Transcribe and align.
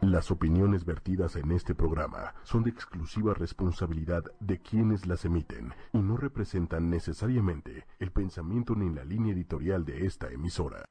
Las 0.00 0.32
opiniones 0.32 0.84
vertidas 0.84 1.36
en 1.36 1.52
este 1.52 1.74
programa 1.74 2.34
son 2.42 2.64
de 2.64 2.70
exclusiva 2.70 3.34
responsabilidad 3.34 4.24
de 4.40 4.58
quienes 4.58 5.06
las 5.06 5.24
emiten 5.24 5.74
y 5.92 5.98
no 5.98 6.16
representan 6.16 6.90
necesariamente 6.90 7.86
el 8.00 8.10
pensamiento 8.10 8.74
ni 8.74 8.92
la 8.92 9.04
línea 9.04 9.32
editorial 9.32 9.84
de 9.84 10.06
esta 10.06 10.28
emisora. 10.30 10.84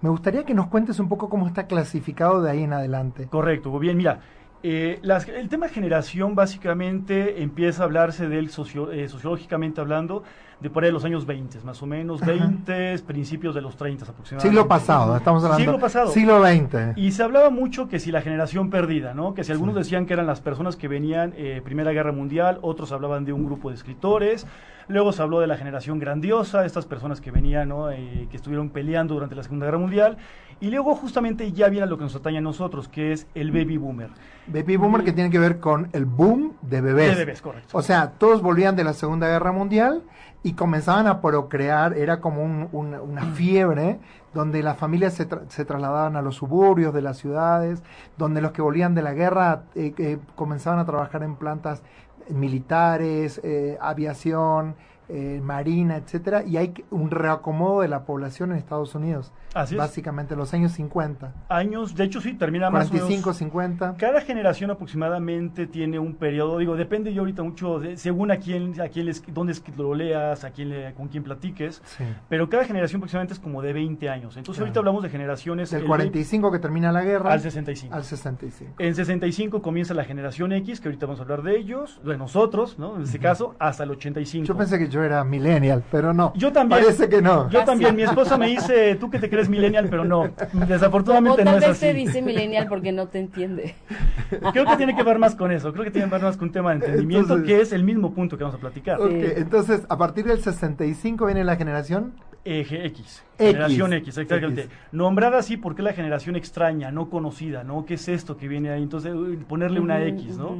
Me 0.00 0.08
gustaría 0.08 0.44
que 0.44 0.54
nos 0.54 0.66
cuentes 0.66 0.98
un 0.98 1.08
poco 1.08 1.28
cómo 1.28 1.46
está 1.46 1.66
clasificado 1.66 2.42
de 2.42 2.50
ahí 2.50 2.62
en 2.64 2.72
adelante. 2.72 3.28
Correcto, 3.28 3.78
bien, 3.78 3.96
mira, 3.96 4.20
eh, 4.66 4.98
el 5.02 5.48
tema 5.50 5.68
generación 5.68 6.34
básicamente 6.34 7.42
empieza 7.42 7.82
a 7.82 7.84
hablarse 7.84 8.30
de 8.30 8.38
él 8.38 8.46
eh, 8.46 9.08
sociológicamente 9.08 9.82
hablando 9.82 10.22
de 10.58 10.70
por 10.70 10.84
ahí 10.84 10.90
los 10.90 11.04
años 11.04 11.26
20, 11.26 11.60
más 11.64 11.82
o 11.82 11.86
menos, 11.86 12.24
20, 12.24 12.98
principios 13.00 13.54
de 13.54 13.60
los 13.60 13.76
30 13.76 14.06
aproximadamente. 14.06 14.48
Siglo 14.48 14.66
pasado, 14.66 15.14
estamos 15.18 15.44
hablando. 15.44 15.62
Siglo 15.62 15.78
pasado. 15.78 16.10
Siglo 16.10 16.42
XX. 16.42 16.96
Y 16.96 17.12
se 17.12 17.22
hablaba 17.22 17.50
mucho 17.50 17.88
que 17.88 18.00
si 18.00 18.10
la 18.10 18.22
generación 18.22 18.70
perdida, 18.70 19.12
¿no? 19.12 19.34
Que 19.34 19.44
si 19.44 19.52
algunos 19.52 19.74
decían 19.74 20.06
que 20.06 20.14
eran 20.14 20.26
las 20.26 20.40
personas 20.40 20.76
que 20.76 20.88
venían 20.88 21.34
eh, 21.36 21.60
Primera 21.62 21.92
Guerra 21.92 22.12
Mundial, 22.12 22.58
otros 22.62 22.90
hablaban 22.92 23.26
de 23.26 23.34
un 23.34 23.44
grupo 23.44 23.68
de 23.68 23.74
escritores, 23.74 24.46
luego 24.88 25.12
se 25.12 25.22
habló 25.22 25.40
de 25.40 25.46
la 25.46 25.56
generación 25.56 25.98
grandiosa, 25.98 26.64
estas 26.64 26.86
personas 26.86 27.20
que 27.20 27.30
venían, 27.30 27.68
¿no? 27.68 27.88
que 27.88 28.36
estuvieron 28.36 28.70
peleando 28.70 29.14
durante 29.14 29.34
la 29.34 29.42
Segunda 29.42 29.66
Guerra 29.66 29.78
Mundial, 29.78 30.16
y 30.60 30.70
luego 30.70 30.94
justamente 30.94 31.52
ya 31.52 31.68
viene 31.68 31.86
lo 31.86 31.98
que 31.98 32.04
nos 32.04 32.14
atañe 32.14 32.38
a 32.38 32.40
nosotros, 32.40 32.88
que 32.88 33.12
es 33.12 33.26
el 33.34 33.50
baby 33.50 33.76
boomer. 33.76 34.10
Baby 34.46 34.76
boomer 34.76 35.04
que 35.04 35.12
tiene 35.12 35.30
que 35.30 35.38
ver 35.38 35.58
con 35.58 35.88
el 35.92 36.04
boom 36.04 36.54
de 36.62 36.80
bebés. 36.80 37.10
De 37.10 37.24
bebés, 37.24 37.42
correcto. 37.42 37.76
O 37.76 37.82
sea, 37.82 38.12
todos 38.12 38.42
volvían 38.42 38.76
de 38.76 38.84
la 38.84 38.92
Segunda 38.92 39.26
Guerra 39.28 39.52
Mundial 39.52 40.02
y 40.42 40.52
comenzaban 40.52 41.06
a 41.06 41.20
procrear, 41.20 41.96
era 41.96 42.20
como 42.20 42.68
una 42.72 43.22
fiebre, 43.32 43.98
donde 44.34 44.62
las 44.62 44.76
familias 44.76 45.14
se, 45.14 45.26
se, 45.48 45.64
trasladaban 45.64 46.16
a 46.16 46.22
los 46.22 46.36
suburbios 46.36 46.92
de 46.92 47.00
las 47.00 47.16
ciudades, 47.16 47.82
donde 48.18 48.42
los 48.42 48.52
que 48.52 48.60
volvían 48.60 48.94
de 48.94 49.02
la 49.02 49.14
guerra 49.14 49.62
eh, 49.74 49.94
eh, 49.96 50.18
comenzaban 50.34 50.80
a 50.80 50.84
trabajar 50.84 51.22
en 51.22 51.36
plantas 51.36 51.82
militares, 52.30 53.40
eh, 53.44 53.76
aviación, 53.80 54.76
eh, 55.08 55.40
marina, 55.42 55.96
etcétera, 55.96 56.44
y 56.44 56.56
hay 56.56 56.72
un 56.90 57.10
reacomodo 57.10 57.82
de 57.82 57.88
la 57.88 58.04
población 58.04 58.52
en 58.52 58.58
Estados 58.58 58.94
Unidos. 58.94 59.32
Así 59.54 59.76
básicamente, 59.76 60.34
los 60.34 60.52
años 60.54 60.72
50. 60.72 61.32
Años, 61.48 61.94
de 61.94 62.04
hecho 62.04 62.20
sí, 62.20 62.34
termina 62.34 62.70
más 62.70 62.88
45, 62.88 63.32
50. 63.34 63.94
Cada 63.98 64.20
generación 64.20 64.70
aproximadamente 64.70 65.66
tiene 65.66 65.98
un 65.98 66.14
periodo, 66.14 66.58
digo, 66.58 66.74
depende 66.74 67.12
yo 67.12 67.20
ahorita 67.22 67.42
mucho, 67.42 67.78
de, 67.78 67.96
según 67.96 68.30
a 68.30 68.38
quién, 68.38 68.80
a 68.80 68.88
quién 68.88 69.06
les, 69.06 69.22
dónde 69.32 69.52
es 69.52 69.60
que 69.60 69.72
lo 69.76 69.94
leas, 69.94 70.44
a 70.44 70.50
quién 70.50 70.70
le, 70.70 70.94
con 70.94 71.08
quién 71.08 71.22
platiques, 71.22 71.82
pero 72.28 72.48
cada 72.48 72.64
generación 72.64 73.00
aproximadamente 73.00 73.34
es 73.34 73.40
como 73.40 73.62
de 73.62 73.72
20 73.72 74.08
años. 74.08 74.36
Entonces 74.36 74.60
ahorita 74.60 74.80
hablamos 74.80 75.02
de 75.02 75.10
generaciones... 75.10 75.70
Del 75.70 75.84
45 75.84 76.50
que 76.50 76.58
termina 76.58 76.90
la 76.90 77.02
guerra. 77.02 77.32
Al 77.32 77.40
65. 77.40 77.94
Al 77.94 78.04
65. 78.04 78.74
En 78.78 78.94
65 78.94 79.62
comienza 79.62 79.94
la 79.94 80.04
generación 80.04 80.52
X, 80.52 80.80
que 80.80 80.88
ahorita 80.88 81.06
vamos 81.06 81.20
a 81.20 81.22
hablar 81.22 81.42
de 81.42 81.56
ellos, 81.56 82.00
de 82.04 82.16
nosotros, 82.16 82.78
¿no? 82.78 82.96
En 82.96 83.02
este 83.02 83.18
caso, 83.18 83.54
hasta 83.58 83.84
el 83.84 83.90
85. 83.90 84.46
Yo 84.46 84.56
pensé 84.56 84.78
que 84.78 84.88
yo 84.94 85.02
era 85.02 85.24
millennial, 85.24 85.82
pero 85.90 86.14
no. 86.14 86.32
Yo 86.36 86.52
también. 86.52 86.82
Parece 86.82 87.08
que 87.08 87.20
no. 87.20 87.50
Yo 87.50 87.64
también. 87.64 87.96
Mi 87.96 88.02
esposa 88.02 88.38
me 88.38 88.46
dice, 88.46 88.94
tú 88.94 89.10
que 89.10 89.18
te 89.18 89.28
crees 89.28 89.48
millennial, 89.48 89.88
pero 89.90 90.04
no. 90.04 90.30
Desafortunadamente 90.52 91.42
o 91.42 91.44
tal 91.44 91.54
no 91.54 91.60
vez 91.60 91.64
es 91.64 91.70
así. 91.70 91.80
te 91.80 91.94
dice 91.94 92.22
millennial 92.22 92.68
porque 92.68 92.92
no 92.92 93.08
te 93.08 93.18
entiende. 93.18 93.74
Creo 94.52 94.64
que 94.64 94.76
tiene 94.76 94.94
que 94.94 95.02
ver 95.02 95.18
más 95.18 95.34
con 95.34 95.50
eso. 95.50 95.72
Creo 95.72 95.84
que 95.84 95.90
tiene 95.90 96.06
que 96.06 96.14
ver 96.14 96.22
más 96.22 96.36
con 96.36 96.48
un 96.48 96.52
tema 96.52 96.70
de 96.70 96.76
entendimiento, 96.76 97.42
que 97.42 97.60
es 97.60 97.72
el 97.72 97.82
mismo 97.82 98.14
punto 98.14 98.38
que 98.38 98.44
vamos 98.44 98.56
a 98.56 98.60
platicar. 98.60 99.00
Ok, 99.00 99.10
entonces, 99.36 99.82
a 99.88 99.98
partir 99.98 100.24
del 100.24 100.40
65 100.40 101.26
viene 101.26 101.42
la 101.42 101.56
generación... 101.56 102.14
Eje 102.46 102.84
X, 102.86 103.24
generación 103.38 103.94
X, 103.94 104.18
exactamente. 104.18 104.68
Nombrada 104.92 105.38
así 105.38 105.56
porque 105.56 105.80
es 105.80 105.84
la 105.84 105.92
generación 105.94 106.36
extraña, 106.36 106.92
no 106.92 107.08
conocida, 107.08 107.64
¿no? 107.64 107.86
¿Qué 107.86 107.94
es 107.94 108.06
esto 108.06 108.36
que 108.36 108.48
viene 108.48 108.68
ahí? 108.70 108.82
Entonces, 108.82 109.14
ponerle 109.48 109.80
una 109.80 110.04
X, 110.04 110.36
¿no? 110.36 110.58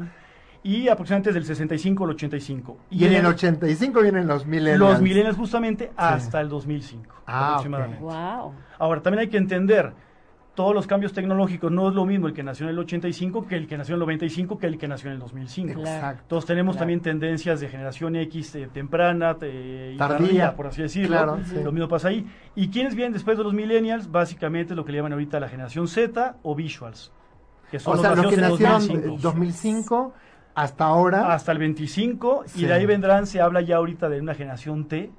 Y 0.65 0.89
aproximadamente 0.89 1.29
desde 1.29 1.41
el 1.41 1.47
65 1.47 2.05
al 2.05 2.11
85. 2.11 2.79
Y, 2.91 3.05
en 3.05 3.13
el 3.13 3.27
85 3.27 4.01
vienen 4.01 4.27
los 4.27 4.47
millennials. 4.47 4.81
Los 4.81 5.03
millennials 5.03 5.37
justamente 5.37 5.93
hasta 5.95 6.41
el 6.41 6.49
2005 6.49 7.15
ah, 7.27 7.49
aproximadamente. 7.51 8.03
Wow. 8.03 8.55
Ahora, 8.79 9.03
también 9.03 9.21
hay 9.21 9.29
que 9.29 9.37
entender, 9.37 9.93
todos 10.55 10.75
los 10.75 10.87
cambios 10.87 11.13
tecnológicos 11.13 11.71
no 11.71 11.91
es 11.91 11.95
lo 11.95 12.07
mismo 12.07 12.29
el 12.29 12.33
que 12.33 12.43
nació 12.43 12.65
en 12.65 12.71
el 12.71 12.79
85 12.79 13.47
que 13.47 13.57
el 13.57 13.67
que 13.67 13.77
nació 13.77 13.93
en 13.93 13.97
el 13.97 14.07
95 14.07 14.59
que 14.59 14.67
el 14.67 14.79
que 14.79 14.89
nació 14.89 15.09
en 15.09 15.15
el 15.15 15.21
2005. 15.21 15.81
Exacto. 15.81 16.25
Todos 16.29 16.47
tenemos 16.47 16.79
también 16.79 17.01
tendencias 17.01 17.61
de 17.61 17.69
generación 17.69 18.17
X 18.17 18.55
eh, 18.55 18.69
temprana 18.73 19.37
eh, 19.43 19.93
y 19.95 19.99
tardía, 19.99 20.57
por 20.57 20.69
así 20.69 20.81
decirlo. 20.81 21.09
Claro, 21.09 21.39
Lo 21.63 21.73
mismo 21.73 21.89
pasa 21.89 22.09
ahí. 22.09 22.27
¿Y 22.55 22.69
quiénes 22.69 22.95
vienen 22.95 23.13
después 23.13 23.37
de 23.37 23.45
los 23.45 23.53
millennials? 23.53 24.11
Básicamente 24.11 24.75
lo 24.75 24.83
que 24.87 24.93
le 24.93 24.99
llaman 24.99 25.13
ahorita 25.13 25.39
la 25.41 25.49
generación 25.49 25.89
Z 25.89 26.37
o 26.43 26.55
visuals. 26.55 27.13
Que 27.71 27.79
son 27.79 27.93
o 27.93 27.97
los 27.97 28.03
sea, 28.03 28.15
los 28.15 28.27
que 28.33 28.41
nacieron 28.41 28.83
en 28.91 29.21
2005 29.21 30.15
hasta 30.55 30.85
ahora. 30.85 31.33
Hasta 31.33 31.53
el 31.53 31.59
25. 31.59 32.45
Y 32.55 32.65
de 32.65 32.73
ahí 32.73 32.87
vendrán, 32.87 33.27
se 33.27 33.41
habla 33.41 33.61
ya 33.61 33.77
ahorita 33.77 34.09
de 34.09 34.21
una 34.21 34.35
generación 34.35 34.87
T, 34.87 35.11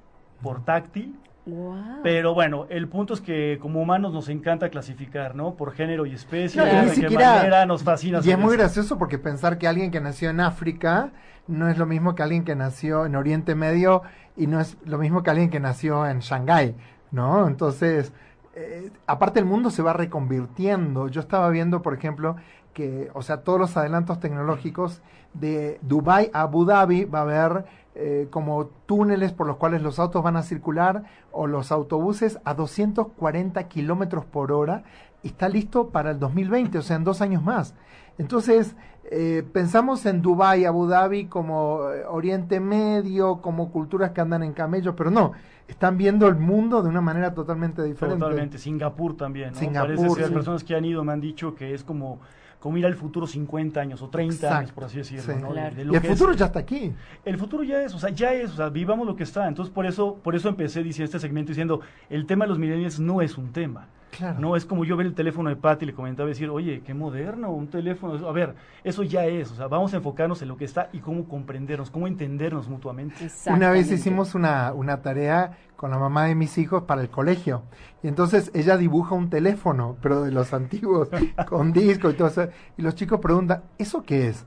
portátil. 0.42 1.16
Wow. 1.46 2.02
Pero 2.02 2.34
bueno, 2.34 2.66
el 2.70 2.88
punto 2.88 3.14
es 3.14 3.22
que 3.22 3.60
como 3.62 3.82
humanos 3.82 4.14
nos 4.14 4.30
encanta 4.30 4.70
clasificar, 4.70 5.36
¿no? 5.36 5.54
Por 5.54 5.74
género 5.74 6.08
y 6.08 6.14
especie, 6.14 6.60
no, 6.60 6.92
de 6.92 7.08
qué 7.08 7.16
manera 7.16 7.66
nos 7.68 7.84
fascina. 7.84 8.20
Y 8.24 8.32
es 8.32 8.40
muy 8.40 8.58
gracioso 8.58 8.98
porque 8.98 9.20
pensar 9.20 9.60
que 9.60 9.68
alguien 9.68 9.92
que 9.92 10.02
nació 10.02 10.32
en 10.32 10.40
África 10.40 11.12
no 11.48 11.70
es 11.70 11.78
lo 11.78 11.86
mismo 11.86 12.16
que 12.16 12.24
alguien 12.24 12.44
que 12.44 12.56
nació 12.56 13.06
en 13.06 13.16
Oriente 13.16 13.54
Medio 13.54 14.02
y 14.36 14.48
no 14.48 14.60
es 14.60 14.78
lo 14.86 14.98
mismo 14.98 15.22
que 15.22 15.30
alguien 15.30 15.52
que 15.52 15.60
nació 15.60 16.08
en 16.08 16.20
Shanghái, 16.20 16.76
¿no? 17.12 17.48
Entonces, 17.48 18.12
eh, 18.56 18.90
aparte 19.06 19.40
el 19.40 19.46
mundo 19.46 19.70
se 19.70 19.84
va 19.84 19.94
reconvirtiendo. 19.94 21.10
Yo 21.10 21.22
estaba 21.22 21.50
viendo, 21.50 21.84
por 21.84 21.94
ejemplo, 21.94 22.38
que, 22.74 23.10
o 23.14 23.22
sea, 23.22 23.42
todos 23.42 23.60
los 23.60 23.78
adelantos 23.78 24.20
tecnológicos 24.20 25.02
de 25.40 25.80
Dubai 25.82 26.30
a 26.34 26.42
Abu 26.42 26.66
Dhabi 26.66 27.06
va 27.06 27.20
a 27.20 27.22
haber 27.22 27.66
eh, 27.96 28.28
como 28.30 28.66
túneles 28.86 29.32
por 29.32 29.48
los 29.48 29.58
cuales 29.58 29.82
los 29.82 30.00
autos 30.00 30.22
van 30.22 30.36
a 30.36 30.44
circular 30.44 31.04
o 31.32 31.48
los 31.48 31.72
autobuses 31.72 32.40
a 32.44 32.54
240 32.54 33.68
kilómetros 33.68 34.26
por 34.26 34.52
hora 34.52 34.84
y 35.24 35.30
está 35.30 35.48
listo 35.48 35.90
para 35.90 36.12
el 36.12 36.20
2020, 36.20 36.78
o 36.78 36.82
sea, 36.82 36.98
en 36.98 37.04
dos 37.04 37.22
años 37.22 37.42
más. 37.42 37.74
Entonces, 38.18 38.76
eh, 39.12 39.44
pensamos 39.54 40.06
en 40.06 40.22
Dubai, 40.22 40.66
Abu 40.66 40.88
Dhabi 40.88 41.26
como 41.26 41.90
eh, 41.92 42.04
Oriente 42.08 42.60
Medio, 42.60 43.42
como 43.42 43.72
culturas 43.72 44.12
que 44.12 44.22
andan 44.22 44.44
en 44.44 44.54
camellos, 44.54 44.94
pero 44.98 45.12
no, 45.12 45.34
están 45.68 45.98
viendo 45.98 46.28
el 46.28 46.36
mundo 46.36 46.82
de 46.82 46.90
una 46.90 47.02
manera 47.02 47.34
totalmente 47.34 47.84
diferente. 47.84 48.20
Totalmente, 48.20 48.58
Singapur 48.58 49.16
también. 49.16 49.54
¿no? 49.54 49.60
Singapur, 49.60 49.96
Parece 49.96 50.16
ser, 50.16 50.28
sí. 50.28 50.34
personas 50.34 50.64
que 50.64 50.76
han 50.76 50.86
ido 50.86 51.04
me 51.04 51.14
han 51.14 51.22
dicho 51.22 51.56
que 51.56 51.74
es 51.74 51.84
como 51.84 52.20
como 52.66 52.80
ir 52.80 52.86
al 52.88 52.96
futuro 52.96 53.28
50 53.28 53.80
años 53.80 54.02
o 54.02 54.10
30 54.10 54.34
Exacto, 54.34 54.58
años, 54.58 54.72
por 54.72 54.86
así 54.86 54.98
decirlo. 54.98 55.22
sí. 55.36 55.40
¿no? 55.40 55.50
Claro. 55.50 55.76
De 55.76 55.86
lo 55.86 55.94
Y 55.94 55.98
el 55.98 56.02
que 56.02 56.08
futuro 56.10 56.32
es- 56.32 56.38
ya 56.40 56.46
está 56.48 56.58
aquí. 56.58 56.92
El 57.24 57.38
futuro 57.38 57.62
ya 57.64 57.84
es, 57.84 57.94
o 57.94 58.00
sea, 58.00 58.10
ya 58.10 58.34
es, 58.34 58.54
o 58.54 58.56
sea, 58.56 58.70
vivamos 58.70 59.06
lo 59.06 59.16
que 59.16 59.22
está. 59.22 59.48
Entonces, 59.48 59.72
por 59.72 59.86
eso, 59.86 60.16
por 60.24 60.36
eso 60.36 60.50
empecé 60.50 60.82
diciendo 60.82 61.06
este 61.06 61.20
segmento 61.20 61.50
diciendo, 61.52 61.82
el 62.10 62.26
tema 62.26 62.46
de 62.46 62.50
los 62.50 62.58
millennials 62.58 63.00
no 63.00 63.22
es 63.22 63.38
un 63.38 63.52
tema. 63.52 63.86
Claro. 64.18 64.40
No 64.40 64.56
es 64.56 64.66
como 64.66 64.86
yo 64.86 64.96
ver 64.98 65.08
el 65.08 65.14
teléfono 65.16 65.50
de 65.50 65.56
Patty 65.56 65.84
y 65.84 65.88
le 65.88 65.94
comentaba 65.94 66.30
decir, 66.30 66.50
oye, 66.50 66.82
qué 66.86 66.94
moderno, 66.94 67.52
un 67.52 67.68
teléfono. 67.68 68.28
A 68.28 68.32
ver, 68.32 68.56
eso 68.84 69.04
ya 69.04 69.26
es. 69.26 69.52
O 69.52 69.56
sea, 69.56 69.68
vamos 69.68 69.94
a 69.94 69.98
enfocarnos 69.98 70.42
en 70.42 70.48
lo 70.48 70.58
que 70.58 70.66
está 70.66 70.90
y 70.94 71.00
cómo 71.00 71.28
comprendernos, 71.28 71.90
cómo 71.92 72.08
entendernos 72.08 72.68
mutuamente. 72.70 73.30
Una 73.56 73.72
vez 73.72 73.88
hicimos 73.96 74.36
una, 74.36 74.74
una 74.74 75.02
tarea 75.02 75.58
con 75.76 75.92
la 75.92 75.98
mamá 75.98 76.26
de 76.26 76.36
mis 76.36 76.58
hijos 76.58 76.84
para 76.84 77.02
el 77.02 77.10
colegio. 77.10 77.64
Y 78.04 78.08
entonces 78.08 78.52
ella 78.54 78.78
dibuja 78.78 79.16
un 79.16 79.30
teléfono, 79.30 79.98
pero 80.02 80.24
de 80.24 80.32
los 80.32 80.54
antiguos, 80.54 81.10
con 81.50 81.74
disco 81.74 82.10
y 82.10 82.14
todo 82.14 82.28
eso. 82.30 82.48
Y 82.78 82.82
los 82.84 82.96
chicos 82.96 83.20
preguntan, 83.20 83.64
¿eso 83.78 84.04
qué 84.04 84.28
es? 84.30 84.46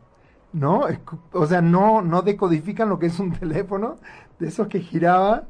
¿No? 0.52 0.82
Cu- 1.04 1.18
O 1.32 1.46
sea, 1.46 1.60
no, 1.60 2.00
no 2.00 2.22
decodifican 2.22 2.88
lo 2.88 2.98
que 2.98 3.06
es 3.06 3.18
un 3.20 3.32
teléfono, 3.32 3.96
de 4.38 4.48
esos 4.48 4.68
que 4.68 4.80
giraba. 4.80 5.44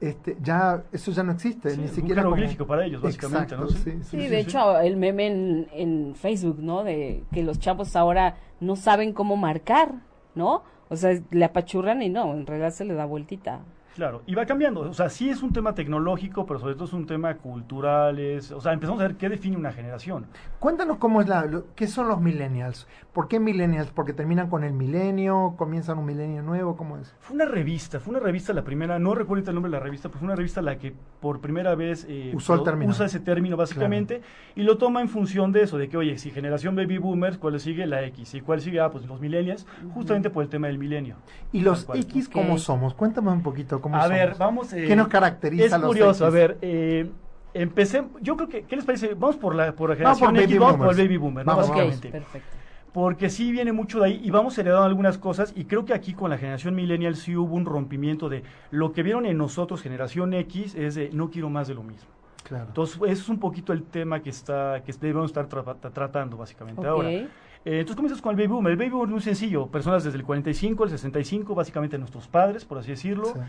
Este, 0.00 0.36
ya, 0.42 0.84
eso 0.92 1.10
ya 1.10 1.22
no 1.22 1.32
existe, 1.32 1.70
Sí, 1.70 1.78
ni 1.78 1.84
un 1.84 1.88
siquiera 1.94 2.22
como- 2.22 2.34
jeroglífico 2.36 2.66
para 2.66 2.84
ellos, 2.84 3.00
básicamente, 3.00 3.54
Exacto, 3.54 3.64
¿no? 3.64 3.68
sí, 3.70 3.76
Sí. 3.78 3.90
sí, 3.92 3.98
Sí, 4.02 4.10
sí, 4.10 4.28
de 4.28 4.28
sí. 4.28 4.34
hecho, 4.48 4.78
el 4.80 4.96
meme 4.98 5.26
en, 5.26 5.68
en 5.72 6.14
Facebook, 6.14 6.58
¿no? 6.60 6.84
De 6.84 7.22
que 7.32 7.42
los 7.42 7.58
chavos 7.58 7.96
ahora 7.96 8.36
no 8.60 8.76
saben 8.76 9.12
cómo 9.14 9.36
marcar, 9.36 9.92
¿no? 10.34 10.62
O 10.90 10.96
sea, 10.96 11.18
le 11.30 11.44
apachurran 11.44 12.02
y 12.02 12.10
no, 12.10 12.32
en 12.34 12.46
realidad 12.46 12.70
se 12.70 12.84
le 12.84 12.92
da 12.94 13.06
vueltita. 13.06 13.60
Claro, 13.96 14.22
y 14.26 14.34
va 14.34 14.44
cambiando. 14.44 14.80
O 14.82 14.92
sea, 14.92 15.08
sí 15.08 15.30
es 15.30 15.42
un 15.42 15.52
tema 15.54 15.74
tecnológico, 15.74 16.44
pero 16.46 16.60
sobre 16.60 16.74
todo 16.74 16.84
es 16.84 16.92
un 16.92 17.06
tema 17.06 17.34
cultural. 17.36 18.18
es- 18.18 18.52
o 18.52 18.60
sea, 18.60 18.72
empezamos 18.74 19.00
a 19.00 19.04
ver 19.08 19.16
qué 19.16 19.28
define 19.30 19.56
una 19.56 19.72
generación. 19.72 20.26
Cuéntanos 20.60 20.98
cómo 20.98 21.20
es 21.22 21.28
la, 21.28 21.46
lo- 21.46 21.64
qué 21.74 21.86
son 21.86 22.06
los 22.08 22.20
millennials. 22.20 22.86
¿Por 23.14 23.26
qué 23.28 23.40
millennials? 23.40 23.90
Porque 23.90 24.12
terminan 24.12 24.50
con 24.50 24.62
el 24.64 24.74
milenio, 24.74 25.54
comienzan 25.56 25.98
un 25.98 26.04
milenio 26.04 26.42
nuevo, 26.42 26.76
¿cómo 26.76 26.98
es? 26.98 27.14
Fue 27.20 27.34
una 27.34 27.46
revista, 27.46 27.98
fue 27.98 28.10
una 28.12 28.20
revista 28.20 28.52
la 28.52 28.62
primera, 28.64 28.98
no 28.98 29.14
recuerdo 29.14 29.48
el 29.48 29.54
nombre 29.54 29.70
de 29.70 29.78
la 29.78 29.82
revista, 29.82 30.08
pero 30.10 30.18
fue 30.20 30.26
una 30.26 30.36
revista 30.36 30.60
la 30.60 30.76
que 30.78 30.94
por 31.20 31.40
primera 31.40 31.74
vez 31.74 32.04
eh, 32.08 32.32
Usó 32.34 32.54
el 32.54 32.62
término. 32.62 32.90
usa 32.90 33.06
ese 33.06 33.20
término 33.20 33.56
básicamente 33.56 34.20
y 34.54 34.62
lo 34.62 34.76
toma 34.76 35.00
en 35.00 35.08
función 35.08 35.52
de 35.52 35.62
eso, 35.62 35.78
de 35.78 35.88
que 35.88 35.96
oye, 35.96 36.18
si 36.18 36.30
generación 36.30 36.76
baby 36.76 36.98
boomers, 36.98 37.38
¿cuál 37.38 37.54
le 37.54 37.60
sigue? 37.60 37.86
La 37.86 38.02
X. 38.04 38.34
¿Y 38.34 38.42
cuál 38.42 38.60
sigue? 38.60 38.80
Ah, 38.80 38.90
pues 38.90 39.06
los 39.06 39.20
millennials, 39.20 39.66
justamente 39.94 40.28
por 40.28 40.42
el 40.42 40.50
tema 40.50 40.66
del 40.66 40.76
milenio. 40.78 41.16
¿Y 41.52 41.60
los 41.62 41.84
cual. 41.86 41.98
X 42.00 42.28
cómo 42.28 42.58
somos? 42.58 42.92
Cuéntame 42.94 43.30
un 43.30 43.42
poquito 43.42 43.80
cómo 43.86 43.96
A 43.96 44.02
somos. 44.02 44.16
ver, 44.18 44.34
vamos... 44.38 44.72
eh, 44.72 44.84
¿Qué 44.86 44.96
nos 44.96 45.08
caracteriza 45.08 45.64
Es 45.64 45.72
a 45.72 45.78
los 45.78 45.88
curioso, 45.88 46.24
X? 46.24 46.26
a 46.26 46.30
ver, 46.30 46.58
eh, 46.62 47.10
Empecé, 47.54 48.04
yo 48.20 48.36
creo 48.36 48.48
que, 48.50 48.62
¿qué 48.64 48.76
les 48.76 48.84
parece? 48.84 49.14
Vamos 49.14 49.36
por 49.36 49.54
la, 49.54 49.72
por 49.72 49.88
la 49.88 49.94
Vamos 50.04 50.18
generación 50.18 50.34
por 50.34 50.42
X, 50.42 50.58
vamos 50.58 50.76
por 50.76 50.90
el 50.90 50.96
baby 51.06 51.16
boomer, 51.16 51.46
¿no? 51.46 51.52
Vamos, 51.52 51.68
Básicamente. 51.70 52.10
perfecto. 52.10 52.48
Porque 52.92 53.30
sí 53.30 53.50
viene 53.50 53.72
mucho 53.72 54.00
de 54.00 54.06
ahí 54.06 54.20
y 54.22 54.30
vamos 54.30 54.58
heredando 54.58 54.84
algunas 54.84 55.16
cosas 55.16 55.52
y 55.56 55.64
creo 55.64 55.84
que 55.86 55.94
aquí 55.94 56.12
con 56.12 56.28
la 56.30 56.36
generación 56.38 56.74
millennial 56.74 57.16
sí 57.16 57.34
hubo 57.36 57.54
un 57.54 57.64
rompimiento 57.64 58.28
de 58.28 58.42
lo 58.70 58.92
que 58.92 59.02
vieron 59.02 59.24
en 59.26 59.38
nosotros, 59.38 59.80
generación 59.82 60.34
X, 60.34 60.74
es 60.74 60.94
de 60.96 61.08
no 61.14 61.30
quiero 61.30 61.48
más 61.48 61.66
de 61.68 61.74
lo 61.74 61.82
mismo. 61.82 62.08
Claro. 62.42 62.66
Entonces, 62.68 62.96
ese 63.04 63.12
es 63.22 63.28
un 63.30 63.38
poquito 63.38 63.72
el 63.72 63.82
tema 63.84 64.20
que 64.20 64.30
está 64.30 64.82
que 64.84 64.92
debemos 64.92 65.30
estar 65.30 65.48
tra- 65.48 65.64
tra- 65.64 65.92
tratando 65.92 66.36
básicamente 66.36 66.86
ahora. 66.86 67.10
Eh, 67.10 67.30
entonces 67.64 67.96
comienzas 67.96 68.20
con 68.22 68.30
el 68.32 68.36
baby 68.36 68.48
boom. 68.48 68.66
El 68.68 68.76
baby 68.76 68.90
boom 68.90 69.04
es 69.06 69.10
muy 69.12 69.20
sencillo. 69.22 69.66
Personas 69.66 70.04
desde 70.04 70.18
el 70.18 70.24
45 70.24 70.84
al 70.84 70.90
65, 70.90 71.54
básicamente 71.54 71.98
nuestros 71.98 72.28
padres, 72.28 72.64
por 72.64 72.78
así 72.78 72.90
decirlo. 72.90 73.24
Sí. 73.26 73.40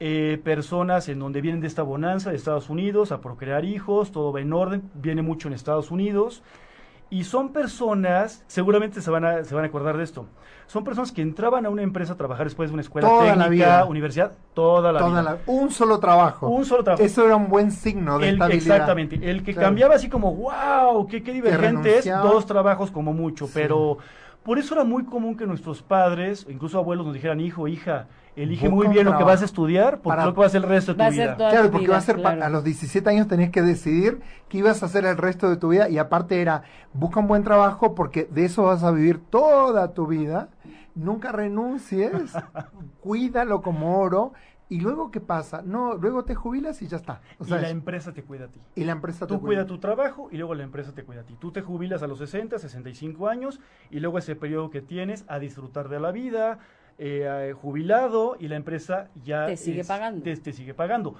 Eh, 0.00 0.40
personas 0.44 1.08
en 1.08 1.18
donde 1.18 1.40
vienen 1.40 1.60
de 1.60 1.66
esta 1.66 1.82
bonanza 1.82 2.30
de 2.30 2.36
Estados 2.36 2.70
Unidos 2.70 3.10
a 3.10 3.20
procrear 3.20 3.64
hijos, 3.64 4.12
todo 4.12 4.32
va 4.32 4.40
en 4.40 4.52
orden, 4.52 4.88
viene 4.94 5.22
mucho 5.22 5.48
en 5.48 5.54
Estados 5.54 5.90
Unidos. 5.90 6.42
Y 7.10 7.24
son 7.24 7.52
personas, 7.54 8.44
seguramente 8.48 9.00
se 9.00 9.10
van, 9.10 9.24
a, 9.24 9.42
se 9.42 9.54
van 9.54 9.64
a 9.64 9.68
acordar 9.68 9.96
de 9.96 10.04
esto, 10.04 10.26
son 10.66 10.84
personas 10.84 11.10
que 11.10 11.22
entraban 11.22 11.64
a 11.64 11.70
una 11.70 11.82
empresa 11.82 12.12
a 12.12 12.16
trabajar 12.16 12.44
después 12.46 12.68
de 12.68 12.74
una 12.74 12.82
escuela 12.82 13.08
Toda 13.08 13.24
la 13.34 13.44
técnica, 13.44 13.48
vida. 13.48 13.84
universidad, 13.86 14.32
toda 14.54 14.92
la 14.92 14.98
Toda 15.00 15.10
vida. 15.10 15.22
la- 15.22 15.38
un 15.46 15.70
solo 15.70 15.98
trabajo. 15.98 16.48
Un 16.48 16.64
solo 16.66 16.84
trabajo. 16.84 17.02
Eso 17.02 17.24
era 17.24 17.34
un 17.34 17.48
buen 17.48 17.72
signo 17.72 18.18
de 18.18 18.28
El- 18.28 18.34
estabilidad. 18.34 18.76
exactamente. 18.76 19.16
El 19.30 19.42
que 19.42 19.52
Claro. 19.54 19.68
cambiaba 19.68 19.94
así 19.94 20.08
como, 20.10 20.34
wow, 20.34 21.06
qué, 21.08 21.22
qué 21.22 21.32
divergente 21.32 21.98
es, 21.98 22.04
dos 22.04 22.44
trabajos 22.46 22.90
como 22.90 23.12
mucho. 23.14 23.46
Sí. 23.46 23.52
Pero 23.54 23.96
por 24.44 24.58
eso 24.58 24.74
era 24.74 24.84
muy 24.84 25.04
común 25.04 25.34
que 25.34 25.46
nuestros 25.46 25.82
padres, 25.82 26.46
incluso 26.48 26.78
abuelos, 26.78 27.06
nos 27.06 27.14
dijeran, 27.14 27.40
hijo, 27.40 27.66
hija, 27.68 28.06
elige 28.42 28.68
muy 28.68 28.88
bien 28.88 29.04
lo 29.06 29.16
que 29.18 29.24
vas 29.24 29.42
a 29.42 29.44
estudiar, 29.44 30.00
porque 30.00 30.08
para- 30.08 30.26
lo 30.26 30.34
que 30.34 30.40
vas 30.40 30.46
a 30.46 30.58
hacer 30.58 30.62
el 30.62 30.68
resto 30.68 30.94
de 30.94 31.04
tu 31.04 31.10
vida. 31.10 31.36
Claro, 31.36 31.70
porque 31.70 31.86
vida, 31.86 31.92
va 31.92 31.98
a 31.98 32.02
ser 32.02 32.16
claro. 32.16 32.44
a 32.44 32.48
los 32.48 32.64
17 32.64 33.08
años 33.10 33.26
tenés 33.28 33.50
que 33.50 33.62
decidir 33.62 34.20
qué 34.48 34.58
ibas 34.58 34.82
a 34.82 34.86
hacer 34.86 35.04
el 35.04 35.16
resto 35.16 35.48
de 35.50 35.56
tu 35.56 35.68
vida 35.68 35.88
y 35.88 35.98
aparte 35.98 36.40
era 36.40 36.62
busca 36.92 37.20
un 37.20 37.28
buen 37.28 37.42
trabajo 37.44 37.94
porque 37.94 38.24
de 38.30 38.44
eso 38.44 38.64
vas 38.64 38.82
a 38.84 38.90
vivir 38.90 39.18
toda 39.18 39.92
tu 39.94 40.06
vida. 40.06 40.48
Nunca 40.94 41.30
renuncies, 41.30 42.32
cuídalo 43.00 43.62
como 43.62 44.00
oro 44.00 44.32
y 44.70 44.80
luego 44.80 45.10
qué 45.10 45.20
pasa? 45.20 45.62
No, 45.64 45.94
luego 45.94 46.24
te 46.24 46.34
jubilas 46.34 46.82
y 46.82 46.88
ya 46.88 46.98
está. 46.98 47.22
O 47.38 47.44
sea, 47.44 47.56
y 47.58 47.60
la 47.62 47.66
es- 47.68 47.72
empresa 47.72 48.12
te 48.12 48.22
cuida 48.22 48.46
a 48.46 48.48
ti. 48.48 48.60
y 48.74 48.84
la 48.84 48.92
empresa 48.92 49.26
te 49.26 49.32
Tú 49.32 49.40
cuida. 49.40 49.62
cuida 49.62 49.66
tu 49.66 49.78
trabajo 49.78 50.28
y 50.30 50.36
luego 50.36 50.54
la 50.54 50.64
empresa 50.64 50.92
te 50.92 51.04
cuida 51.04 51.22
a 51.22 51.24
ti. 51.24 51.36
Tú 51.38 51.52
te 51.52 51.62
jubilas 51.62 52.02
a 52.02 52.06
los 52.06 52.18
60, 52.18 52.58
65 52.58 53.28
años 53.28 53.60
y 53.90 54.00
luego 54.00 54.18
ese 54.18 54.36
periodo 54.36 54.68
que 54.70 54.82
tienes 54.82 55.24
a 55.28 55.38
disfrutar 55.38 55.88
de 55.88 56.00
la 56.00 56.10
vida, 56.12 56.58
eh, 56.98 57.54
jubilado 57.60 58.36
y 58.38 58.48
la 58.48 58.56
empresa 58.56 59.08
ya 59.24 59.46
Te 59.46 59.56
sigue 59.56 59.84
pagando. 59.84 60.22
Te, 60.22 60.36
te 60.36 60.52
sigue 60.52 60.74
pagando. 60.74 61.14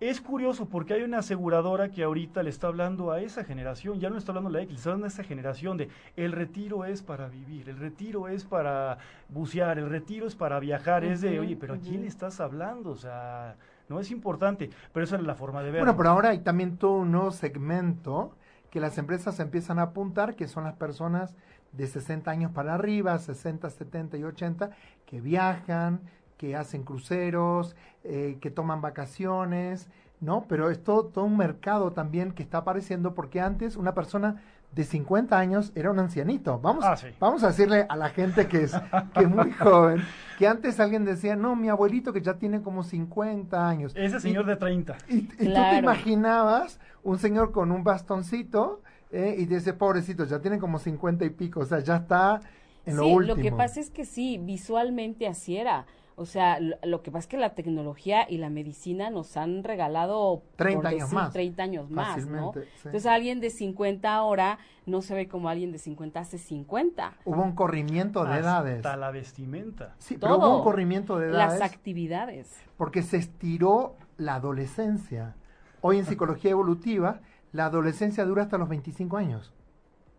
Es 0.00 0.22
curioso 0.22 0.64
porque 0.66 0.94
hay 0.94 1.02
una 1.02 1.18
aseguradora 1.18 1.90
que 1.90 2.02
ahorita 2.02 2.42
le 2.42 2.48
está 2.48 2.68
hablando 2.68 3.12
a 3.12 3.20
esa 3.20 3.44
generación, 3.44 4.00
ya 4.00 4.08
no 4.08 4.16
está 4.16 4.32
hablando 4.32 4.48
a 4.48 4.52
la 4.52 4.62
X, 4.62 4.70
le 4.72 4.78
está 4.78 4.88
hablando 4.88 5.04
a 5.04 5.08
esa 5.08 5.24
generación 5.24 5.76
de 5.76 5.90
el 6.16 6.32
retiro 6.32 6.86
es 6.86 7.02
para 7.02 7.28
vivir, 7.28 7.68
el 7.68 7.76
retiro 7.76 8.26
es 8.26 8.44
para 8.44 8.96
bucear, 9.28 9.78
el 9.78 9.90
retiro 9.90 10.26
es 10.26 10.34
para 10.34 10.58
viajar, 10.58 11.04
es 11.04 11.20
de, 11.20 11.38
oye, 11.38 11.54
pero 11.54 11.74
¿a 11.74 11.76
quién 11.76 12.00
le 12.00 12.06
estás 12.08 12.40
hablando? 12.40 12.92
O 12.92 12.96
sea, 12.96 13.56
no 13.90 14.00
es 14.00 14.10
importante, 14.10 14.70
pero 14.90 15.04
esa 15.04 15.16
es 15.16 15.22
la 15.22 15.34
forma 15.34 15.60
de 15.62 15.70
verlo. 15.70 15.80
Bueno, 15.84 15.98
pero 15.98 16.08
ahora 16.08 16.30
hay 16.30 16.38
también 16.38 16.78
todo 16.78 16.92
un 16.92 17.12
nuevo 17.12 17.30
segmento 17.30 18.32
que 18.70 18.80
las 18.80 18.96
empresas 18.96 19.38
empiezan 19.38 19.78
a 19.78 19.82
apuntar, 19.82 20.34
que 20.34 20.48
son 20.48 20.64
las 20.64 20.76
personas 20.76 21.36
de 21.72 21.86
60 21.86 22.30
años 22.30 22.52
para 22.52 22.74
arriba, 22.74 23.18
60, 23.18 23.70
70 23.70 24.16
y 24.16 24.24
80, 24.24 24.70
que 25.06 25.20
viajan, 25.20 26.00
que 26.36 26.56
hacen 26.56 26.82
cruceros, 26.84 27.76
eh, 28.04 28.38
que 28.40 28.50
toman 28.50 28.80
vacaciones, 28.80 29.88
¿no? 30.20 30.46
Pero 30.48 30.70
es 30.70 30.82
todo, 30.82 31.04
todo 31.06 31.24
un 31.24 31.36
mercado 31.36 31.92
también 31.92 32.32
que 32.32 32.42
está 32.42 32.58
apareciendo 32.58 33.14
porque 33.14 33.40
antes 33.40 33.76
una 33.76 33.94
persona 33.94 34.42
de 34.72 34.84
50 34.84 35.36
años 35.38 35.72
era 35.74 35.90
un 35.90 35.98
ancianito. 35.98 36.60
Vamos, 36.60 36.84
Ah, 36.86 36.96
sí. 36.96 37.08
vamos 37.18 37.42
a 37.42 37.48
decirle 37.48 37.86
a 37.88 37.96
la 37.96 38.08
gente 38.10 38.46
que 38.46 38.62
es, 38.64 38.72
que 39.14 39.20
es 39.24 39.28
muy 39.28 39.50
joven, 39.58 40.02
que 40.38 40.46
antes 40.46 40.78
alguien 40.78 41.04
decía, 41.04 41.34
no, 41.36 41.56
mi 41.56 41.68
abuelito 41.68 42.12
que 42.12 42.20
ya 42.22 42.34
tiene 42.34 42.62
como 42.62 42.82
50 42.84 43.68
años. 43.68 43.92
Ese 43.96 44.16
Y- 44.18 44.20
señor 44.20 44.46
de 44.46 44.56
30. 44.56 44.96
y, 45.08 45.16
y 45.16 45.22
tú 45.22 45.52
te 45.54 45.78
imaginabas 45.78 46.78
un 47.02 47.18
señor 47.18 47.50
con 47.52 47.72
un 47.72 47.82
bastoncito 47.82 48.82
eh, 49.12 49.34
y 49.38 49.46
dice, 49.46 49.74
pobrecito, 49.74 50.24
ya 50.24 50.40
tiene 50.40 50.58
como 50.58 50.78
50 50.78 51.24
y 51.24 51.30
pico, 51.30 51.60
o 51.60 51.64
sea, 51.64 51.80
ya 51.80 51.96
está 51.96 52.40
en 52.86 52.96
lo 52.96 53.04
sí, 53.04 53.12
último. 53.12 53.36
lo 53.36 53.42
que 53.42 53.52
pasa 53.52 53.80
es 53.80 53.90
que 53.90 54.04
sí, 54.04 54.38
visualmente 54.38 55.26
así 55.26 55.56
era. 55.56 55.86
O 56.16 56.26
sea, 56.26 56.60
lo, 56.60 56.76
lo 56.84 57.02
que 57.02 57.10
pasa 57.10 57.20
es 57.20 57.26
que 57.28 57.36
la 57.38 57.54
tecnología 57.54 58.26
y 58.28 58.36
la 58.36 58.50
medicina 58.50 59.08
nos 59.08 59.38
han 59.38 59.64
regalado 59.64 60.42
30 60.56 60.76
por 60.78 60.86
años 60.86 61.00
decir, 61.00 61.14
más. 61.14 61.32
30 61.32 61.62
años 61.62 61.90
más, 61.90 62.26
¿no? 62.26 62.52
Sí. 62.52 62.60
Entonces 62.84 63.06
alguien 63.06 63.40
de 63.40 63.48
50 63.48 64.14
ahora 64.14 64.58
no 64.84 65.00
se 65.00 65.14
ve 65.14 65.28
como 65.28 65.48
alguien 65.48 65.72
de 65.72 65.78
50 65.78 66.20
hace 66.20 66.36
50. 66.36 67.14
Hubo 67.24 67.42
un 67.42 67.52
corrimiento 67.54 68.24
de 68.24 68.36
edades. 68.38 68.76
Hasta 68.76 68.98
la 68.98 69.10
vestimenta. 69.10 69.94
Sí, 69.98 70.18
pero 70.20 70.36
hubo 70.36 70.58
un 70.58 70.62
corrimiento 70.62 71.18
de 71.18 71.30
Las 71.30 71.54
edades 71.54 71.72
actividades. 71.72 72.54
porque 72.76 73.02
se 73.02 73.16
estiró 73.16 73.96
la 74.18 74.34
adolescencia. 74.34 75.36
Hoy 75.80 75.96
en 75.98 76.04
psicología 76.06 76.50
evolutiva, 76.50 77.20
la 77.52 77.66
adolescencia 77.66 78.24
dura 78.24 78.42
hasta 78.42 78.58
los 78.58 78.68
25 78.68 79.16
años. 79.16 79.52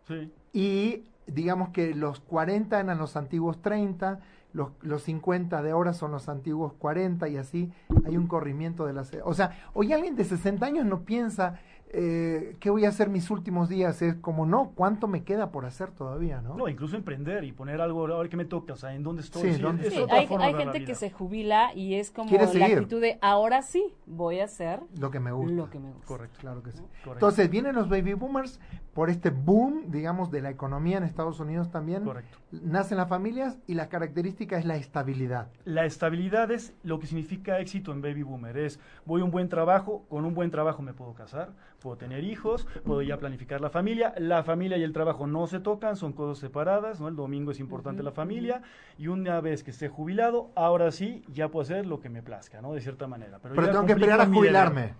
Sí. 0.06 0.32
Y 0.52 1.04
digamos 1.26 1.70
que 1.70 1.94
los 1.94 2.20
40 2.20 2.80
eran 2.80 2.98
los 2.98 3.16
antiguos 3.16 3.62
30, 3.62 4.20
los, 4.52 4.70
los 4.82 5.02
50 5.02 5.62
de 5.62 5.70
ahora 5.70 5.94
son 5.94 6.10
los 6.10 6.28
antiguos 6.28 6.74
40 6.74 7.28
y 7.28 7.36
así 7.36 7.72
hay 8.04 8.16
un 8.16 8.26
corrimiento 8.26 8.86
de 8.86 8.92
las... 8.92 9.12
O 9.24 9.34
sea, 9.34 9.58
hoy 9.72 9.92
alguien 9.92 10.16
de 10.16 10.24
60 10.24 10.64
años 10.66 10.84
no 10.84 11.00
piensa, 11.00 11.60
eh, 11.94 12.56
¿qué 12.58 12.70
voy 12.70 12.84
a 12.86 12.88
hacer 12.88 13.10
mis 13.10 13.30
últimos 13.30 13.68
días? 13.68 14.00
Es 14.02 14.14
como, 14.14 14.46
no, 14.46 14.72
¿cuánto 14.74 15.08
me 15.08 15.24
queda 15.24 15.50
por 15.52 15.66
hacer 15.66 15.90
todavía? 15.90 16.40
No, 16.40 16.54
No, 16.56 16.68
incluso 16.68 16.96
emprender 16.96 17.44
y 17.44 17.52
poner 17.52 17.80
algo, 17.80 18.06
a 18.06 18.18
ver 18.18 18.28
qué 18.30 18.36
me 18.36 18.46
toca, 18.46 18.72
o 18.72 18.76
sea, 18.76 18.94
en 18.94 19.02
dónde 19.02 19.22
estoy. 19.22 19.42
Sí, 19.42 19.54
Sí, 19.56 19.60
¿dónde 19.62 19.88
es 19.88 19.92
Sí, 19.94 20.00
otra 20.00 20.18
hay, 20.18 20.26
forma 20.26 20.46
hay 20.46 20.54
gente 20.54 20.84
que 20.84 20.94
se 20.94 21.10
jubila 21.10 21.74
y 21.74 21.94
es 21.94 22.10
como 22.10 22.30
la 22.34 22.46
seguir. 22.46 22.78
actitud 22.78 23.00
de 23.00 23.18
ahora 23.20 23.60
sí 23.62 23.94
voy 24.06 24.40
a 24.40 24.44
hacer 24.44 24.80
Lo 24.98 25.10
que 25.10 25.20
me 25.20 25.32
gusta. 25.32 25.54
lo 25.54 25.70
que 25.70 25.78
me 25.78 25.90
gusta. 25.92 26.06
Correcto. 26.06 26.38
Claro 26.40 26.62
que 26.62 26.72
sí. 26.72 26.78
Correcto. 27.04 27.12
Entonces 27.12 27.50
vienen 27.50 27.74
los 27.74 27.88
baby 27.88 28.14
boomers 28.14 28.58
por 28.94 29.08
este 29.08 29.30
boom, 29.30 29.90
digamos, 29.90 30.30
de 30.30 30.42
la 30.42 30.50
economía 30.50 30.98
en 30.98 31.04
Estados 31.04 31.40
Unidos 31.40 31.70
también. 31.70 32.04
Correcto. 32.04 32.38
Nacen 32.50 32.98
las 32.98 33.08
familias 33.08 33.58
y 33.66 33.74
la 33.74 33.88
característica 33.88 34.58
es 34.58 34.66
la 34.66 34.76
estabilidad. 34.76 35.48
La 35.64 35.86
estabilidad 35.86 36.50
es 36.50 36.74
lo 36.82 36.98
que 36.98 37.06
significa 37.06 37.58
éxito 37.58 37.92
en 37.92 38.02
Baby 38.02 38.22
Boomer. 38.22 38.56
Es, 38.58 38.78
voy 39.06 39.22
a 39.22 39.24
un 39.24 39.30
buen 39.30 39.48
trabajo, 39.48 40.04
con 40.10 40.26
un 40.26 40.34
buen 40.34 40.50
trabajo 40.50 40.82
me 40.82 40.92
puedo 40.92 41.14
casar, 41.14 41.52
puedo 41.80 41.96
tener 41.96 42.22
hijos, 42.24 42.66
puedo 42.84 43.00
ya 43.00 43.16
planificar 43.16 43.62
la 43.62 43.70
familia. 43.70 44.14
La 44.18 44.42
familia 44.42 44.76
y 44.76 44.82
el 44.82 44.92
trabajo 44.92 45.26
no 45.26 45.46
se 45.46 45.60
tocan, 45.60 45.96
son 45.96 46.12
cosas 46.12 46.38
separadas, 46.38 47.00
¿no? 47.00 47.08
El 47.08 47.16
domingo 47.16 47.50
es 47.52 47.60
importante 47.60 48.02
la 48.02 48.12
familia 48.12 48.62
y 48.98 49.08
una 49.08 49.40
vez 49.40 49.64
que 49.64 49.70
esté 49.70 49.88
jubilado, 49.88 50.50
ahora 50.54 50.92
sí, 50.92 51.24
ya 51.32 51.48
puedo 51.48 51.62
hacer 51.62 51.86
lo 51.86 52.00
que 52.00 52.10
me 52.10 52.22
plazca, 52.22 52.60
¿no? 52.60 52.74
De 52.74 52.82
cierta 52.82 53.06
manera. 53.06 53.38
Pero, 53.42 53.54
tengo 53.54 53.86
que 53.86 53.92
esperar 53.92 54.20
a 54.20 54.26
deber. 54.26 54.94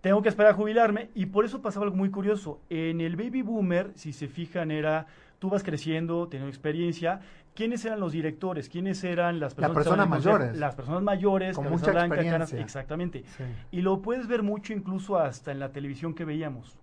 Tengo 0.00 0.22
que 0.22 0.28
esperar 0.28 0.52
a 0.52 0.54
jubilarme 0.54 1.10
y 1.14 1.26
por 1.26 1.44
eso 1.44 1.62
pasaba 1.62 1.84
algo 1.84 1.96
muy 1.96 2.10
curioso. 2.10 2.60
En 2.70 3.00
el 3.00 3.16
baby 3.16 3.42
boomer, 3.42 3.92
si 3.94 4.12
se 4.12 4.28
fijan, 4.28 4.70
era 4.70 5.06
tú 5.38 5.50
vas 5.50 5.62
creciendo, 5.62 6.28
teniendo 6.28 6.48
experiencia. 6.48 7.20
¿Quiénes 7.54 7.84
eran 7.84 8.00
los 8.00 8.12
directores? 8.12 8.68
¿Quiénes 8.68 9.02
eran 9.02 9.40
las 9.40 9.54
personas, 9.54 10.08
mayores. 10.08 10.56
Las 10.58 10.74
personas 10.74 11.02
mayores, 11.02 11.56
Con 11.56 11.70
mucha 11.70 11.90
blanca, 11.90 12.16
experiencia. 12.16 12.60
exactamente. 12.60 13.24
Sí. 13.36 13.44
Y 13.70 13.80
lo 13.80 14.02
puedes 14.02 14.26
ver 14.28 14.42
mucho 14.42 14.72
incluso 14.74 15.18
hasta 15.18 15.52
en 15.52 15.58
la 15.58 15.72
televisión 15.72 16.14
que 16.14 16.24
veíamos. 16.24 16.78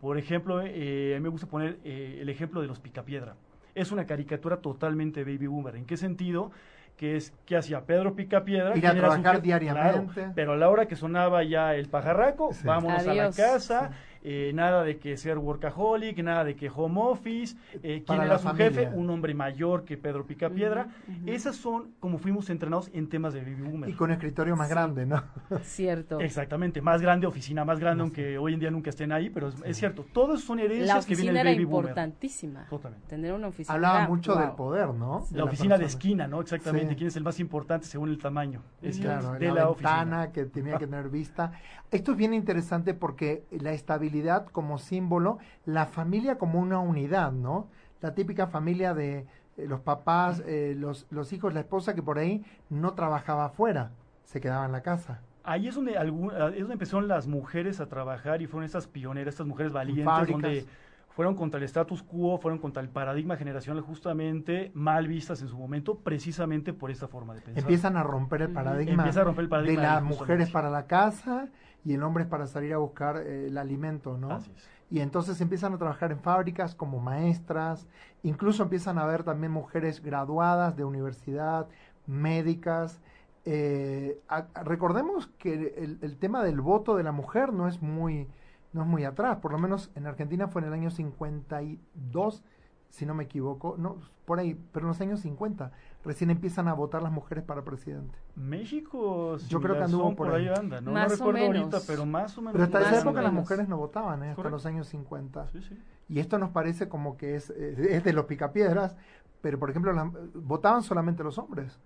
Por 0.00 0.18
ejemplo, 0.18 0.62
eh, 0.62 1.14
a 1.16 1.18
mí 1.18 1.22
me 1.22 1.28
gusta 1.28 1.46
poner 1.46 1.78
eh, 1.84 2.18
el 2.20 2.28
ejemplo 2.28 2.60
de 2.60 2.68
los 2.68 2.78
Picapiedra. 2.78 3.34
Es 3.74 3.90
una 3.90 4.06
caricatura 4.06 4.58
totalmente 4.58 5.24
baby 5.24 5.46
boomer. 5.46 5.76
¿En 5.76 5.86
qué 5.86 5.96
sentido? 5.96 6.52
Que 6.96 7.16
es 7.16 7.32
que 7.46 7.56
hacía 7.56 7.80
Pedro 7.84 8.14
Picapiedra. 8.14 8.76
Ir 8.76 8.86
a 8.86 8.90
¿quién 8.92 8.98
era 9.04 9.10
su 9.10 9.20
trabajar 9.20 9.42
diariamente. 9.42 10.12
Claro, 10.14 10.32
pero 10.34 10.52
a 10.52 10.56
la 10.56 10.68
hora 10.70 10.86
que 10.86 10.94
sonaba 10.94 11.42
ya 11.42 11.74
el 11.74 11.88
pajarraco, 11.88 12.52
Sí. 12.52 12.64
vámonos 12.66 13.06
a 13.06 13.14
la 13.14 13.30
casa. 13.30 13.90
Eh, 14.22 14.52
nada 14.54 14.82
de 14.84 14.98
que 14.98 15.16
ser 15.16 15.38
workaholic, 15.38 16.18
nada 16.22 16.44
de 16.44 16.54
que 16.56 16.70
home 16.74 17.00
office. 17.02 17.56
Eh, 17.74 17.80
¿Quién 17.82 18.04
Para 18.04 18.24
era 18.24 18.38
su 18.38 18.44
familia. 18.44 18.70
jefe? 18.70 18.88
Un 18.94 19.10
hombre 19.10 19.34
mayor 19.34 19.84
que 19.84 19.96
Pedro 19.96 20.24
Picapiedra. 20.26 20.88
Ujú. 21.08 21.30
Esas 21.30 21.56
son 21.56 21.92
como 22.00 22.18
fuimos 22.18 22.48
entrenados 22.50 22.90
en 22.92 23.08
temas 23.08 23.34
de 23.34 23.40
baby 23.40 23.62
boomer. 23.62 23.90
Y 23.90 23.94
con 23.94 24.10
escritorio 24.12 24.54
más 24.56 24.68
Sí. 24.68 24.74
grande, 24.74 25.06
¿no? 25.06 25.22
Cierto. 25.62 26.20
Exactamente, 26.20 26.80
más 26.80 27.02
grande, 27.02 27.26
oficina 27.26 27.64
más 27.64 27.80
grande, 27.80 28.02
aunque 28.02 28.38
hoy 28.38 28.54
en 28.54 28.60
día 28.60 28.70
nunca 28.70 28.90
estén 28.90 29.12
ahí, 29.12 29.30
pero 29.30 29.48
es, 29.48 29.56
es 29.64 29.76
cierto, 29.76 30.04
todos 30.12 30.40
son 30.42 30.58
herencias 30.60 30.88
La 30.88 31.00
que 31.00 31.14
vienen 31.16 31.36
oficina 31.36 31.38
del 31.40 31.46
era 31.48 31.50
baby 31.56 31.64
boomer. 31.64 31.88
importantísima. 31.90 32.66
Totalmente. 32.68 33.06
Tener 33.08 33.32
una 33.32 33.48
oficina. 33.48 33.74
Hablaba 33.74 33.98
era, 34.00 34.08
mucho 34.08 34.32
wow. 34.34 34.40
del 34.42 34.50
poder, 34.52 34.88
¿no? 34.94 35.26
La 35.32 35.44
oficina 35.44 35.78
de 35.78 35.84
esquina, 35.86 36.28
¿no? 36.28 36.40
Exactamente, 36.40 36.90
Sí. 36.90 36.96
quién 36.96 37.08
es 37.08 37.16
el 37.16 37.24
más 37.24 37.40
importante 37.40 37.86
según 37.86 38.08
el 38.10 38.18
tamaño. 38.18 38.62
Es 38.80 38.98
Claro, 38.98 39.32
de 39.32 39.48
la, 39.48 39.54
la, 39.54 39.66
ventana 39.68 40.16
oficina. 40.22 40.32
que 40.32 40.44
tenía 40.44 40.78
que 40.78 40.86
tener 40.86 41.08
vista. 41.08 41.52
Esto 41.90 42.12
es 42.12 42.16
bien 42.18 42.34
interesante 42.34 42.94
porque 42.94 43.44
la 43.50 43.72
estabilidad 43.72 44.11
como 44.52 44.78
símbolo, 44.78 45.38
la 45.64 45.86
familia 45.86 46.38
como 46.38 46.60
una 46.60 46.78
unidad, 46.78 47.32
¿no? 47.32 47.68
La 48.00 48.14
típica 48.14 48.46
familia 48.46 48.94
de 48.94 49.26
eh, 49.56 49.66
los 49.66 49.80
papás, 49.80 50.42
eh, 50.46 50.74
los, 50.76 51.06
los 51.10 51.32
hijos, 51.32 51.54
la 51.54 51.60
esposa 51.60 51.94
que 51.94 52.02
por 52.02 52.18
ahí 52.18 52.44
no 52.70 52.94
trabajaba 52.94 53.46
afuera, 53.46 53.92
se 54.24 54.40
quedaba 54.40 54.66
en 54.66 54.72
la 54.72 54.82
casa. 54.82 55.20
Ahí 55.44 55.68
es 55.68 55.74
donde, 55.74 55.96
algún, 55.96 56.30
ah, 56.30 56.50
es 56.52 56.60
donde 56.60 56.74
empezaron 56.74 57.08
las 57.08 57.26
mujeres 57.26 57.80
a 57.80 57.88
trabajar 57.88 58.42
y 58.42 58.46
fueron 58.46 58.64
estas 58.64 58.86
pioneras, 58.86 59.34
estas 59.34 59.46
mujeres 59.46 59.72
valientes, 59.72 60.04
fábricas. 60.04 60.42
donde 60.42 60.66
fueron 61.14 61.34
contra 61.34 61.58
el 61.58 61.64
status 61.64 62.02
quo, 62.02 62.38
fueron 62.38 62.58
contra 62.58 62.82
el 62.82 62.88
paradigma 62.88 63.36
generacional 63.36 63.82
justamente 63.82 64.70
mal 64.74 65.06
vistas 65.08 65.42
en 65.42 65.48
su 65.48 65.58
momento, 65.58 65.98
precisamente 65.98 66.72
por 66.72 66.90
esta 66.90 67.06
forma 67.08 67.34
de 67.34 67.40
pensar. 67.42 67.62
Empiezan 67.62 67.96
a 67.96 68.02
romper 68.02 68.42
el 68.42 68.52
paradigma, 68.52 69.02
Empieza 69.02 69.20
a 69.20 69.24
romper 69.24 69.44
el 69.44 69.48
paradigma 69.50 69.82
de 69.82 69.86
las 69.88 70.02
mujeres 70.02 70.50
para 70.50 70.70
la 70.70 70.86
casa 70.86 71.48
y 71.84 71.94
el 71.94 72.02
hombre 72.02 72.24
es 72.24 72.28
para 72.30 72.46
salir 72.46 72.72
a 72.72 72.78
buscar 72.78 73.16
eh, 73.18 73.46
el 73.48 73.58
alimento, 73.58 74.16
¿no? 74.16 74.32
Así 74.32 74.50
es. 74.56 74.68
Y 74.90 75.00
entonces 75.00 75.40
empiezan 75.40 75.72
a 75.72 75.78
trabajar 75.78 76.12
en 76.12 76.20
fábricas 76.20 76.74
como 76.74 76.98
maestras, 77.00 77.86
incluso 78.22 78.62
empiezan 78.62 78.98
a 78.98 79.06
ver 79.06 79.22
también 79.24 79.50
mujeres 79.50 80.02
graduadas 80.02 80.76
de 80.76 80.84
universidad, 80.84 81.66
médicas. 82.06 83.00
Eh, 83.44 84.20
a- 84.28 84.46
recordemos 84.64 85.28
que 85.38 85.74
el, 85.78 85.98
el 86.02 86.16
tema 86.18 86.42
del 86.44 86.60
voto 86.60 86.96
de 86.96 87.02
la 87.02 87.12
mujer 87.12 87.52
no 87.52 87.66
es 87.68 87.82
muy 87.82 88.28
no 88.72 88.82
es 88.82 88.86
muy 88.88 89.04
atrás, 89.04 89.38
por 89.38 89.52
lo 89.52 89.58
menos 89.58 89.90
en 89.94 90.06
Argentina 90.06 90.48
fue 90.48 90.62
en 90.62 90.68
el 90.68 90.74
año 90.74 90.90
52, 90.90 92.42
si 92.90 93.06
no 93.06 93.14
me 93.14 93.24
equivoco, 93.24 93.76
no, 93.78 93.96
por 94.26 94.38
ahí, 94.38 94.54
pero 94.72 94.84
en 94.84 94.88
los 94.88 95.00
años 95.00 95.20
50 95.20 95.72
recién 96.04 96.30
empiezan 96.30 96.68
a 96.68 96.74
votar 96.74 97.02
las 97.02 97.12
mujeres 97.12 97.42
para 97.44 97.62
presidente. 97.62 98.16
México, 98.36 99.36
Yo 99.48 99.60
creo 99.60 99.76
que 99.76 99.82
anduvo 99.84 100.14
por 100.14 100.34
ahí. 100.34 100.48
anda, 100.48 100.80
¿no? 100.80 100.92
Más 100.92 101.08
no 101.08 101.14
o 101.14 101.16
recuerdo 101.32 101.46
ahorita, 101.46 101.66
menos. 101.66 101.84
pero 101.86 102.06
más 102.06 102.36
o 102.36 102.42
menos. 102.42 102.52
Pero 102.52 102.64
hasta 102.64 102.80
esa 102.80 103.00
época 103.00 103.22
las 103.22 103.32
mujeres 103.32 103.68
no 103.68 103.76
votaban, 103.78 104.22
¿eh? 104.22 104.30
hasta 104.30 104.36
Correcto. 104.36 104.56
los 104.56 104.66
años 104.66 104.88
50. 104.88 105.48
Sí, 105.48 105.62
sí. 105.62 105.78
Y 106.08 106.18
esto 106.20 106.38
nos 106.38 106.50
parece 106.50 106.88
como 106.88 107.16
que 107.16 107.36
es, 107.36 107.50
es 107.50 108.04
de 108.04 108.12
los 108.12 108.26
picapiedras, 108.26 108.96
pero 109.40 109.58
por 109.58 109.70
ejemplo, 109.70 109.92
las- 109.92 110.12
votaban 110.34 110.82
solamente 110.82 111.22
los 111.24 111.38
hombres. 111.38 111.78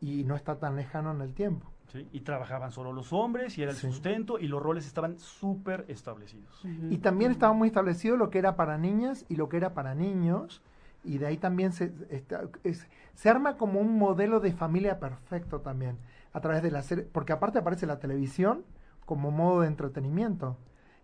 Y 0.00 0.24
no 0.24 0.34
está 0.34 0.58
tan 0.58 0.76
lejano 0.76 1.10
en 1.12 1.20
el 1.20 1.34
tiempo. 1.34 1.66
Sí, 1.92 2.06
Y 2.12 2.20
trabajaban 2.20 2.70
solo 2.70 2.92
los 2.92 3.12
hombres 3.12 3.58
y 3.58 3.62
era 3.62 3.72
el 3.72 3.76
Sí. 3.76 3.88
sustento 3.88 4.38
y 4.38 4.46
los 4.46 4.62
roles 4.62 4.86
estaban 4.86 5.18
súper 5.18 5.84
establecidos. 5.88 6.64
Ujú. 6.64 6.86
Y 6.88 6.98
también 6.98 7.32
estaba 7.32 7.52
muy 7.52 7.66
establecido 7.68 8.16
lo 8.16 8.30
que 8.30 8.38
era 8.38 8.54
para 8.54 8.78
niñas 8.78 9.24
y 9.28 9.34
lo 9.36 9.48
que 9.48 9.56
era 9.56 9.74
para 9.74 9.94
niños. 9.96 10.62
Y 11.02 11.18
de 11.18 11.26
ahí 11.26 11.36
también 11.36 11.72
se, 11.72 11.92
está- 12.10 12.42
es- 12.62 12.86
se 13.14 13.28
arma 13.28 13.56
como 13.56 13.80
un 13.80 13.98
modelo 13.98 14.38
de 14.38 14.52
familia 14.52 15.00
perfecto 15.00 15.60
también. 15.60 15.98
A 16.32 16.40
través 16.40 16.62
de 16.62 16.70
la 16.70 16.82
serie. 16.82 17.04
Porque 17.10 17.32
aparte 17.32 17.58
aparece 17.58 17.86
la 17.86 17.98
televisión 17.98 18.62
como 19.04 19.32
modo 19.32 19.62
de 19.62 19.66
entretenimiento. 19.66 20.56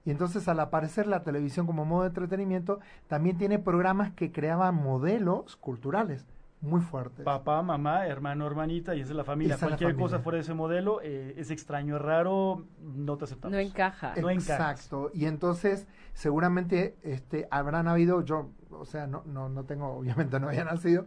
Y 0.04 0.12
entonces 0.12 0.46
al 0.46 0.60
aparecer 0.60 1.08
la 1.08 1.24
televisión 1.24 1.66
como 1.66 1.84
modo 1.84 2.02
de 2.02 2.08
entretenimiento, 2.10 2.78
también 3.08 3.36
tiene 3.38 3.58
programas 3.58 4.12
que 4.12 4.30
creaban 4.30 4.76
modelos 4.76 5.56
culturales 5.56 6.24
muy 6.60 6.80
fuertes. 6.80 7.24
Papá, 7.24 7.62
mamá, 7.62 8.06
hermano, 8.06 8.46
hermanita, 8.46 8.94
y 8.94 9.00
esa 9.00 9.10
es 9.10 9.16
la 9.16 9.24
familia. 9.24 9.54
Esa 9.54 9.66
es 9.66 9.70
la 9.70 9.76
Cualquier 9.76 9.90
familia. 9.92 10.04
cosa 10.04 10.18
fuera 10.20 10.36
de 10.36 10.42
ese 10.42 10.54
modelo 10.54 11.00
eh, 11.02 11.34
es 11.36 11.50
extraño, 11.50 11.96
es 11.96 12.02
raro, 12.02 12.64
no 12.80 13.16
te 13.16 13.24
aceptamos. 13.24 13.54
No 13.54 13.60
encaja. 13.60 14.14
No 14.20 14.30
encajas. 14.30 14.80
Exacto. 14.80 15.10
Y 15.14 15.26
entonces, 15.26 15.86
seguramente 16.16 16.96
este, 17.02 17.46
habrán 17.50 17.88
habido, 17.88 18.22
yo, 18.22 18.48
o 18.70 18.86
sea, 18.86 19.06
no, 19.06 19.22
no, 19.26 19.50
no 19.50 19.64
tengo, 19.64 19.88
obviamente 19.98 20.40
no 20.40 20.48
había 20.48 20.64
nacido, 20.64 21.06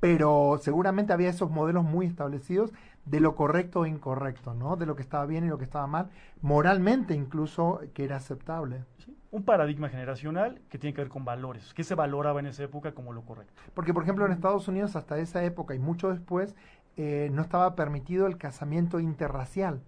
pero 0.00 0.58
seguramente 0.60 1.12
había 1.12 1.30
esos 1.30 1.50
modelos 1.50 1.82
muy 1.82 2.06
establecidos 2.06 2.72
de 3.06 3.20
lo 3.20 3.34
correcto 3.34 3.86
e 3.86 3.88
incorrecto, 3.88 4.52
¿no? 4.52 4.76
De 4.76 4.84
lo 4.84 4.96
que 4.96 5.02
estaba 5.02 5.24
bien 5.24 5.44
y 5.44 5.48
lo 5.48 5.56
que 5.56 5.64
estaba 5.64 5.86
mal, 5.86 6.10
moralmente 6.42 7.14
incluso 7.14 7.80
que 7.94 8.04
era 8.04 8.16
aceptable. 8.16 8.84
Sí, 8.98 9.16
Un 9.30 9.44
paradigma 9.44 9.88
generacional 9.88 10.60
que 10.68 10.78
tiene 10.78 10.92
que 10.92 11.00
ver 11.00 11.10
con 11.10 11.24
valores, 11.24 11.72
que 11.72 11.82
se 11.82 11.94
valoraba 11.94 12.40
en 12.40 12.46
esa 12.46 12.62
época 12.62 12.92
como 12.92 13.14
lo 13.14 13.22
correcto. 13.22 13.54
Porque, 13.72 13.94
por 13.94 14.02
ejemplo, 14.02 14.26
en 14.26 14.32
Estados 14.32 14.68
Unidos 14.68 14.94
hasta 14.94 15.18
esa 15.18 15.42
época 15.42 15.74
y 15.74 15.78
mucho 15.78 16.10
después, 16.10 16.54
eh, 16.96 17.30
no 17.32 17.40
estaba 17.40 17.74
permitido 17.76 18.26
el 18.26 18.36
casamiento 18.36 19.00
interracial. 19.00 19.80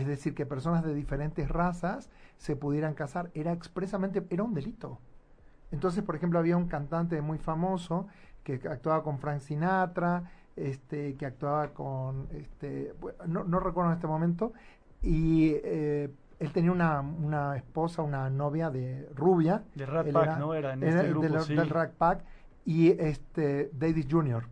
Es 0.00 0.06
decir, 0.06 0.34
que 0.34 0.46
personas 0.46 0.82
de 0.82 0.94
diferentes 0.94 1.46
razas 1.50 2.08
se 2.38 2.56
pudieran 2.56 2.94
casar. 2.94 3.30
Era 3.34 3.52
expresamente, 3.52 4.26
era 4.30 4.42
un 4.42 4.54
delito. 4.54 4.98
Entonces, 5.72 6.02
por 6.02 6.16
ejemplo, 6.16 6.38
había 6.38 6.56
un 6.56 6.68
cantante 6.68 7.20
muy 7.20 7.36
famoso 7.36 8.06
que 8.42 8.54
actuaba 8.54 9.02
con 9.02 9.18
Frank 9.18 9.40
Sinatra, 9.40 10.24
este, 10.56 11.16
que 11.16 11.26
actuaba 11.26 11.68
con, 11.68 12.28
este, 12.32 12.94
no, 13.26 13.44
no 13.44 13.60
recuerdo 13.60 13.90
en 13.90 13.96
este 13.96 14.06
momento, 14.06 14.54
y 15.02 15.52
eh, 15.64 16.10
él 16.38 16.52
tenía 16.52 16.72
una, 16.72 17.00
una 17.02 17.58
esposa, 17.58 18.00
una 18.00 18.30
novia 18.30 18.70
de 18.70 19.06
rubia. 19.14 19.64
De 19.74 19.84
Rat 19.84 20.06
Él 20.06 20.14
Pack, 20.14 20.38
¿no? 20.38 20.54
Era 20.54 20.72
en 20.72 20.82
era 20.82 21.02
este 21.02 21.10
grupo, 21.10 21.40
sí. 21.40 21.54
del 21.54 21.68
Rat 21.68 21.92
Pack, 21.92 22.24
y 22.64 22.88
este, 22.88 23.70
Davis 23.74 24.06
Jr., 24.10 24.44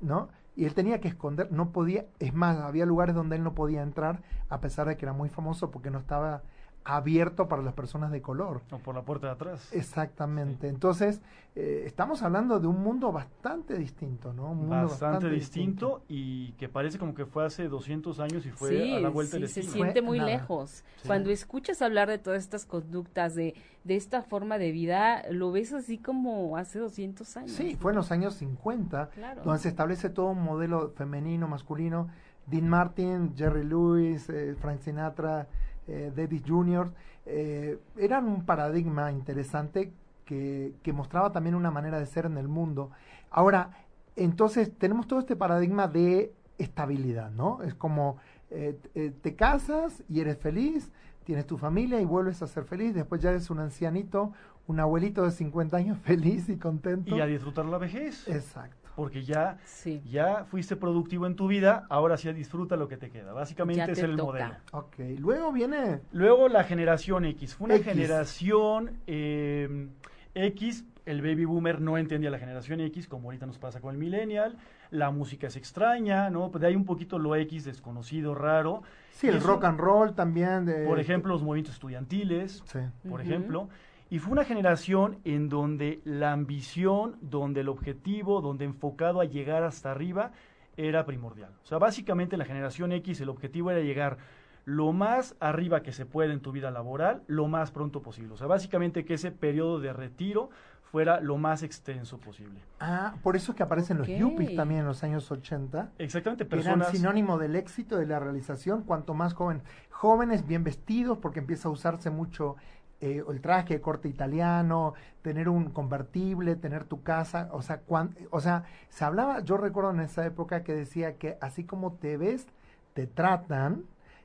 ¿no? 0.00 0.30
Y 0.58 0.64
él 0.64 0.74
tenía 0.74 1.00
que 1.00 1.06
esconder, 1.06 1.52
no 1.52 1.70
podía, 1.70 2.06
es 2.18 2.34
más, 2.34 2.56
había 2.56 2.84
lugares 2.84 3.14
donde 3.14 3.36
él 3.36 3.44
no 3.44 3.54
podía 3.54 3.80
entrar, 3.80 4.22
a 4.48 4.60
pesar 4.60 4.88
de 4.88 4.96
que 4.96 5.04
era 5.04 5.12
muy 5.12 5.28
famoso, 5.28 5.70
porque 5.70 5.88
no 5.88 6.00
estaba 6.00 6.42
abierto 6.90 7.48
para 7.48 7.62
las 7.62 7.74
personas 7.74 8.10
de 8.10 8.22
color. 8.22 8.62
O 8.70 8.78
por 8.78 8.94
la 8.94 9.02
puerta 9.02 9.26
de 9.26 9.32
atrás. 9.34 9.68
Exactamente. 9.72 10.68
Entonces, 10.68 11.20
eh, 11.54 11.82
estamos 11.84 12.22
hablando 12.22 12.60
de 12.60 12.66
un 12.66 12.82
mundo 12.82 13.12
bastante 13.12 13.76
distinto, 13.76 14.32
¿no? 14.32 14.52
Un 14.52 14.58
mundo 14.60 14.74
Bastante, 14.88 15.28
distinto, 15.28 16.02
y 16.08 16.52
que 16.52 16.68
parece 16.70 16.98
como 16.98 17.14
que 17.14 17.26
fue 17.26 17.44
hace 17.44 17.68
200 17.68 18.20
años 18.20 18.46
y 18.46 18.50
fue 18.50 18.70
sí, 18.70 18.94
a 18.94 19.00
la 19.00 19.10
vuelta 19.10 19.36
sí, 19.36 19.40
del 19.42 19.48
se 19.50 19.62
siente 19.64 20.00
muy 20.00 20.18
nada. 20.18 20.30
lejos. 20.30 20.82
Sí. 21.02 21.06
Cuando 21.06 21.30
escuchas 21.30 21.82
hablar 21.82 22.08
de 22.08 22.16
todas 22.18 22.42
estas 22.42 22.64
conductas, 22.64 23.34
de, 23.34 23.54
de 23.84 23.96
esta 23.96 24.22
forma 24.22 24.56
de 24.56 24.72
vida, 24.72 25.24
lo 25.30 25.52
ves 25.52 25.74
así 25.74 25.98
como 25.98 26.56
hace 26.56 26.78
200 26.78 27.36
años. 27.36 27.50
Sí, 27.50 27.76
fue 27.78 27.92
en 27.92 27.96
los 27.96 28.10
años 28.12 28.34
50, 28.34 29.10
Claro. 29.10 29.42
donde 29.42 29.58
se 29.60 29.68
establece 29.68 30.08
todo 30.08 30.28
un 30.30 30.42
modelo 30.42 30.90
femenino, 30.96 31.48
masculino. 31.48 32.08
Dean 32.46 32.66
Martin, 32.66 33.34
Jerry 33.36 33.62
Lewis, 33.62 34.26
eh, 34.30 34.54
Frank 34.58 34.80
Sinatra, 34.80 35.48
eh, 35.88 36.12
Davis 36.14 36.42
Jr., 36.46 36.92
eh, 37.26 37.78
eran 37.96 38.26
un 38.26 38.44
paradigma 38.44 39.10
interesante 39.12 39.92
que, 40.24 40.74
que 40.82 40.92
mostraba 40.92 41.32
también 41.32 41.54
una 41.54 41.70
manera 41.70 41.98
de 41.98 42.06
ser 42.06 42.26
en 42.26 42.38
el 42.38 42.48
mundo. 42.48 42.90
Ahora, 43.30 43.70
entonces 44.16 44.72
tenemos 44.78 45.06
todo 45.06 45.18
este 45.18 45.36
paradigma 45.36 45.88
de 45.88 46.32
estabilidad, 46.58 47.30
¿no? 47.30 47.62
Es 47.62 47.74
como 47.74 48.18
eh, 48.50 48.78
eh, 48.94 49.12
te 49.22 49.36
casas 49.36 50.02
y 50.08 50.20
eres 50.20 50.38
feliz, 50.38 50.90
tienes 51.24 51.46
tu 51.46 51.58
familia 51.58 52.00
y 52.00 52.06
vuelves 52.06 52.42
a 52.42 52.46
ser 52.46 52.64
feliz, 52.64 52.94
después 52.94 53.20
ya 53.20 53.30
eres 53.30 53.50
un 53.50 53.60
ancianito, 53.60 54.32
un 54.66 54.80
abuelito 54.80 55.24
de 55.24 55.30
50 55.30 55.76
años 55.76 55.98
feliz 56.02 56.48
y 56.48 56.56
contento. 56.56 57.14
Y 57.14 57.20
a 57.20 57.26
disfrutar 57.26 57.66
la 57.66 57.78
vejez. 57.78 58.26
Exacto. 58.28 58.87
Porque 58.98 59.22
ya, 59.22 59.58
Sí. 59.64 60.02
ya 60.10 60.44
fuiste 60.46 60.74
productivo 60.74 61.28
en 61.28 61.36
tu 61.36 61.46
vida, 61.46 61.86
ahora 61.88 62.16
sí 62.16 62.32
disfruta 62.32 62.74
lo 62.76 62.88
que 62.88 62.96
te 62.96 63.10
queda. 63.10 63.32
Básicamente 63.32 63.92
te 63.92 64.00
era 64.00 64.08
el 64.10 64.16
toca. 64.16 64.32
modelo. 64.32 64.54
Ok, 64.72 64.94
luego 65.20 65.52
viene 65.52 66.00
Luego 66.10 66.48
la 66.48 66.64
generación 66.64 67.24
X. 67.24 67.54
Fue 67.54 67.66
una 67.66 67.76
X. 67.76 67.86
generación 67.86 68.98
eh, 69.06 69.88
X. 70.34 70.84
El 71.06 71.22
baby 71.22 71.44
boomer 71.44 71.80
no 71.80 71.96
entendía 71.96 72.28
la 72.28 72.40
generación 72.40 72.80
X, 72.80 73.06
como 73.06 73.28
ahorita 73.28 73.46
nos 73.46 73.56
pasa 73.58 73.80
con 73.80 73.92
el 73.94 73.98
millennial. 73.98 74.58
La 74.90 75.12
música 75.12 75.46
es 75.46 75.54
extraña, 75.56 76.28
¿no? 76.28 76.50
Pues 76.50 76.60
de 76.60 76.66
ahí 76.66 76.74
un 76.74 76.84
poquito 76.84 77.20
lo 77.20 77.36
X 77.36 77.66
desconocido, 77.66 78.34
raro. 78.34 78.82
sí, 79.12 79.28
Y 79.28 79.30
el 79.30 79.36
eso- 79.36 79.46
rock 79.46 79.64
and 79.64 79.78
roll 79.78 80.12
también. 80.16 80.64
De, 80.66 80.84
Por 80.86 80.98
ejemplo, 80.98 81.32
los 81.32 81.42
movimientos 81.44 81.74
estudiantiles, 81.74 82.64
Sí. 82.66 82.80
por 83.08 83.20
ejemplo. 83.20 83.68
Y 84.10 84.18
fue 84.20 84.32
una 84.32 84.44
generación 84.44 85.18
en 85.24 85.48
donde 85.48 86.00
la 86.04 86.32
ambición, 86.32 87.16
donde 87.20 87.60
el 87.60 87.68
objetivo, 87.68 88.40
donde 88.40 88.64
enfocado 88.64 89.20
a 89.20 89.24
llegar 89.24 89.64
hasta 89.64 89.90
arriba 89.90 90.32
era 90.76 91.04
primordial. 91.04 91.50
O 91.62 91.66
sea, 91.66 91.78
básicamente 91.78 92.36
la 92.36 92.44
generación 92.44 92.92
X 92.92 93.20
el 93.20 93.28
objetivo 93.28 93.70
era 93.70 93.80
llegar 93.80 94.18
lo 94.64 94.92
más 94.92 95.34
arriba 95.40 95.82
que 95.82 95.92
se 95.92 96.06
puede 96.06 96.32
en 96.32 96.40
tu 96.40 96.52
vida 96.52 96.70
laboral, 96.70 97.22
lo 97.26 97.48
más 97.48 97.70
pronto 97.70 98.02
posible. 98.02 98.34
O 98.34 98.36
sea, 98.36 98.46
básicamente 98.46 99.04
que 99.04 99.14
ese 99.14 99.30
periodo 99.30 99.80
de 99.80 99.92
retiro 99.92 100.50
fuera 100.90 101.20
lo 101.20 101.36
más 101.36 101.62
extenso 101.62 102.18
posible. 102.18 102.60
Ah, 102.80 103.14
por 103.22 103.36
eso 103.36 103.52
es 103.52 103.56
que 103.56 103.62
aparecen 103.62 103.98
los 103.98 104.08
yuppies 104.08 104.56
también 104.56 104.80
en 104.80 104.86
los 104.86 105.02
años 105.02 105.30
80. 105.30 105.92
Exactamente, 105.98 106.46
que 106.46 106.54
eran 106.54 106.78
personas... 106.78 106.88
sinónimo 106.96 107.38
del 107.38 107.56
éxito, 107.56 107.96
de 107.96 108.06
la 108.06 108.18
realización, 108.18 108.82
cuanto 108.82 109.14
más 109.14 109.34
joven. 109.34 109.62
Jóvenes 109.90 110.46
bien 110.46 110.64
vestidos, 110.64 111.18
porque 111.18 111.40
empieza 111.40 111.68
a 111.68 111.70
usarse 111.72 112.10
mucho 112.10 112.56
eh, 113.00 113.22
el 113.28 113.40
traje 113.40 113.74
de 113.74 113.80
corte 113.80 114.08
italiano, 114.08 114.94
tener 115.22 115.48
un 115.48 115.70
convertible, 115.70 116.56
tener 116.56 116.84
tu 116.84 117.02
casa, 117.02 117.48
o 117.52 117.62
sea, 117.62 117.80
cuan- 117.80 118.14
o 118.30 118.40
sea, 118.40 118.64
se 118.88 119.04
hablaba, 119.04 119.40
yo 119.40 119.56
recuerdo 119.56 119.90
en 119.90 120.00
esa 120.00 120.24
época 120.26 120.64
que 120.64 120.74
decía 120.74 121.16
que 121.16 121.36
así 121.40 121.64
como 121.64 121.92
te 121.92 122.16
ves, 122.16 122.46
te 122.94 123.06
tratan, 123.06 123.84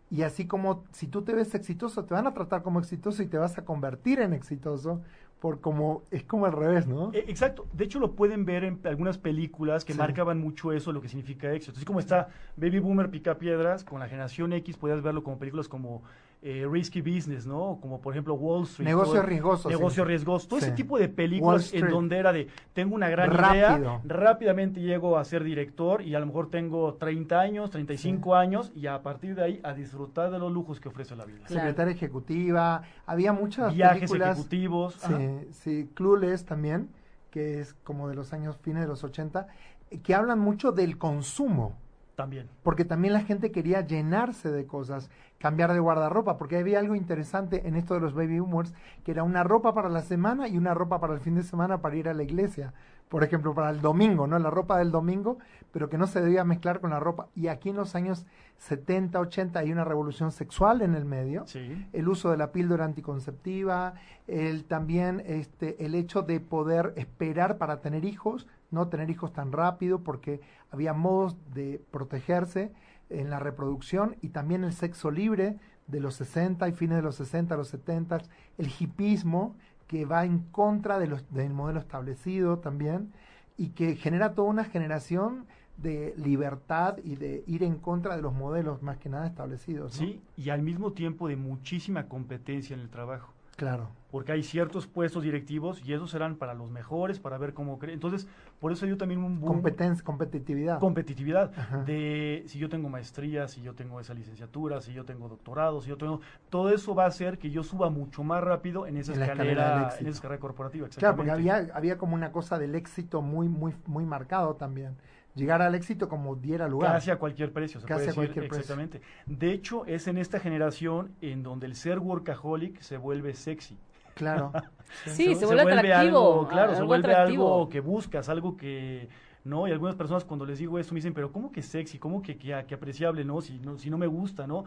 y 0.09 0.21
así 0.23 0.45
como 0.47 0.83
si 0.91 1.07
tú 1.07 1.23
te 1.23 1.33
ves 1.33 1.55
exitoso, 1.55 2.05
te 2.05 2.13
van 2.13 2.27
a 2.27 2.33
tratar 2.33 2.61
como 2.61 2.79
exitoso 2.79 3.23
y 3.23 3.27
te 3.27 3.37
vas 3.37 3.57
a 3.57 3.65
convertir 3.65 4.19
en 4.19 4.33
exitoso, 4.33 5.01
por 5.39 5.59
como, 5.59 6.03
es 6.09 6.23
como 6.23 6.45
al 6.45 6.53
revés, 6.53 6.87
¿no? 6.87 7.11
Eh, 7.13 7.25
Exacto, 7.27 7.67
de 7.73 7.83
hecho 7.83 7.99
lo 7.99 8.13
pueden 8.15 8.45
ver 8.45 8.63
en 8.63 8.79
algunas 8.85 9.17
películas 9.17 9.83
que 9.83 9.91
Sí. 9.91 9.99
marcaban 9.99 10.39
mucho 10.39 10.71
eso, 10.71 10.93
lo 10.93 11.01
que 11.01 11.09
significa 11.09 11.51
éxito. 11.51 11.73
Así 11.75 11.85
como 11.85 11.99
está 11.99 12.29
Baby 12.55 12.79
Boomer 12.79 13.09
Pica 13.09 13.37
Piedras, 13.37 13.83
con 13.83 13.99
la 13.99 14.07
generación 14.07 14.53
X 14.53 14.77
podías 14.77 15.01
verlo 15.01 15.21
como 15.21 15.37
películas 15.39 15.67
como 15.67 16.01
eh, 16.45 16.67
risky 16.69 16.99
business, 17.01 17.47
¿no? 17.47 17.77
Como 17.81 18.01
por 18.01 18.13
ejemplo 18.13 18.33
Wall 18.33 18.63
Street. 18.63 18.85
Negocio 18.87 19.13
todo- 19.13 19.23
riesgoso, 19.23 19.69
Negocio 19.69 20.03
sí. 20.03 20.07
riesgoso. 20.09 20.47
Todo 20.49 20.59
ese 20.59 20.69
Sí. 20.71 20.75
tipo 20.75 20.99
de 20.99 21.07
películas 21.07 21.73
en 21.73 21.89
donde 21.89 22.17
era 22.17 22.33
de, 22.33 22.49
tengo 22.73 22.95
una 22.95 23.07
gran 23.09 23.31
Rápido. 23.31 23.53
idea, 23.77 24.01
rápidamente 24.03 24.81
llego 24.81 25.17
a 25.17 25.23
ser 25.23 25.43
director 25.45 26.01
y 26.01 26.15
a 26.15 26.19
lo 26.19 26.25
mejor 26.25 26.49
tengo 26.49 26.95
30 26.95 27.39
años, 27.39 27.69
35 27.71 28.35
años 28.35 28.73
y 28.75 28.87
a 28.87 29.01
partir 29.01 29.35
de 29.35 29.43
ahí 29.43 29.59
a 29.63 29.73
disfrutar 29.73 30.31
de 30.31 30.39
los 30.39 30.51
lujos 30.51 30.81
que 30.81 30.89
ofrece 30.89 31.15
la 31.15 31.23
vida. 31.23 31.45
Claro. 31.45 31.61
Secretaria 31.61 31.93
ejecutiva, 31.93 32.81
había 33.05 33.31
muchas 33.31 33.73
Viajes 33.73 34.01
películas, 34.11 34.37
ejecutivos. 34.37 35.05
ajá. 35.05 35.17
sí, 35.17 35.47
sí, 35.51 35.89
Clueless 35.93 36.45
también, 36.45 36.89
que 37.31 37.61
es 37.61 37.73
como 37.85 38.09
de 38.09 38.15
los 38.15 38.33
años 38.33 38.57
fines 38.61 38.81
de 38.81 38.87
los 38.89 39.03
80, 39.05 39.47
eh, 39.91 39.99
que 40.01 40.13
hablan 40.13 40.39
mucho 40.39 40.73
del 40.73 40.97
consumo. 40.97 41.77
También. 42.15 42.47
porque 42.63 42.85
también 42.85 43.13
la 43.13 43.21
gente 43.21 43.51
quería 43.51 43.81
llenarse 43.81 44.51
de 44.51 44.65
cosas, 44.67 45.09
cambiar 45.39 45.73
de 45.73 45.79
guardarropa, 45.79 46.37
porque 46.37 46.57
había 46.57 46.79
algo 46.79 46.95
interesante 46.95 47.67
en 47.67 47.75
esto 47.75 47.95
de 47.95 47.99
los 48.01 48.13
baby 48.13 48.39
boomers, 48.39 48.73
que 49.03 49.11
era 49.11 49.23
una 49.23 49.43
ropa 49.43 49.73
para 49.73 49.89
la 49.89 50.01
semana 50.01 50.47
y 50.47 50.57
una 50.57 50.73
ropa 50.73 50.99
para 50.99 51.13
el 51.13 51.19
fin 51.19 51.35
de 51.35 51.43
semana 51.43 51.81
para 51.81 51.95
ir 51.95 52.07
a 52.07 52.13
la 52.13 52.23
iglesia. 52.23 52.73
Por 53.09 53.23
ejemplo, 53.23 53.53
para 53.53 53.69
el 53.69 53.81
domingo, 53.81 54.25
¿no? 54.25 54.39
La 54.39 54.49
ropa 54.49 54.77
del 54.79 54.89
domingo, 54.89 55.37
pero 55.71 55.87
que 55.89 55.97
no 55.99 56.07
se 56.07 56.19
debía 56.21 56.43
mezclar 56.43 56.79
con 56.79 56.89
la 56.91 56.99
ropa. 56.99 57.27
Y 57.35 57.47
aquí 57.47 57.69
en 57.69 57.75
los 57.75 57.93
años 57.95 58.25
70, 58.57 59.19
80 59.19 59.59
hay 59.59 59.71
una 59.71 59.83
revolución 59.83 60.31
sexual 60.31 60.81
en 60.81 60.95
el 60.95 61.05
medio 61.05 61.45
Sí. 61.45 61.85
el 61.93 62.07
uso 62.07 62.31
de 62.31 62.37
la 62.37 62.51
píldora 62.51 62.85
anticonceptiva, 62.85 63.93
el 64.27 64.65
también 64.65 65.21
este 65.25 65.83
el 65.85 65.95
hecho 65.95 66.21
de 66.21 66.39
poder 66.39 66.93
esperar 66.95 67.57
para 67.57 67.81
tener 67.81 68.05
hijos, 68.05 68.47
no 68.73 68.87
tener 68.89 69.09
hijos 69.09 69.31
tan 69.31 69.51
rápido 69.51 69.99
porque 70.03 70.41
había 70.71 70.93
modos 70.93 71.37
de 71.53 71.81
protegerse 71.91 72.73
en 73.09 73.29
la 73.29 73.39
reproducción 73.39 74.15
y 74.21 74.29
también 74.29 74.63
el 74.63 74.73
sexo 74.73 75.11
libre 75.11 75.57
de 75.87 75.99
los 75.99 76.15
60 76.15 76.67
y 76.67 76.71
fines 76.73 76.97
de 76.97 77.03
los 77.03 77.15
60 77.15 77.53
a 77.53 77.57
los 77.57 77.67
70, 77.69 78.23
el 78.57 78.71
hipismo 78.79 79.55
que 79.87 80.05
va 80.05 80.25
en 80.25 80.39
contra 80.39 80.97
de 80.97 81.07
los, 81.07 81.31
del 81.31 81.53
modelo 81.53 81.79
establecido 81.79 82.59
también 82.59 83.13
y 83.57 83.69
que 83.69 83.95
genera 83.95 84.33
toda 84.33 84.49
una 84.49 84.63
generación 84.63 85.45
de 85.77 86.13
libertad 86.17 86.97
y 87.03 87.15
de 87.15 87.43
ir 87.47 87.63
en 87.63 87.77
contra 87.77 88.15
de 88.15 88.21
los 88.21 88.33
modelos 88.33 88.81
más 88.81 88.97
que 88.97 89.09
nada 89.09 89.27
establecidos. 89.27 89.93
Sí, 89.93 90.21
y 90.37 90.49
al 90.49 90.61
mismo 90.61 90.93
tiempo 90.93 91.27
de 91.27 91.35
muchísima 91.35 92.07
competencia 92.07 92.73
en 92.73 92.79
el 92.79 92.89
trabajo. 92.89 93.32
Claro. 93.55 93.89
porque 94.09 94.31
hay 94.31 94.43
ciertos 94.43 94.85
puestos 94.85 95.23
directivos 95.23 95.81
y 95.83 95.91
esos 95.93 96.11
serán 96.11 96.35
para 96.35 96.53
los 96.53 96.69
mejores, 96.69 97.19
para 97.19 97.37
ver 97.39 97.55
cómo 97.55 97.79
creen. 97.79 97.95
Entonces, 97.95 98.27
por 98.59 98.71
eso 98.71 98.85
dio 98.85 98.95
también 98.95 99.23
un 99.23 99.39
boom. 99.39 99.53
Competencia, 99.53 100.05
competitividad. 100.05 100.79
competitividad 100.79 101.51
Ajá. 101.57 101.77
de 101.79 102.43
si 102.45 102.59
yo 102.59 102.69
tengo 102.69 102.89
maestría, 102.89 103.47
si 103.47 103.61
yo 103.63 103.73
tengo 103.73 103.99
esa 103.99 104.13
licenciatura, 104.13 104.81
si 104.81 104.93
yo 104.93 105.03
tengo 105.03 105.29
doctorado, 105.29 105.81
si 105.81 105.89
yo 105.89 105.97
tengo 105.97 106.21
todo 106.49 106.69
eso 106.69 106.93
va 106.93 107.05
a 107.05 107.07
hacer 107.07 107.39
que 107.39 107.49
yo 107.49 107.63
suba 107.63 107.89
mucho 107.89 108.23
más 108.23 108.43
rápido 108.43 108.85
en 108.85 108.97
esa 108.97 109.13
En 109.13 109.21
escalera 109.23 109.95
en 109.99 110.05
esa 110.07 110.15
escalera 110.15 110.39
corporativa. 110.39 110.87
Claro, 110.89 111.15
porque 111.15 111.31
había, 111.31 111.69
había 111.73 111.97
como 111.97 112.13
una 112.13 112.31
cosa 112.31 112.59
del 112.59 112.75
éxito 112.75 113.21
muy, 113.23 113.49
muy, 113.49 113.73
muy 113.87 114.05
marcado 114.05 114.55
también. 114.55 114.95
Llegar 115.35 115.61
al 115.61 115.73
éxito 115.75 116.07
como 116.09 116.35
diera 116.35 116.67
lugar. 116.67 116.93
Casi 116.93 117.09
a 117.11 117.17
cualquier 117.17 117.51
precio, 117.51 117.79
se 117.79 117.87
Casi 117.87 118.05
puede 118.05 118.05
a 118.05 118.07
decir, 118.07 118.15
cualquier 118.15 118.47
precio. 118.47 118.61
exactamente. 118.61 119.01
De 119.25 119.51
hecho, 119.51 119.85
es 119.85 120.07
en 120.07 120.17
esta 120.17 120.39
generación 120.39 121.15
en 121.21 121.41
donde 121.43 121.65
el 121.65 121.75
ser 121.75 121.99
workaholic 121.99 122.79
se 122.81 122.97
vuelve 122.97 123.33
sexy. 123.33 123.77
Claro. 124.13 124.51
Sí, 125.05 125.33
se 125.33 125.47
vuelve 125.47 125.63
atractivo, 125.63 125.97
algo, 125.97 126.47
claro, 126.47 126.75
se 126.75 126.83
vuelve 126.83 127.11
atractivo. 127.11 127.45
algo 127.55 127.69
que 127.69 127.79
buscas, 127.79 128.29
algo 128.29 128.55
que 128.55 129.09
no, 129.43 129.67
y 129.67 129.71
algunas 129.71 129.95
personas 129.95 130.23
cuando 130.23 130.45
les 130.45 130.59
digo 130.59 130.77
esto 130.77 130.93
me 130.93 130.99
dicen, 130.99 131.15
pero 131.15 131.31
¿cómo 131.31 131.51
que 131.51 131.63
sexy? 131.63 131.97
¿Cómo 131.97 132.21
que, 132.21 132.37
que, 132.37 132.63
que 132.67 132.75
apreciable? 132.75 133.25
No, 133.25 133.41
si 133.41 133.57
no, 133.59 133.79
si 133.79 133.89
no 133.89 133.97
me 133.97 134.05
gusta, 134.05 134.45
¿no? 134.45 134.65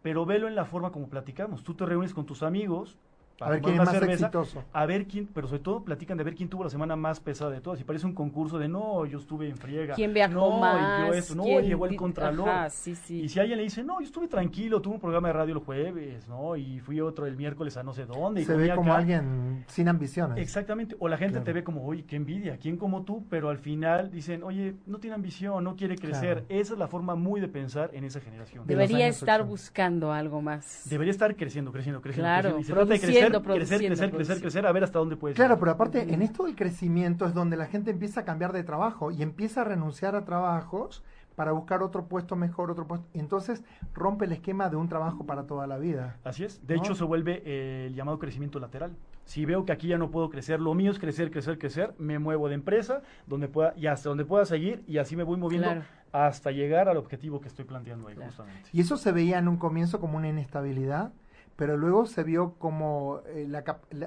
Pero 0.00 0.24
velo 0.24 0.48
en 0.48 0.54
la 0.54 0.64
forma 0.64 0.92
como 0.92 1.08
platicamos. 1.10 1.62
Tú 1.62 1.74
te 1.74 1.84
reúnes 1.84 2.14
con 2.14 2.24
tus 2.24 2.42
amigos 2.42 2.96
A 3.40 3.50
ver 3.50 3.60
quién 3.60 3.74
es 3.74 3.78
más 3.80 3.90
cerveza, 3.90 4.26
exitoso. 4.26 4.64
a 4.72 4.86
ver 4.86 5.06
quién, 5.06 5.26
pero 5.26 5.46
sobre 5.46 5.62
todo 5.62 5.84
platican 5.84 6.16
de 6.16 6.24
ver 6.24 6.34
quién 6.34 6.48
tuvo 6.48 6.64
la 6.64 6.70
semana 6.70 6.96
más 6.96 7.20
pesada 7.20 7.50
de 7.50 7.60
todas. 7.60 7.80
Y 7.80 7.84
parece 7.84 8.06
un 8.06 8.14
concurso 8.14 8.58
de 8.58 8.68
no, 8.68 9.04
yo 9.06 9.18
estuve 9.18 9.48
en 9.48 9.56
friega. 9.56 9.94
¿Quién 9.94 10.14
viajó 10.14 10.34
no, 10.34 10.58
más? 10.60 11.04
Y 11.04 11.06
yo 11.08 11.12
esto, 11.14 11.34
no, 11.34 11.42
¿Quién 11.44 11.64
llegó 11.64 11.86
el 11.86 11.96
contralor. 11.96 12.48
Ajá, 12.48 12.70
sí, 12.70 12.94
sí. 12.94 13.20
Y 13.20 13.28
si 13.28 13.38
alguien 13.38 13.58
le 13.58 13.64
dice, 13.64 13.82
no, 13.82 14.00
yo 14.00 14.06
estuve 14.06 14.28
tranquilo, 14.28 14.80
tuve 14.80 14.94
un 14.94 15.00
programa 15.00 15.28
de 15.28 15.34
radio 15.34 15.54
el 15.54 15.60
jueves, 15.60 16.28
¿no? 16.28 16.56
Y 16.56 16.80
fui 16.80 17.00
otro 17.00 17.26
el 17.26 17.36
miércoles 17.36 17.76
a 17.76 17.82
no 17.82 17.92
sé 17.92 18.06
dónde. 18.06 18.42
Y 18.42 18.44
Se 18.44 18.56
ve 18.56 18.74
como 18.74 18.92
acá. 18.92 19.00
alguien 19.00 19.64
sin 19.68 19.88
ambiciones. 19.88 20.38
Exactamente, 20.38 20.96
o 20.98 21.08
la 21.08 21.16
gente 21.18 21.32
Claro. 21.34 21.44
te 21.44 21.52
ve 21.52 21.64
como, 21.64 21.84
oye, 21.84 22.04
qué 22.04 22.16
envidia, 22.16 22.56
¿quién 22.56 22.76
como 22.76 23.02
tú? 23.04 23.26
Pero 23.28 23.50
al 23.50 23.58
final 23.58 24.10
dicen, 24.10 24.42
oye, 24.42 24.74
no 24.86 24.98
tiene 24.98 25.14
ambición, 25.14 25.62
no 25.62 25.76
quiere 25.76 25.96
crecer. 25.96 26.44
Claro. 26.44 26.60
Esa 26.60 26.72
es 26.72 26.78
la 26.78 26.88
forma 26.88 27.14
muy 27.14 27.40
de 27.40 27.48
pensar 27.48 27.90
en 27.92 28.04
esa 28.04 28.20
generación. 28.20 28.66
Debería 28.66 29.06
estar 29.08 29.40
80. 29.40 29.50
buscando 29.50 30.12
algo 30.12 30.40
más. 30.40 30.82
Debería 30.88 31.10
estar 31.10 31.36
creciendo, 31.36 31.72
creciendo, 31.72 32.00
creciendo. 32.00 32.24
Claro, 32.26 32.54
creciendo. 32.56 32.60
Y 32.60 32.64
se 32.64 32.72
trata 32.72 32.92
de 32.92 33.00
crecer, 33.00 33.25
produciendo, 33.30 33.42
crecer, 33.42 33.78
crecer, 33.78 33.86
produciendo, 33.88 34.16
crecer, 34.16 34.16
produciendo. 34.16 34.40
crecer, 34.42 34.66
a 34.66 34.72
ver 34.72 34.84
hasta 34.84 34.98
dónde 34.98 35.16
puedes 35.16 35.36
Claro, 35.36 35.50
llegar. 35.54 35.60
pero 35.60 35.72
aparte, 35.72 36.14
en 36.14 36.22
esto 36.22 36.44
del 36.44 36.56
crecimiento 36.56 37.26
es 37.26 37.34
donde 37.34 37.56
la 37.56 37.66
gente 37.66 37.90
empieza 37.90 38.20
a 38.20 38.24
cambiar 38.24 38.52
de 38.52 38.62
trabajo 38.64 39.10
y 39.10 39.22
empieza 39.22 39.62
a 39.62 39.64
renunciar 39.64 40.14
a 40.16 40.24
trabajos 40.24 41.02
para 41.34 41.52
buscar 41.52 41.82
otro 41.82 42.06
puesto 42.06 42.34
mejor, 42.34 42.70
otro 42.70 42.86
puesto. 42.86 43.06
Y 43.12 43.18
entonces 43.18 43.62
rompe 43.92 44.24
el 44.24 44.32
esquema 44.32 44.70
de 44.70 44.76
un 44.76 44.88
trabajo 44.88 45.26
para 45.26 45.46
toda 45.46 45.66
la 45.66 45.76
vida. 45.76 46.16
Así 46.24 46.44
es. 46.44 46.66
De 46.66 46.76
¿No? 46.76 46.82
hecho, 46.82 46.94
se 46.94 47.04
vuelve 47.04 47.42
eh, 47.44 47.86
el 47.88 47.94
llamado 47.94 48.18
crecimiento 48.18 48.58
lateral. 48.58 48.96
Si 49.26 49.44
veo 49.44 49.66
que 49.66 49.72
aquí 49.72 49.88
ya 49.88 49.98
no 49.98 50.10
puedo 50.10 50.30
crecer, 50.30 50.60
lo 50.60 50.72
mío 50.72 50.90
es 50.92 50.98
crecer, 50.98 51.30
crecer, 51.30 51.58
crecer, 51.58 51.94
me 51.98 52.18
muevo 52.18 52.48
de 52.48 52.54
empresa 52.54 53.02
donde 53.26 53.48
pueda 53.48 53.74
y 53.76 53.86
hasta 53.86 54.08
donde 54.08 54.24
pueda 54.24 54.46
seguir 54.46 54.82
y 54.86 54.96
así 54.98 55.14
me 55.16 55.24
voy 55.24 55.36
moviendo 55.36 55.66
Claro. 55.68 55.82
hasta 56.12 56.52
llegar 56.52 56.88
al 56.88 56.96
objetivo 56.96 57.40
que 57.40 57.48
estoy 57.48 57.64
planteando 57.66 58.08
ahí 58.08 58.14
Claro. 58.14 58.30
justamente. 58.30 58.70
Y 58.72 58.80
eso 58.80 58.96
se 58.96 59.12
veía 59.12 59.38
en 59.38 59.48
un 59.48 59.56
comienzo 59.58 60.00
como 60.00 60.16
una 60.16 60.28
inestabilidad, 60.28 61.12
pero 61.56 61.76
luego 61.76 62.06
se 62.06 62.22
vio 62.22 62.54
como 62.58 63.20
eh, 63.26 63.50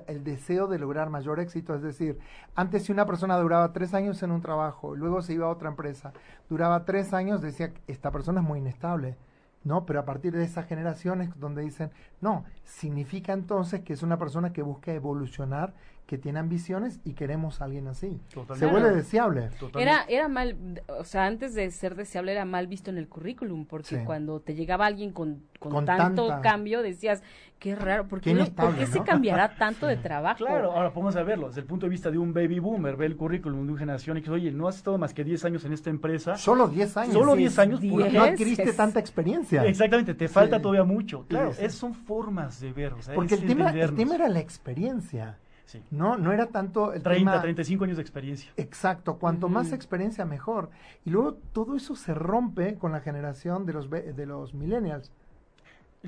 el 0.08 0.24
deseo 0.24 0.68
de 0.68 0.80
lograr 0.80 1.10
mayor 1.10 1.40
éxito. 1.40 1.76
Es 1.76 1.82
decir, 1.82 2.20
antes 2.56 2.84
si 2.84 2.92
una 2.92 3.06
persona 3.06 3.38
duraba 3.38 3.74
tres 3.74 3.94
años 3.94 4.22
en 4.24 4.32
un 4.32 4.42
trabajo, 4.42 4.96
luego 4.96 5.22
se 5.22 5.34
iba 5.34 5.48
a 5.48 5.50
otra 5.50 5.70
empresa, 5.70 6.14
duraba 6.50 6.86
tres 6.86 7.14
años, 7.14 7.42
decía, 7.42 7.74
esta 7.88 8.12
persona 8.12 8.42
es 8.42 8.48
muy 8.48 8.60
inestable. 8.60 9.18
¿no? 9.64 9.86
Pero 9.86 10.00
a 10.00 10.06
partir 10.06 10.34
de 10.34 10.44
esas 10.44 10.68
generaciones 10.68 11.38
donde 11.38 11.62
dicen, 11.62 11.92
no, 12.22 12.46
significa 12.64 13.34
entonces 13.34 13.82
que 13.82 13.94
es 13.94 14.04
una 14.04 14.18
persona 14.18 14.54
que 14.54 14.62
busca 14.62 14.94
evolucionar, 14.94 15.74
que 16.10 16.18
tiene 16.18 16.40
ambiciones 16.40 17.00
y 17.04 17.14
queremos 17.14 17.62
a 17.62 17.66
alguien 17.66 17.86
así. 17.88 18.20
Totalmente. 18.34 18.66
Se 18.66 18.66
vuelve 18.66 18.96
deseable. 18.98 19.42
Totalmente. 19.60 19.82
Era, 19.84 20.06
era 20.10 20.28
mal, 20.28 20.82
o 20.88 21.04
sea, 21.04 21.28
antes 21.28 21.54
de 21.54 21.70
ser 21.70 21.94
deseable 21.94 22.32
era 22.32 22.46
mal 22.46 22.66
visto 22.66 22.90
en 22.90 22.98
el 22.98 23.08
currículum, 23.08 23.68
porque 23.68 23.98
Sí. 24.00 24.04
cuando 24.06 24.40
te 24.40 24.56
llegaba 24.56 24.88
alguien 24.88 25.12
con, 25.12 25.44
con, 25.60 25.72
Con 25.72 25.86
tanto 25.86 26.28
tanta- 26.30 26.42
cambio, 26.42 26.82
decías, 26.82 27.22
qué 27.60 27.76
raro, 27.76 28.08
¿por 28.08 28.22
Qué 28.22 28.32
qué, 28.32 28.34
no- 28.34 28.40
inestable, 28.40 28.72
¿por 28.72 28.80
qué 28.80 28.92
se 28.92 29.04
cambiará 29.04 29.56
tanto 29.60 29.86
de 29.86 29.98
trabajo? 29.98 30.38
Claro, 30.46 30.72
ahora 30.72 30.90
vamos 30.90 31.16
a 31.16 31.22
verlo 31.22 31.50
desde 31.50 31.62
el 31.62 31.68
punto 31.68 31.86
de 31.86 31.92
vista 31.92 32.10
de 32.10 32.18
un 32.18 32.34
baby 32.34 32.58
boomer, 32.58 32.96
ve 32.96 33.06
el 33.06 33.16
currículum 33.16 33.68
de 33.68 33.72
una 33.74 33.80
generación 33.80 34.18
y 34.18 34.24
que, 34.24 34.32
oye, 34.32 34.52
no 34.52 34.68
has 34.68 34.78
estado 34.78 34.98
más 34.98 35.14
que 35.14 35.24
10 35.24 35.46
años 35.46 35.64
en 35.66 35.74
esta 35.74 35.92
empresa. 35.92 36.38
Solo 36.38 36.68
10 36.68 36.98
años. 36.98 37.14
Solo 37.14 37.34
Sí, 37.34 37.38
10 37.42 37.60
años, 37.60 37.82
diez. 37.82 38.14
No 38.14 38.24
adquiriste 38.24 38.64
Es- 38.64 38.76
tanta 38.78 39.00
experiencia. 39.00 39.64
Exactamente, 39.64 40.16
te 40.16 40.28
falta 40.28 40.56
Sí. 40.56 40.62
todavía 40.64 40.86
mucho. 40.86 41.28
Claro, 41.28 41.52
Sí, 41.52 41.58
sí. 41.60 41.66
es, 41.66 41.76
son 41.76 41.94
formas 41.94 42.60
de 42.62 42.74
ver. 42.74 42.94
O 42.94 43.02
sea, 43.04 43.14
Porque 43.14 43.36
es 43.36 43.42
el 43.44 43.48
tema, 43.48 43.70
el 43.70 43.94
tema 43.94 44.16
era 44.16 44.28
la 44.28 44.40
experiencia. 44.40 45.38
Sí. 45.70 45.84
No, 45.92 46.18
no 46.18 46.32
era 46.32 46.48
tanto 46.48 46.94
el 46.94 47.04
30, 47.04 47.32
tema. 47.32 47.42
35 47.44 47.84
años 47.84 47.98
de 47.98 48.02
experiencia. 48.02 48.52
Exacto, 48.58 49.20
cuanto 49.20 49.50
más 49.50 49.72
experiencia 49.72 50.26
mejor. 50.26 50.72
Y 51.06 51.12
luego 51.12 51.36
todo 51.54 51.76
eso 51.76 51.96
se 51.96 52.16
rompe 52.16 52.74
con 52.74 52.92
la 52.92 53.02
generación 53.02 53.68
de 53.68 53.74
los 53.74 53.88
de 53.88 54.26
los 54.26 54.56
millennials. 54.56 55.12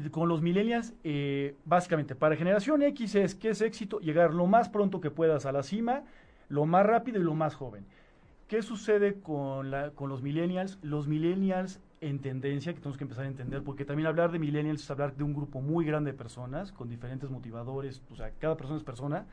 Con 0.10 0.30
los 0.30 0.42
millennials, 0.42 0.96
eh, 1.04 1.58
básicamente, 1.64 2.16
para 2.16 2.36
generación 2.36 2.82
X 2.82 3.14
es 3.14 3.36
que 3.36 3.50
es 3.50 3.62
éxito 3.62 4.00
llegar 4.00 4.34
lo 4.34 4.48
más 4.48 4.68
pronto 4.68 5.00
que 5.00 5.12
puedas 5.12 5.46
a 5.46 5.52
la 5.52 5.62
cima, 5.62 6.06
lo 6.50 6.66
más 6.66 6.84
rápido 6.84 7.20
y 7.20 7.24
lo 7.24 7.36
más 7.36 7.54
joven. 7.54 7.86
¿Qué 8.48 8.64
sucede 8.64 9.22
con, 9.22 9.70
la, 9.70 9.92
con 9.92 10.10
los 10.10 10.24
millennials? 10.24 10.80
Los 10.82 11.08
millennials 11.08 11.80
en 12.00 12.18
tendencia, 12.18 12.74
que 12.74 12.80
tenemos 12.80 12.98
que 12.98 13.04
empezar 13.04 13.26
a 13.26 13.28
entender, 13.28 13.62
porque 13.64 13.86
también 13.86 14.08
hablar 14.08 14.32
de 14.32 14.40
millennials 14.40 14.82
es 14.82 14.90
hablar 14.90 15.16
de 15.16 15.24
un 15.24 15.36
grupo 15.36 15.62
muy 15.62 15.86
grande 15.86 16.14
de 16.14 16.18
personas, 16.18 16.72
con 16.72 16.90
diferentes 16.90 17.30
motivadores, 17.30 18.02
o 18.10 18.16
sea, 18.16 18.32
cada 18.40 18.58
persona 18.58 18.78
es 18.78 18.84
persona, 18.84 19.28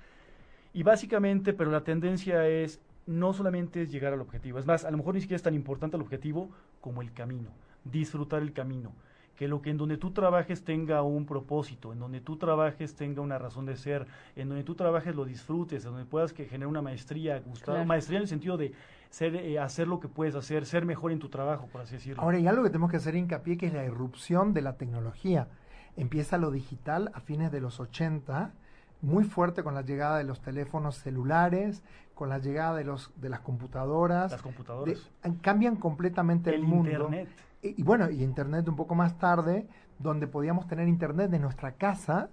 y 0.72 0.82
básicamente, 0.82 1.52
pero 1.52 1.70
la 1.70 1.82
tendencia 1.82 2.46
es, 2.46 2.80
no 3.06 3.32
solamente 3.32 3.82
es 3.82 3.90
llegar 3.90 4.12
al 4.12 4.20
objetivo, 4.20 4.58
es 4.58 4.66
más, 4.66 4.84
a 4.84 4.90
lo 4.90 4.98
mejor 4.98 5.14
ni 5.14 5.20
siquiera 5.20 5.36
es 5.36 5.42
tan 5.42 5.54
importante 5.54 5.96
el 5.96 6.02
objetivo 6.02 6.50
como 6.80 7.02
el 7.02 7.12
camino, 7.12 7.50
disfrutar 7.84 8.42
el 8.42 8.52
camino, 8.52 8.92
que 9.34 9.48
lo 9.48 9.62
que 9.62 9.70
en 9.70 9.76
donde 9.78 9.96
tú 9.98 10.10
trabajes 10.10 10.64
tenga 10.64 11.02
un 11.02 11.24
propósito, 11.24 11.92
en 11.92 12.00
donde 12.00 12.20
tú 12.20 12.36
trabajes 12.36 12.96
tenga 12.96 13.22
una 13.22 13.38
razón 13.38 13.66
de 13.66 13.76
ser, 13.76 14.06
en 14.34 14.48
donde 14.48 14.64
tú 14.64 14.74
trabajes 14.74 15.14
lo 15.14 15.24
disfrutes, 15.24 15.84
en 15.84 15.92
donde 15.92 16.06
puedas 16.06 16.32
que 16.32 16.44
generar 16.46 16.66
una 16.68 16.82
maestría, 16.82 17.38
gustar, 17.38 17.76
Claro. 17.76 17.86
maestría 17.86 18.18
en 18.18 18.22
el 18.22 18.28
sentido 18.28 18.56
de 18.56 18.72
ser, 19.10 19.36
eh, 19.36 19.58
hacer 19.60 19.86
lo 19.88 20.00
que 20.00 20.08
puedes 20.08 20.34
hacer, 20.34 20.66
ser 20.66 20.84
mejor 20.84 21.12
en 21.12 21.18
tu 21.20 21.28
trabajo, 21.28 21.68
por 21.70 21.80
así 21.82 21.94
decirlo. 21.94 22.20
Ahora, 22.22 22.36
hay 22.36 22.46
algo 22.48 22.64
que 22.64 22.70
tenemos 22.70 22.90
que 22.90 22.96
hacer 22.98 23.14
hincapié 23.14 23.56
que 23.56 23.66
es 23.66 23.72
la 23.72 23.84
irrupción 23.84 24.52
de 24.54 24.60
la 24.62 24.76
tecnología. 24.76 25.48
Empieza 25.96 26.36
lo 26.36 26.50
digital 26.50 27.10
a 27.14 27.20
fines 27.20 27.50
de 27.52 27.60
los 27.60 27.80
80, 27.80 28.52
muy 29.00 29.24
fuerte 29.24 29.62
con 29.62 29.74
la 29.74 29.82
llegada 29.82 30.18
de 30.18 30.24
los 30.24 30.40
teléfonos 30.40 30.96
celulares, 30.96 31.82
con 32.14 32.28
la 32.28 32.38
llegada 32.38 32.76
de 32.76 32.84
los 32.84 33.12
de 33.16 33.28
las 33.28 33.40
computadoras. 33.40 34.32
Las 34.32 34.42
computadoras. 34.42 35.10
De, 35.22 35.36
cambian 35.40 35.76
completamente 35.76 36.50
el, 36.50 36.56
el 36.56 36.62
mundo. 36.62 36.90
Internet. 36.90 37.28
Y, 37.62 37.80
y, 37.80 37.82
bueno, 37.82 38.10
y 38.10 38.22
internet 38.22 38.68
un 38.68 38.76
poco 38.76 38.94
más 38.94 39.18
tarde, 39.18 39.66
donde 39.98 40.26
podíamos 40.26 40.66
tener 40.66 40.88
internet 40.88 41.30
de 41.30 41.38
nuestra 41.38 41.72
casa 41.72 42.30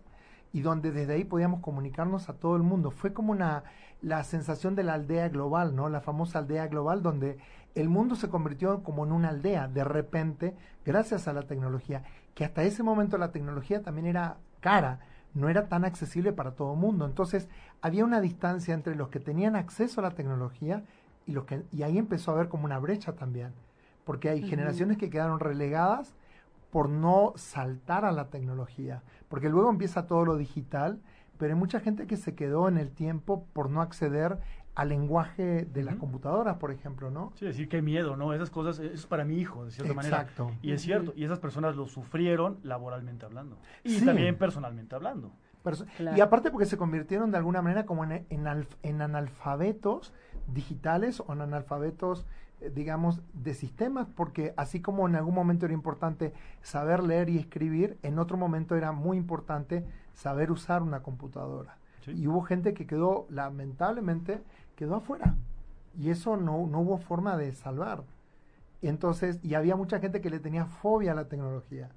y 0.53 0.61
donde 0.61 0.91
desde 0.91 1.13
ahí 1.13 1.23
podíamos 1.23 1.61
comunicarnos 1.61 2.29
a 2.29 2.33
todo 2.33 2.55
el 2.55 2.63
mundo. 2.63 2.91
Fue 2.91 3.13
como 3.13 3.31
una 3.31 3.63
la 4.01 4.23
sensación 4.23 4.75
de 4.75 4.83
la 4.83 4.93
aldea 4.93 5.29
global, 5.29 5.75
¿no? 5.75 5.89
La 5.89 5.99
famosa 5.99 6.39
aldea 6.39 6.67
global 6.67 7.01
donde 7.01 7.37
el 7.73 7.89
mundo 7.89 8.15
se 8.15 8.29
convirtió 8.29 8.83
como 8.83 9.05
en 9.05 9.11
una 9.11 9.29
aldea 9.29 9.67
de 9.67 9.83
repente 9.83 10.55
gracias 10.85 11.27
a 11.27 11.33
la 11.33 11.43
tecnología, 11.43 12.03
que 12.35 12.45
hasta 12.45 12.63
ese 12.63 12.83
momento 12.83 13.17
la 13.17 13.31
tecnología 13.31 13.81
también 13.81 14.05
era 14.05 14.37
cara, 14.59 14.99
no 15.35 15.49
era 15.49 15.67
tan 15.67 15.85
accesible 15.85 16.33
para 16.33 16.51
todo 16.55 16.73
el 16.73 16.79
mundo. 16.79 17.05
Entonces, 17.05 17.47
había 17.81 18.03
una 18.03 18.21
distancia 18.21 18.73
entre 18.73 18.95
los 18.95 19.09
que 19.09 19.19
tenían 19.19 19.55
acceso 19.55 19.99
a 19.99 20.03
la 20.03 20.11
tecnología 20.11 20.83
y 21.27 21.33
los 21.33 21.45
que 21.45 21.63
y 21.71 21.83
ahí 21.83 21.97
empezó 21.97 22.31
a 22.31 22.35
haber 22.35 22.47
como 22.49 22.65
una 22.65 22.79
brecha 22.79 23.13
también, 23.13 23.51
porque 24.05 24.29
hay 24.29 24.41
uh 24.41 24.45
-huh. 24.45 24.49
generaciones 24.49 24.97
que 24.97 25.09
quedaron 25.09 25.39
relegadas 25.39 26.15
por 26.71 26.89
no 26.89 27.33
saltar 27.35 28.05
a 28.05 28.11
la 28.11 28.29
tecnología, 28.29 29.03
porque 29.29 29.49
luego 29.49 29.69
empieza 29.69 30.07
todo 30.07 30.25
lo 30.25 30.37
digital, 30.37 30.99
pero 31.37 31.53
hay 31.53 31.59
mucha 31.59 31.79
gente 31.79 32.07
que 32.07 32.17
se 32.17 32.33
quedó 32.33 32.67
en 32.67 32.77
el 32.77 32.91
tiempo 32.91 33.45
por 33.53 33.69
no 33.69 33.81
acceder 33.81 34.39
al 34.75 34.89
lenguaje 34.89 35.65
de 35.65 35.83
las 35.83 35.95
uh 35.95 35.97
-huh. 35.97 35.99
computadoras, 36.01 36.57
por 36.57 36.71
ejemplo, 36.71 37.09
¿no? 37.09 37.31
Sí, 37.35 37.45
decir 37.45 37.69
qué 37.69 37.81
miedo, 37.81 38.15
¿no? 38.17 38.33
Esas 38.33 38.49
cosas, 38.49 38.79
eso 38.79 38.93
es 38.93 39.05
para 39.05 39.23
mi 39.23 39.37
hijo, 39.37 39.65
de 39.65 39.71
cierta 39.71 39.93
Exacto. 39.93 40.45
manera. 40.45 40.59
Y 40.61 40.71
es 40.71 40.81
cierto, 40.81 41.13
y 41.15 41.23
esas 41.23 41.39
personas 41.39 41.75
lo 41.75 41.87
sufrieron 41.87 42.59
laboralmente 42.63 43.25
hablando. 43.25 43.57
Y 43.83 43.99
sí. 43.99 44.05
también 44.05 44.37
personalmente 44.37 44.93
hablando. 44.95 45.31
Perso 45.63 45.85
claro. 45.97 46.17
Y 46.17 46.21
aparte 46.21 46.51
porque 46.51 46.65
se 46.65 46.77
convirtieron 46.77 47.31
de 47.31 47.37
alguna 47.37 47.61
manera 47.61 47.85
como 47.85 48.03
en, 48.03 48.25
en, 48.29 48.67
en 48.83 49.01
analfabetos 49.01 50.13
digitales 50.47 51.23
o 51.25 51.33
en 51.33 51.41
analfabetos 51.41 52.27
eh, 52.61 52.71
digamos, 52.73 53.21
de 53.33 53.53
sistemas, 53.53 54.07
porque 54.15 54.53
así 54.57 54.81
como 54.81 55.07
en 55.07 55.15
algún 55.15 55.35
momento 55.35 55.65
era 55.65 55.73
importante 55.73 56.33
saber 56.61 57.03
leer 57.03 57.29
y 57.29 57.37
escribir, 57.37 57.97
en 58.01 58.17
otro 58.17 58.37
momento 58.37 58.75
era 58.75 58.91
muy 58.91 59.17
importante 59.17 59.85
saber 60.13 60.51
usar 60.51 60.81
una 60.81 61.01
computadora. 61.01 61.77
Sí. 62.01 62.11
Y 62.11 62.27
hubo 62.27 62.41
gente 62.43 62.73
que 62.73 62.87
quedó, 62.87 63.25
lamentablemente, 63.29 64.41
quedó 64.75 64.95
afuera. 64.95 65.35
Y 65.97 66.09
eso 66.09 66.37
no, 66.37 66.67
no 66.67 66.81
hubo 66.81 66.97
forma 66.97 67.37
de 67.37 67.51
salvar. 67.53 68.03
Entonces, 68.81 69.39
y 69.43 69.53
había 69.55 69.75
mucha 69.75 69.99
gente 69.99 70.21
que 70.21 70.29
le 70.29 70.39
tenía 70.39 70.65
fobia 70.65 71.13
a 71.13 71.15
la 71.15 71.25
tecnología. 71.25 71.89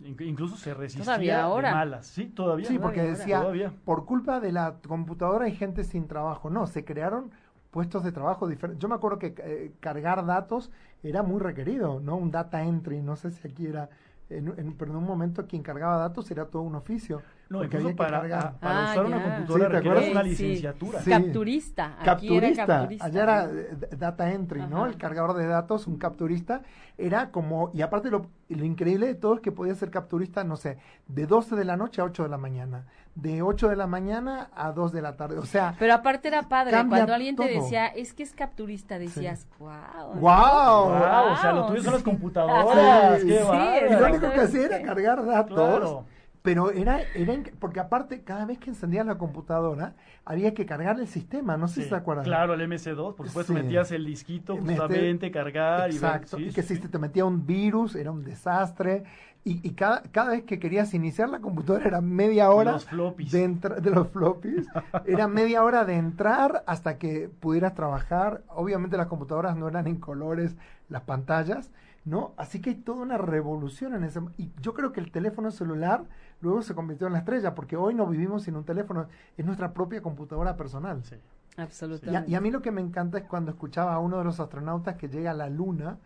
Incluso 0.00 0.56
se 0.56 0.74
resistía 0.74 1.04
¿Todavía 1.04 1.42
ahora? 1.42 1.68
de 1.68 1.74
malas. 1.74 2.06
Sí, 2.06 2.26
todavía. 2.26 2.66
Sí, 2.66 2.78
porque 2.78 3.00
todavía, 3.00 3.18
decía, 3.18 3.40
todavía. 3.40 3.72
por 3.84 4.04
culpa 4.04 4.40
de 4.40 4.52
la 4.52 4.76
computadora 4.86 5.44
hay 5.44 5.54
gente 5.54 5.84
sin 5.84 6.08
trabajo. 6.08 6.50
No, 6.50 6.66
se 6.66 6.84
crearon 6.84 7.30
puestos 7.70 8.02
de 8.02 8.12
trabajo 8.12 8.48
diferentes. 8.48 8.80
Yo 8.80 8.88
me 8.88 8.94
acuerdo 8.94 9.18
que 9.18 9.34
eh, 9.38 9.72
cargar 9.80 10.24
datos 10.26 10.70
era 11.02 11.22
muy 11.22 11.40
requerido, 11.40 12.00
¿no? 12.00 12.16
Un 12.16 12.30
data 12.30 12.62
entry, 12.62 13.00
no 13.00 13.16
sé 13.16 13.30
si 13.30 13.46
aquí 13.46 13.66
era, 13.66 13.90
en, 14.28 14.48
en, 14.58 14.74
pero 14.76 14.90
en 14.90 14.96
un 14.96 15.04
momento 15.04 15.46
quien 15.46 15.62
cargaba 15.62 15.96
datos 15.96 16.30
era 16.30 16.46
todo 16.46 16.62
un 16.62 16.74
oficio. 16.74 17.22
No, 17.52 17.64
incluso 17.64 17.94
para, 17.94 18.18
a, 18.18 18.52
para 18.52 18.78
Ah, 18.78 18.90
usar 18.92 18.94
ya. 19.08 19.16
una 19.16 19.22
computadora 19.22 19.64
Sí, 19.64 19.70
¿te 19.70 19.76
requieres 19.76 19.98
acuerdas? 19.98 20.10
una 20.10 20.22
Sí. 20.22 20.28
licenciatura. 20.30 21.00
Sí. 21.02 21.10
Capturista. 21.10 21.86
Aquí 21.98 22.04
capturista. 22.04 22.46
era 22.62 22.66
capturista. 22.66 23.04
Allá 23.06 23.22
era 23.22 23.44
eh, 23.44 23.76
data 23.98 24.32
entry, 24.32 24.62
¿no? 24.66 24.86
El 24.86 24.96
cargador 24.96 25.34
de 25.34 25.46
datos, 25.46 25.86
un 25.86 25.98
capturista, 25.98 26.62
era 26.98 27.30
como, 27.30 27.70
y 27.74 27.82
aparte 27.82 28.10
lo, 28.10 28.26
lo 28.48 28.64
increíble 28.64 29.06
de 29.06 29.14
todo 29.14 29.34
es 29.34 29.40
que 29.40 29.52
podía 29.52 29.74
ser 29.74 29.90
capturista, 29.90 30.44
no 30.44 30.56
sé, 30.56 30.78
de 31.08 31.26
12 31.26 31.56
de 31.56 31.64
la 31.64 31.76
noche 31.76 32.00
a 32.00 32.04
8 32.04 32.22
de 32.24 32.28
la 32.28 32.36
mañana, 32.38 32.84
de 33.14 33.42
8 33.42 33.68
de 33.68 33.76
la 33.76 33.86
mañana 33.86 34.50
a 34.54 34.72
2 34.72 34.92
de 34.92 35.02
la 35.02 35.16
tarde, 35.16 35.38
o 35.38 35.44
sea, 35.46 35.74
Pero 35.78 35.94
aparte 35.94 36.28
era 36.28 36.42
padre, 36.48 36.72
cuando 36.88 37.12
alguien 37.14 37.34
te 37.36 37.48
decía, 37.48 37.86
es 37.86 38.12
que 38.14 38.22
es 38.22 38.32
capturista, 38.34 38.98
decías, 38.98 39.46
wow. 39.58 39.70
¡Guau! 40.16 40.84
Wow, 40.88 41.32
o 41.32 41.36
sea, 41.36 41.52
lo 41.52 41.60
Wow, 41.62 41.68
tuyo 41.70 41.82
son 41.82 41.92
las 41.92 42.02
Sí. 42.02 42.04
sí. 42.04 42.10
computadoras. 42.10 43.20
Sí, 43.20 43.26
qué 43.28 43.38
sí, 43.38 43.86
y 43.90 44.00
lo 44.00 44.06
único 44.06 44.30
que 44.30 44.40
hacía 44.40 44.64
era 44.66 44.82
cargar 44.82 45.24
datos. 45.26 45.54
Claro. 45.56 46.04
Pero 46.42 46.72
era, 46.72 47.00
era, 47.14 47.34
porque 47.60 47.78
aparte, 47.78 48.22
cada 48.22 48.44
vez 48.46 48.58
que 48.58 48.70
encendías 48.70 49.06
la 49.06 49.16
computadora, 49.16 49.94
había 50.24 50.54
que 50.54 50.66
cargar 50.66 50.98
el 50.98 51.06
sistema, 51.06 51.56
no 51.56 51.68
sé 51.68 51.74
Sí, 51.76 51.82
si 51.84 51.88
se 51.90 51.94
acuerdan. 51.94 52.24
Claro, 52.24 52.54
el 52.54 52.60
MC2, 52.62 53.14
por 53.14 53.28
supuesto, 53.28 53.52
Sí. 53.52 53.60
metías 53.62 53.92
el 53.92 54.04
disquito 54.04 54.56
Mete- 54.56 54.70
justamente, 54.80 55.30
cargar 55.30 55.90
Exacto, 55.90 56.38
y 56.38 56.42
ver. 56.42 56.50
y 56.50 56.54
que 56.54 56.62
si 56.62 56.78
te 56.78 56.98
metía 56.98 57.24
un 57.24 57.46
virus, 57.46 57.94
era 57.94 58.10
un 58.10 58.24
desastre. 58.24 59.04
Y, 59.44 59.60
y 59.66 59.72
cada, 59.72 60.02
cada 60.12 60.30
vez 60.30 60.42
que 60.44 60.58
querías 60.60 60.94
iniciar 60.94 61.28
la 61.28 61.40
computadora 61.40 61.84
era 61.86 62.00
media 62.00 62.50
hora 62.50 62.72
Los 62.72 62.84
floppies. 62.86 63.30
de 63.32 63.48
de 63.80 63.90
los 63.90 64.08
floppies. 64.08 64.66
era 65.06 65.26
media 65.28 65.62
hora 65.64 65.84
de 65.84 65.94
entrar 65.94 66.62
hasta 66.66 66.98
que 66.98 67.28
pudieras 67.40 67.74
trabajar. 67.74 68.42
Obviamente 68.48 68.96
las 68.96 69.06
computadoras 69.08 69.56
no 69.56 69.66
eran 69.68 69.86
en 69.88 69.96
colores, 69.96 70.56
las 70.88 71.02
pantallas, 71.02 71.70
¿no? 72.04 72.32
Así 72.36 72.60
que 72.60 72.70
hay 72.70 72.76
toda 72.76 73.02
una 73.02 73.18
revolución 73.18 73.94
en 73.94 74.04
ese. 74.04 74.20
Y 74.36 74.50
yo 74.60 74.74
creo 74.74 74.92
que 74.92 75.00
el 75.00 75.10
teléfono 75.12 75.50
celular 75.50 76.04
luego 76.40 76.62
se 76.62 76.74
convirtió 76.74 77.06
en 77.06 77.12
la 77.12 77.20
estrella, 77.20 77.54
porque 77.54 77.76
hoy 77.76 77.94
no 77.94 78.06
vivimos 78.06 78.42
sin 78.44 78.56
un 78.56 78.64
teléfono, 78.64 79.06
es 79.36 79.44
nuestra 79.46 79.72
propia 79.72 80.02
computadora 80.02 80.56
personal. 80.56 81.02
Sí. 81.04 81.14
Y 81.56 81.60
a, 81.60 81.64
Absolutamente. 81.64 82.30
y 82.30 82.34
a 82.34 82.40
mí 82.40 82.50
lo 82.50 82.62
que 82.62 82.70
me 82.72 82.80
encanta 82.80 83.18
es 83.18 83.24
cuando 83.24 83.50
escuchaba 83.50 83.94
a 83.94 83.98
uno 83.98 84.18
de 84.18 84.24
los 84.24 84.40
astronautas 84.40 84.96
que 84.96 85.08
llega 85.08 85.30
a 85.32 85.34
la 85.34 85.48
Luna, 85.50 85.98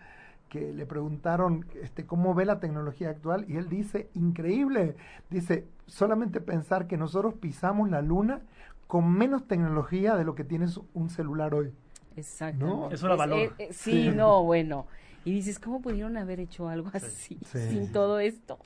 que 0.48 0.72
le 0.72 0.86
preguntaron 0.86 1.64
este, 1.82 2.04
cómo 2.06 2.34
ve 2.34 2.44
la 2.44 2.60
tecnología 2.60 3.10
actual, 3.10 3.44
y 3.48 3.56
él 3.56 3.68
dice, 3.68 4.10
increíble, 4.14 4.96
dice, 5.30 5.66
solamente 5.86 6.40
pensar 6.40 6.86
que 6.86 6.96
nosotros 6.96 7.34
pisamos 7.34 7.88
la 7.90 8.02
Luna 8.02 8.40
con 8.86 9.10
menos 9.12 9.46
tecnología 9.48 10.14
de 10.16 10.24
lo 10.24 10.34
que 10.34 10.44
tiene 10.44 10.68
su- 10.68 10.86
un 10.94 11.08
celular 11.10 11.54
hoy. 11.54 11.72
Exacto. 12.16 12.64
¿No? 12.66 12.90
Eso 12.90 13.06
era 13.06 13.16
valor. 13.16 13.52
sí, 13.70 13.72
Sí. 13.72 14.12
no, 14.14 14.42
bueno. 14.44 14.86
Y 15.26 15.32
dices, 15.32 15.58
¿cómo 15.58 15.82
pudieron 15.82 16.16
haber 16.16 16.38
hecho 16.38 16.68
algo 16.68 16.88
así 16.94 17.36
Sí. 17.44 17.58
sin 17.68 17.90
todo 17.90 18.20
esto? 18.20 18.58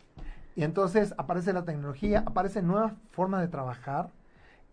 Y 0.54 0.62
entonces 0.62 1.14
aparece 1.16 1.54
la 1.54 1.64
tecnología, 1.64 2.22
aparecen 2.26 2.66
nuevas 2.66 2.92
formas 3.12 3.40
de 3.40 3.48
trabajar, 3.48 4.10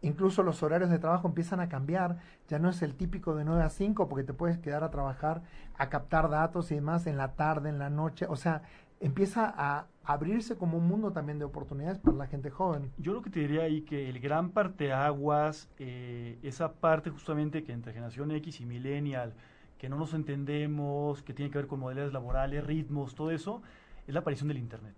incluso 0.02 0.44
los 0.44 0.62
horarios 0.64 0.90
de 0.90 1.00
trabajo 1.00 1.30
empiezan 1.30 1.62
a 1.62 1.70
cambiar, 1.70 2.18
ya 2.50 2.60
no 2.60 2.70
es 2.70 2.82
el 2.82 2.94
típico 2.94 3.36
de 3.36 3.46
9 3.46 3.64
a 3.64 3.70
5 3.70 4.10
porque 4.10 4.26
te 4.26 4.34
puedes 4.34 4.58
quedar 4.58 4.84
a 4.84 4.92
trabajar, 4.92 5.44
a 5.78 5.88
captar 5.88 6.30
datos 6.30 6.70
y 6.72 6.76
demás 6.76 7.08
en 7.08 7.16
la 7.16 7.36
tarde, 7.36 7.70
en 7.70 7.80
la 7.80 7.90
noche, 7.90 8.26
o 8.28 8.36
sea, 8.36 8.64
empieza 9.00 9.54
a 9.56 9.86
abrirse 10.04 10.58
como 10.58 10.78
un 10.78 10.88
mundo 10.90 11.14
también 11.14 11.40
de 11.40 11.46
oportunidades 11.46 12.00
para 12.00 12.18
la 12.18 12.28
gente 12.28 12.50
joven. 12.50 12.92
Yo 12.98 13.14
lo 13.14 13.22
que 13.22 13.30
te 13.30 13.40
diría 13.40 13.62
ahí 13.62 13.84
que 13.84 14.10
el 14.10 14.20
gran 14.20 14.50
parteaguas, 14.50 15.70
eh, 15.80 16.38
esa 16.44 16.74
parte 16.74 17.12
justamente 17.12 17.64
que 17.64 17.72
entre 17.72 17.94
generación 17.94 18.30
X 18.32 18.60
y 18.60 18.66
millennial, 18.66 19.34
que 19.78 19.90
no 19.90 19.98
nos 19.98 20.14
entendemos, 20.14 21.22
que 21.24 21.34
tiene 21.34 21.52
que 21.52 21.58
ver 21.58 21.68
con 21.68 21.80
modelos 21.80 22.14
laborales, 22.14 22.66
ritmos, 22.66 23.16
todo 23.16 23.32
eso, 23.32 23.62
es 24.08 24.14
la 24.14 24.22
aparición 24.22 24.48
del 24.48 24.58
Internet. 24.58 24.96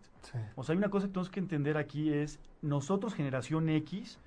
O 0.56 0.64
sea, 0.64 0.74
hay 0.74 0.78
una 0.78 0.90
cosa 0.90 1.08
que 1.08 1.14
tenemos 1.14 1.30
que 1.30 1.40
entender 1.40 1.78
aquí 1.78 2.14
es, 2.14 2.40
nosotros 2.62 3.14
generación 3.14 3.70
X, 3.70 4.20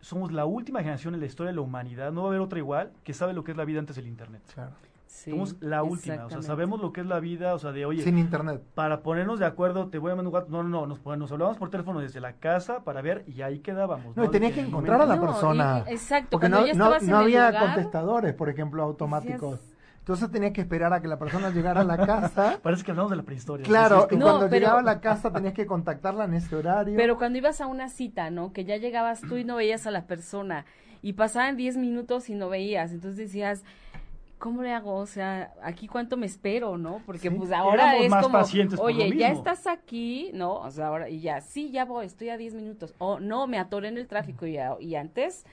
somos 0.00 0.32
la 0.32 0.44
última 0.44 0.80
generación 0.80 1.14
en 1.14 1.20
la 1.20 1.26
historia 1.26 1.50
de 1.50 1.56
la 1.56 1.62
humanidad, 1.62 2.12
no 2.12 2.22
va 2.22 2.28
a 2.28 2.30
haber 2.30 2.40
otra 2.40 2.58
igual, 2.58 2.92
que 3.04 3.14
sabe 3.14 3.32
lo 3.32 3.44
que 3.44 3.52
es 3.52 3.56
la 3.56 3.64
vida 3.64 3.80
antes 3.80 3.96
del 3.96 4.06
Internet. 4.06 4.42
Claro. 4.54 4.72
Sí, 5.08 5.30
somos 5.30 5.56
la 5.60 5.82
última, 5.82 6.26
o 6.26 6.30
sea, 6.30 6.42
sabemos 6.42 6.80
lo 6.82 6.92
que 6.92 7.00
es 7.00 7.06
la 7.06 7.18
vida, 7.18 7.54
o 7.54 7.58
sea, 7.58 7.72
de 7.72 7.86
oye, 7.86 8.02
Sin 8.02 8.18
internet. 8.18 8.62
para 8.74 9.00
ponernos 9.02 9.38
de 9.40 9.46
acuerdo, 9.46 9.88
te 9.88 9.96
voy 9.96 10.12
a 10.12 10.14
mandar 10.14 10.28
un 10.28 10.40
gato. 10.40 10.50
No, 10.50 10.62
no, 10.62 10.68
no, 10.68 10.86
nos, 10.86 11.18
nos 11.18 11.32
hablábamos 11.32 11.56
por 11.58 11.70
teléfono 11.70 12.00
desde 12.00 12.20
la 12.20 12.34
casa 12.34 12.84
para 12.84 13.00
ver 13.00 13.24
y 13.26 13.40
ahí 13.40 13.60
quedábamos. 13.60 14.14
No, 14.16 14.24
y 14.24 14.28
tenías 14.28 14.52
que 14.52 14.60
encontrar 14.60 15.00
a 15.00 15.06
la 15.06 15.16
No, 15.16 15.22
persona. 15.22 15.84
y- 15.88 15.92
exacto, 15.92 16.28
Porque 16.32 16.50
no, 16.50 16.60
no, 16.74 17.00
no 17.00 17.16
había 17.16 17.48
lugar, 17.50 17.64
contestadores, 17.64 18.34
por 18.34 18.50
ejemplo, 18.50 18.82
automáticos. 18.82 19.52
decías- 19.60 19.74
Entonces 20.00 20.30
tenías 20.30 20.52
que 20.52 20.60
esperar 20.62 20.92
a 20.92 21.00
que 21.02 21.08
la 21.08 21.18
persona 21.18 21.50
llegara 21.50 21.80
a 21.80 21.84
la 21.84 21.96
casa. 22.06 22.58
Parece 22.62 22.82
que 22.84 22.90
hablamos 22.90 23.10
de 23.10 23.16
la 23.16 23.22
prehistoria. 23.24 23.66
Claro, 23.66 24.06
Sí, 24.10 24.14
y 24.14 24.18
No, 24.18 24.26
cuando 24.26 24.48
pero- 24.50 24.60
llegaba 24.60 24.80
a 24.80 24.82
la 24.82 25.00
casa 25.00 25.32
tenías 25.32 25.54
que 25.54 25.66
contactarla 25.66 26.24
en 26.24 26.34
ese 26.34 26.54
horario. 26.54 26.96
Pero 26.96 27.16
cuando 27.16 27.38
ibas 27.38 27.60
a 27.62 27.66
una 27.66 27.88
cita, 27.88 28.30
¿no? 28.30 28.52
Que 28.52 28.64
ya 28.64 28.76
llegabas 28.76 29.20
tú 29.22 29.36
y 29.36 29.44
no 29.44 29.56
veías 29.56 29.86
a 29.86 29.90
la 29.90 30.06
persona 30.06 30.64
y 31.02 31.12
pasaban 31.14 31.56
10 31.56 31.76
minutos 31.76 32.28
y 32.30 32.34
no 32.34 32.48
veías, 32.48 32.90
entonces 32.92 33.16
decías, 33.18 33.64
¿cómo 34.38 34.62
le 34.62 34.72
hago? 34.72 34.94
O 34.94 35.06
sea, 35.06 35.52
aquí 35.62 35.86
cuánto 35.88 36.16
me 36.16 36.26
espero, 36.26 36.78
¿no? 36.78 37.02
Porque 37.06 37.30
Sí. 37.30 37.30
pues 37.30 37.52
ahora 37.52 37.96
es 37.96 38.10
más 38.10 38.24
como, 38.24 38.38
pacientes 38.38 38.78
por 38.80 38.90
lo 38.90 39.04
oye, 39.04 39.16
ya 39.16 39.28
mismo". 39.28 39.38
estás 39.38 39.66
aquí, 39.66 40.30
¿no? 40.34 40.54
O 40.54 40.70
sea, 40.70 40.88
ahora 40.88 41.08
y 41.08 41.20
ya, 41.20 41.40
sí, 41.40 41.70
ya 41.70 41.84
voy, 41.84 42.06
estoy 42.06 42.30
a 42.30 42.36
10 42.36 42.54
minutos. 42.54 42.94
O 42.98 43.20
no, 43.20 43.46
me 43.46 43.58
atoré 43.58 43.88
en 43.88 43.98
el 43.98 44.06
tráfico 44.06 44.46
y, 44.46 44.58
y 44.80 44.94
antes 44.94 45.44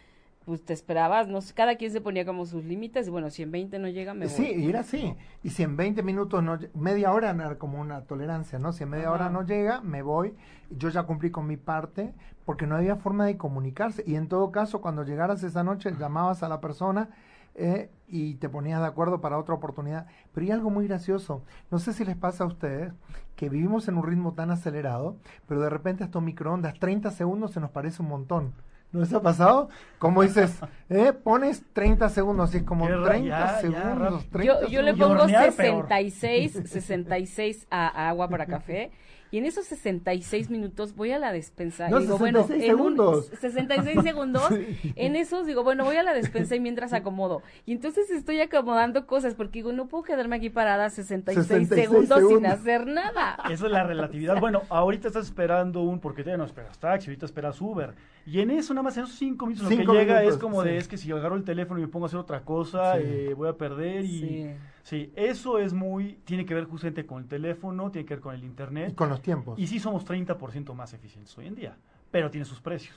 pues 0.45 0.63
te 0.63 0.73
esperabas, 0.73 1.27
no 1.27 1.41
sé, 1.41 1.55
cada 1.55 1.75
quien 1.75 1.91
se 1.91 2.01
ponía 2.01 2.23
como 2.23 2.45
sus 2.45 2.63
límites 2.63 3.07
y 3.07 3.09
bueno, 3.09 3.31
si 3.31 3.41
en 3.41 3.51
20 3.51 3.79
no 3.79 3.87
llega 3.87 4.13
me 4.13 4.27
voy. 4.27 4.35
Sí, 4.35 4.69
era 4.69 4.81
así. 4.81 5.15
Y 5.43 5.49
si 5.49 5.63
en 5.63 5.75
20 5.75 6.03
minutos, 6.03 6.43
no, 6.43 6.59
media 6.75 7.11
hora 7.11 7.31
era 7.31 7.57
como 7.57 7.81
una 7.81 8.01
tolerancia, 8.01 8.59
¿no? 8.59 8.71
Si 8.71 8.83
en 8.83 8.89
media 8.89 9.05
Ajá. 9.05 9.13
hora 9.15 9.29
no 9.31 9.41
llega, 9.43 9.81
me 9.81 10.03
voy. 10.03 10.35
Yo 10.69 10.89
ya 10.89 11.03
cumplí 11.03 11.31
con 11.31 11.47
mi 11.47 11.57
parte 11.57 12.13
porque 12.45 12.67
no 12.67 12.75
había 12.75 12.95
forma 12.95 13.25
de 13.25 13.37
comunicarse. 13.37 14.03
Y 14.05 14.15
en 14.15 14.27
todo 14.27 14.51
caso, 14.51 14.81
cuando 14.81 15.03
llegaras 15.03 15.41
esa 15.43 15.63
noche, 15.63 15.91
llamabas 15.99 16.43
a 16.43 16.49
la 16.49 16.61
persona 16.61 17.09
eh, 17.55 17.89
y 18.07 18.35
te 18.35 18.49
ponías 18.49 18.81
de 18.81 18.87
acuerdo 18.87 19.21
para 19.21 19.37
otra 19.39 19.55
oportunidad. 19.55 20.05
Pero 20.33 20.45
hay 20.45 20.51
algo 20.51 20.69
muy 20.69 20.87
gracioso. 20.87 21.41
No 21.71 21.79
sé 21.79 21.93
si 21.93 22.05
les 22.05 22.15
pasa 22.15 22.43
a 22.43 22.47
ustedes 22.47 22.93
que 23.35 23.49
vivimos 23.49 23.87
en 23.87 23.97
un 23.97 24.03
ritmo 24.05 24.33
tan 24.33 24.51
acelerado, 24.51 25.17
pero 25.47 25.61
de 25.61 25.69
repente 25.69 26.03
hasta 26.03 26.19
un 26.19 26.25
microondas, 26.25 26.77
30 26.79 27.11
segundos 27.11 27.51
se 27.51 27.59
nos 27.59 27.71
parece 27.71 28.01
un 28.01 28.09
montón. 28.09 28.53
¿No 28.91 29.01
les 29.01 29.11
ha 29.13 29.21
pasado? 29.21 29.67
Como 29.99 30.21
dices, 30.21 30.57
eh, 30.89 31.11
pones 31.11 31.63
30 31.73 32.07
segundos 32.09 32.53
y 32.53 32.57
es 32.57 32.63
como 32.63 32.85
Qué 32.87 32.95
ra- 32.95 33.03
30 33.05 33.27
ya, 33.27 33.45
ya, 33.55 33.59
segundos. 33.59 33.97
rápido. 33.99 34.23
30 34.31 34.61
Yo, 34.61 34.67
yo 34.69 34.81
le 34.83 34.93
pongo 34.93 35.21
hornear 35.21 35.51
peor. 35.53 35.87
66, 35.89 36.61
66 36.65 37.67
a, 37.69 37.87
a 37.87 38.09
agua 38.09 38.29
para 38.29 38.45
café. 38.45 38.91
Y 39.31 39.37
en 39.39 39.45
esos 39.45 39.65
66 39.65 40.49
minutos 40.49 40.95
voy 40.95 41.11
a 41.11 41.19
la 41.19 41.31
despensa. 41.31 41.89
No, 41.89 41.99
y 41.99 42.03
digo, 42.03 42.17
bueno, 42.17 42.39
66 42.47 42.69
en 42.69 42.75
un- 42.75 42.77
segundos. 42.95 43.25
66 43.41 43.99
segundos. 44.03 44.49
En 44.95 45.15
esos 45.15 45.45
digo, 45.45 45.63
bueno, 45.63 45.83
voy 45.83 45.97
a 45.97 46.03
la 46.03 46.13
despensa 46.13 46.55
y 46.55 46.59
mientras 46.59 46.93
acomodo. 46.93 47.41
Y 47.65 47.73
entonces 47.73 48.09
estoy 48.11 48.39
acomodando 48.41 49.07
cosas 49.07 49.33
porque 49.35 49.59
digo, 49.59 49.73
no 49.73 49.87
puedo 49.87 50.03
quedarme 50.03 50.37
aquí 50.37 50.49
parada 50.49 50.89
66, 50.89 51.47
66 51.47 51.81
segundos, 51.89 52.19
sin 52.19 52.27
segundos. 52.27 52.51
hacer 52.53 52.87
nada. 52.87 53.37
Esa 53.49 53.65
es 53.65 53.71
la 53.71 53.83
relatividad. 53.83 54.39
Bueno, 54.39 54.61
ahorita 54.69 55.07
estás 55.07 55.25
esperando 55.25 55.81
un, 55.81 55.99
porque 55.99 56.23
ya 56.23 56.37
no 56.37 56.45
esperas 56.45 56.77
taxi, 56.79 57.09
ahorita 57.09 57.25
esperas 57.25 57.59
Uber. 57.61 57.93
Y 58.27 58.39
en 58.39 58.49
eso, 58.49 58.73
nada 58.73 58.83
más 58.83 58.97
en 58.97 59.03
esos 59.03 59.15
cinco 59.17 59.45
minutos, 59.45 59.69
lo 59.71 59.77
que 59.77 59.83
llega 59.99 60.15
minutos, 60.19 60.35
es 60.35 60.41
como 60.41 60.63
de, 60.63 60.77
es 60.77 60.87
que 60.87 60.97
si 60.97 61.11
agarro 61.11 61.35
el 61.35 61.43
teléfono 61.43 61.79
y 61.79 61.83
me 61.83 61.87
pongo 61.87 62.05
a 62.05 62.07
hacer 62.07 62.19
otra 62.19 62.41
cosa, 62.43 62.95
Sí. 62.97 63.03
eh, 63.05 63.33
voy 63.35 63.47
a 63.49 63.53
perder 63.53 64.03
y... 64.05 64.19
Sí. 64.19 64.51
Sí. 64.83 65.11
eso 65.15 65.57
es 65.59 65.73
muy, 65.73 66.19
tiene 66.25 66.45
que 66.45 66.53
ver 66.53 66.65
justamente 66.65 67.05
con 67.05 67.21
el 67.23 67.27
teléfono, 67.27 67.89
tiene 67.91 68.05
que 68.07 68.15
ver 68.15 68.21
con 68.21 68.35
el 68.35 68.43
Y 68.43 68.45
internet. 68.45 68.95
con 68.95 69.09
los 69.09 69.21
tiempos. 69.21 69.57
Y 69.59 69.65
sí 69.67 69.79
somos 69.79 70.05
30% 70.05 70.73
más 70.75 70.93
eficientes 70.93 71.35
hoy 71.37 71.47
en 71.47 71.55
día, 71.55 71.77
pero 72.11 72.29
tiene 72.31 72.45
sus 72.45 72.61
precios. 72.61 72.95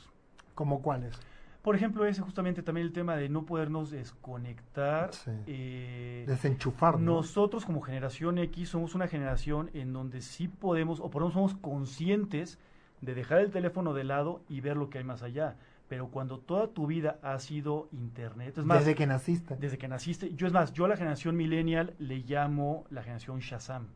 ¿Como 0.54 0.82
cuáles? 0.82 1.18
Por 1.62 1.74
ejemplo, 1.76 2.06
ese 2.06 2.22
justamente 2.22 2.62
también 2.62 2.86
el 2.86 2.92
tema 2.92 3.16
de 3.16 3.28
no 3.28 3.44
podernos 3.44 3.90
desconectar. 3.90 5.12
Sí. 5.12 5.30
eh, 5.46 6.24
Desenchufar, 6.26 6.98
¿no? 6.98 7.16
nosotros 7.16 7.64
como 7.64 7.80
generación 7.80 8.38
X 8.38 8.70
somos 8.70 8.94
una 8.94 9.08
generación 9.08 9.70
en 9.74 9.92
donde 9.92 10.20
sí 10.22 10.48
podemos, 10.48 11.00
o 11.00 11.10
por 11.10 11.22
lo 11.22 11.28
menos 11.28 11.34
somos 11.34 11.54
conscientes 11.54 12.58
de 13.00 13.14
dejar 13.14 13.40
el 13.40 13.50
teléfono 13.50 13.94
de 13.94 14.04
lado 14.04 14.40
y 14.48 14.60
ver 14.60 14.76
lo 14.76 14.90
que 14.90 14.98
hay 14.98 15.04
más 15.04 15.22
allá. 15.22 15.56
Pero 15.88 16.08
cuando 16.08 16.38
toda 16.38 16.68
tu 16.68 16.86
vida 16.86 17.18
ha 17.22 17.38
sido 17.38 17.88
internet, 17.92 18.58
es 18.58 18.64
más, 18.64 18.80
Desde 18.80 18.94
que 18.94 19.06
naciste. 19.06 19.56
desde 19.56 19.78
que 19.78 19.88
naciste, 19.88 20.34
yo 20.34 20.46
es 20.46 20.52
más, 20.52 20.72
yo 20.74 20.84
a 20.84 20.88
la 20.88 20.96
generación 20.96 21.36
millennial 21.36 21.94
le 21.98 22.18
llamo 22.18 22.84
la 22.90 23.02
generación 23.02 23.38
Shazam, 23.40 23.86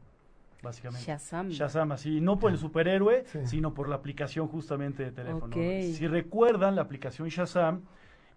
básicamente. 0.63 1.05
Shazam. 1.07 1.49
Shazam, 1.51 1.93
así, 1.93 2.21
no 2.21 2.39
por 2.39 2.51
el 2.51 2.57
superhéroe, 2.59 3.25
Sí. 3.27 3.41
sino 3.47 3.75
por 3.75 3.89
la 3.89 3.97
aplicación 3.97 4.49
justamente 4.49 5.03
de 5.05 5.13
teléfono. 5.13 5.47
Ok. 5.47 5.93
Si 5.93 6.07
recuerdan, 6.07 6.77
la 6.77 6.83
aplicación 6.83 7.29
Shazam 7.29 7.83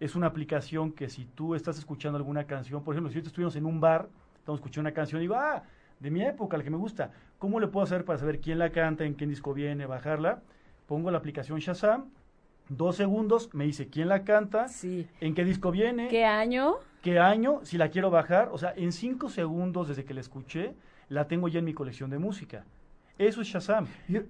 es 0.02 0.16
una 0.16 0.28
aplicación 0.28 0.92
que 0.92 1.08
si 1.08 1.24
tú 1.24 1.56
estás 1.56 1.78
escuchando 1.78 2.18
alguna 2.18 2.44
canción, 2.46 2.84
por 2.84 2.94
ejemplo, 2.94 3.10
si 3.10 3.16
ahorita 3.18 3.30
estuvimos 3.30 3.56
en 3.56 3.66
un 3.66 3.80
bar, 3.80 4.10
estamos 4.38 4.60
escuchando 4.60 4.90
una 4.90 4.94
canción 4.94 5.22
y 5.22 5.24
digo, 5.24 5.36
ah, 5.36 5.64
de 6.02 6.12
mi 6.12 6.22
época, 6.24 6.58
la 6.58 6.64
que 6.66 6.70
me 6.70 6.76
gusta, 6.78 7.12
¿cómo 7.40 7.58
le 7.62 7.68
puedo 7.68 7.86
hacer 7.86 8.04
para 8.04 8.20
saber 8.20 8.42
quién 8.42 8.60
la 8.60 8.72
canta, 8.72 9.06
en 9.06 9.16
qué 9.16 9.26
disco 9.26 9.54
viene, 9.54 9.86
bajarla? 9.86 10.42
Pongo 10.88 11.10
la 11.12 11.18
aplicación 11.18 11.60
Shazam, 11.60 12.12
dos 12.70 12.96
segundos, 12.96 13.50
me 13.54 13.66
dice 13.66 13.88
quién 13.90 14.08
la 14.10 14.24
canta, 14.24 14.68
Sí. 14.68 15.08
en 15.20 15.34
qué 15.34 15.44
disco 15.44 15.72
viene, 15.72 16.08
¿Qué 16.08 16.26
año? 16.26 16.76
qué 17.02 17.20
año, 17.20 17.60
si 17.64 17.78
la 17.78 17.90
quiero 17.90 18.10
bajar, 18.12 18.50
o 18.52 18.58
sea, 18.58 18.74
en 18.76 18.92
cinco 18.92 19.30
segundos 19.30 19.88
desde 19.88 20.06
que 20.06 20.14
la 20.14 20.22
escuché, 20.22 20.76
la 21.10 21.28
tengo 21.28 21.48
ya 21.48 21.60
en 21.60 21.66
mi 21.66 21.74
colección 21.74 22.10
de 22.10 22.20
música. 22.20 22.66
Eso 23.18 23.42
es 23.42 23.48
Shazam. 23.48 23.88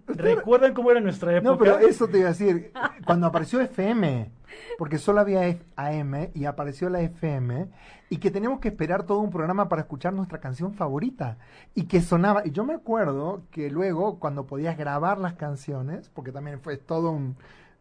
¿Recuerdan 0.08 0.74
cómo 0.74 0.92
era 0.92 1.00
nuestra 1.00 1.36
época? 1.36 1.50
No, 1.50 1.58
pero 1.58 1.80
eso 1.80 2.08
te 2.08 2.20
iba 2.20 2.28
a 2.28 2.32
decir. 2.32 2.72
Cuando 3.06 3.26
apareció 3.26 3.60
FM, 3.60 4.30
porque 4.78 5.00
solo 5.00 5.22
había 5.22 5.58
AM 5.76 6.30
y 6.36 6.46
apareció 6.46 6.90
la 6.90 7.02
FM, 7.02 7.68
y 8.10 8.18
que 8.18 8.30
teníamos 8.30 8.60
que 8.60 8.68
esperar 8.68 9.04
todo 9.04 9.20
un 9.20 9.32
programa 9.32 9.68
para 9.70 9.82
escuchar 9.82 10.14
nuestra 10.14 10.40
canción 10.40 10.74
favorita. 10.74 11.38
Y 11.74 11.86
que 11.86 12.02
sonaba. 12.02 12.44
Y 12.46 12.52
yo 12.52 12.64
me 12.64 12.76
acuerdo 12.76 13.42
que 13.50 13.72
luego, 13.72 14.20
cuando 14.20 14.46
podías 14.46 14.78
grabar 14.78 15.18
las 15.18 15.34
canciones, 15.34 16.10
porque 16.10 16.32
también 16.32 16.60
fue 16.62 16.78
todo 16.78 17.10
un. 17.12 17.36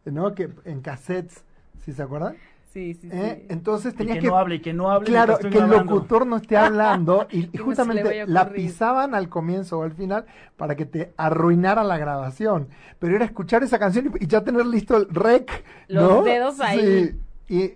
¿No? 0.05 0.33
Que 0.33 0.49
en 0.65 0.81
cassettes, 0.81 1.43
¿sí 1.83 1.93
se 1.93 2.01
acuerdan? 2.01 2.35
Sí, 2.75 2.93
sí, 2.93 3.07
¿Eh? 3.09 3.37
sí. 3.39 3.45
Entonces 3.53 3.93
Y 3.93 3.95
tenías 3.95 4.17
que, 4.17 4.23
que. 4.23 4.27
no 4.27 4.37
hable, 4.37 4.55
y 4.55 4.59
que 4.59 4.73
no 4.73 4.91
hable. 4.91 5.05
Claro, 5.05 5.39
que 5.39 5.47
el 5.47 5.69
locutor 5.69 6.27
no 6.27 6.35
esté 6.35 6.57
hablando 6.57 7.25
y, 7.31 7.49
no 7.53 7.63
justamente 7.63 8.27
la 8.27 8.49
pisaban 8.49 9.15
al 9.15 9.29
comienzo 9.29 9.79
o 9.79 9.83
al 9.83 9.93
final 9.93 10.25
para 10.57 10.75
que 10.75 10.85
te 10.85 11.13
arruinara 11.15 11.85
la 11.85 11.97
grabación. 11.97 12.67
Pero 12.99 13.15
era 13.15 13.23
escuchar 13.23 13.63
esa 13.63 13.79
canción 13.79 14.11
y, 14.19 14.25
y 14.25 14.27
ya 14.27 14.43
tener 14.43 14.65
listo 14.65 14.97
el 14.97 15.07
rec. 15.07 15.63
Los 15.87 16.03
¿no? 16.03 16.23
dedos 16.23 16.59
ahí. 16.59 17.15
Sí. 17.47 17.55
Y, 17.55 17.73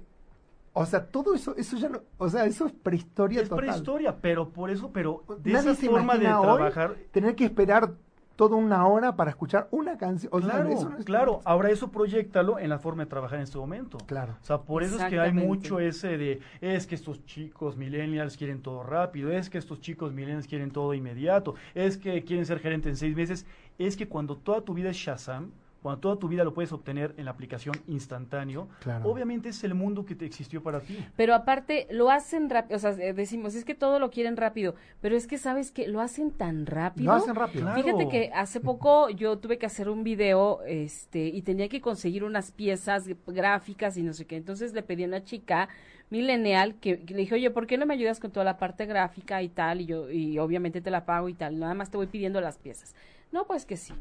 o 0.74 0.86
sea, 0.86 1.06
todo 1.06 1.34
eso, 1.34 1.56
eso 1.56 1.78
ya 1.78 1.88
no, 1.88 2.02
o 2.18 2.28
sea, 2.28 2.44
eso 2.44 2.66
es 2.66 2.74
prehistoria 2.74 3.42
Es 3.42 3.48
total. 3.48 3.68
prehistoria, 3.68 4.18
pero 4.20 4.50
por 4.50 4.70
eso, 4.70 4.92
pero 4.92 5.24
de 5.42 5.54
Nadie 5.54 5.72
esa 5.72 5.80
se 5.80 5.88
forma 5.88 6.18
de 6.18 6.28
hoy 6.28 6.42
trabajar. 6.42 6.96
Tener 7.12 7.36
que 7.36 7.46
esperar 7.46 7.94
toda 8.40 8.56
una 8.56 8.88
hora 8.88 9.18
para 9.18 9.32
escuchar 9.32 9.68
una 9.70 9.98
canción. 9.98 10.30
O 10.34 10.40
sea, 10.40 10.50
Claro, 10.52 10.70
eso 10.70 10.90
no 10.90 10.98
es- 10.98 11.04
claro. 11.04 11.42
Ahora 11.44 11.72
eso 11.72 11.92
proyectalo 11.92 12.58
en 12.58 12.70
la 12.70 12.80
forma 12.80 13.04
de 13.04 13.10
trabajar 13.10 13.36
en 13.40 13.44
este 13.44 13.58
momento. 13.58 13.98
Claro. 14.06 14.38
O 14.42 14.46
sea, 14.46 14.60
por 14.62 14.82
eso 14.82 14.96
es 14.98 15.04
que 15.10 15.20
hay 15.20 15.34
mucho 15.34 15.82
ese 15.82 16.18
de, 16.18 16.40
es 16.62 16.88
que 16.88 16.96
estos 16.96 17.26
chicos 17.26 17.76
millennials 17.76 18.38
quieren 18.38 18.62
todo 18.62 18.82
rápido, 18.82 19.30
es 19.30 19.50
que 19.50 19.58
estos 19.58 19.82
chicos 19.82 20.14
millennials 20.14 20.48
quieren 20.48 20.72
todo 20.72 20.94
inmediato, 20.94 21.56
es 21.76 21.98
que 21.98 22.24
quieren 22.24 22.46
ser 22.46 22.60
gerente 22.60 22.88
en 22.88 22.96
seis 22.96 23.14
meses, 23.14 23.46
es 23.78 23.98
que 23.98 24.08
cuando 24.08 24.38
toda 24.38 24.62
tu 24.62 24.74
vida 24.74 24.90
es 24.92 24.96
Shazam, 24.96 25.52
cuando 25.82 26.02
toda 26.02 26.18
tu 26.18 26.28
vida 26.28 26.44
lo 26.44 26.54
puedes 26.54 26.72
obtener 26.72 27.14
en 27.18 27.26
la 27.26 27.32
aplicación 27.32 27.76
instantáneo, 27.88 28.68
Claro. 28.82 29.10
obviamente 29.10 29.50
es 29.50 29.64
el 29.64 29.74
mundo 29.74 30.06
que 30.06 30.16
te 30.16 30.26
existió 30.26 30.62
para 30.62 30.82
ti. 30.82 30.98
Pero 31.16 31.34
aparte 31.34 31.88
lo 31.92 32.10
hacen 32.12 32.50
rápido, 32.50 32.76
o 32.78 32.80
sea, 32.80 32.92
eh, 32.92 33.14
decimos, 33.14 33.56
es 33.56 33.64
que 33.66 33.76
todo 33.76 34.00
lo 34.00 34.10
quieren 34.10 34.36
rápido, 34.38 34.76
pero 35.02 35.16
es 35.16 35.28
que 35.28 35.38
sabes 35.38 35.72
que 35.72 35.88
lo 35.88 36.02
hacen 36.02 36.32
tan 36.32 36.66
rápido. 36.66 37.12
Lo 37.12 37.18
hacen 37.18 37.36
rápido. 37.36 37.64
Claro. 37.66 37.82
Fíjate 37.82 38.10
que 38.10 38.32
hace 38.34 38.60
poco 38.60 39.10
yo 39.10 39.38
tuve 39.38 39.58
que 39.58 39.66
hacer 39.66 39.90
un 39.90 40.04
video, 40.04 40.62
este, 40.66 41.28
y 41.28 41.42
tenía 41.42 41.70
que 41.70 41.82
conseguir 41.82 42.24
unas 42.24 42.52
piezas 42.52 43.06
gráficas 43.28 43.96
y 43.98 44.04
no 44.04 44.14
sé 44.14 44.26
qué. 44.26 44.36
Entonces 44.36 44.74
le 44.74 44.84
pedí 44.84 45.04
a 45.04 45.08
una 45.08 45.24
chica 45.24 45.70
millennial 46.10 46.76
que, 46.76 47.02
que 47.06 47.14
le 47.14 47.22
dije, 47.22 47.36
oye, 47.36 47.52
¿por 47.52 47.68
qué 47.68 47.78
no 47.78 47.86
me 47.86 47.94
ayudas 47.94 48.20
con 48.20 48.32
toda 48.32 48.44
la 48.44 48.58
parte 48.58 48.86
gráfica 48.86 49.42
y 49.42 49.50
tal? 49.50 49.82
Y 49.82 49.86
yo, 49.86 50.10
y 50.12 50.40
obviamente 50.40 50.82
te 50.82 50.92
la 50.92 51.06
pago 51.06 51.30
y 51.30 51.34
tal. 51.34 51.60
Nada 51.60 51.74
más 51.74 51.90
te 51.90 51.98
voy 51.98 52.08
pidiendo 52.08 52.42
las 52.42 52.58
piezas. 52.58 52.96
No, 53.32 53.46
pues 53.46 53.66
que 53.66 53.78
sí. 53.78 53.94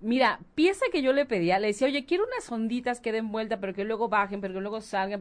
Mira, 0.00 0.40
pieza 0.54 0.86
que 0.92 1.02
yo 1.02 1.12
le 1.12 1.26
pedía, 1.26 1.58
le 1.58 1.68
decía, 1.68 1.86
oye, 1.86 2.04
quiero 2.06 2.24
unas 2.24 2.50
onditas 2.50 3.00
que 3.00 3.12
den 3.12 3.30
vuelta, 3.32 3.60
pero 3.60 3.74
que 3.74 3.84
luego 3.84 4.08
bajen, 4.08 4.40
pero 4.40 4.54
que 4.54 4.60
luego 4.60 4.80
salgan. 4.80 5.20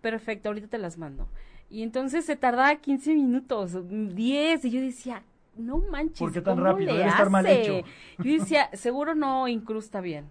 Perfecto, 0.00 0.48
ahorita 0.48 0.68
te 0.68 0.78
las 0.78 0.98
mando. 0.98 1.28
Y 1.68 1.82
entonces 1.82 2.24
se 2.24 2.36
tardaba 2.36 2.74
15 2.76 3.14
minutos, 3.14 3.76
10, 3.88 4.64
y 4.64 4.70
yo 4.70 4.80
decía, 4.80 5.22
no 5.56 5.78
manches. 5.78 6.18
¿Por 6.18 6.32
qué 6.32 6.40
tan 6.40 6.54
¿cómo 6.56 6.66
rápido? 6.66 6.94
Debe 6.94 7.08
estar 7.08 7.30
mal 7.30 7.46
hecho. 7.46 7.82
Yo 8.18 8.32
decía, 8.32 8.70
seguro 8.72 9.14
no 9.14 9.46
incrusta 9.48 10.00
bien. 10.00 10.26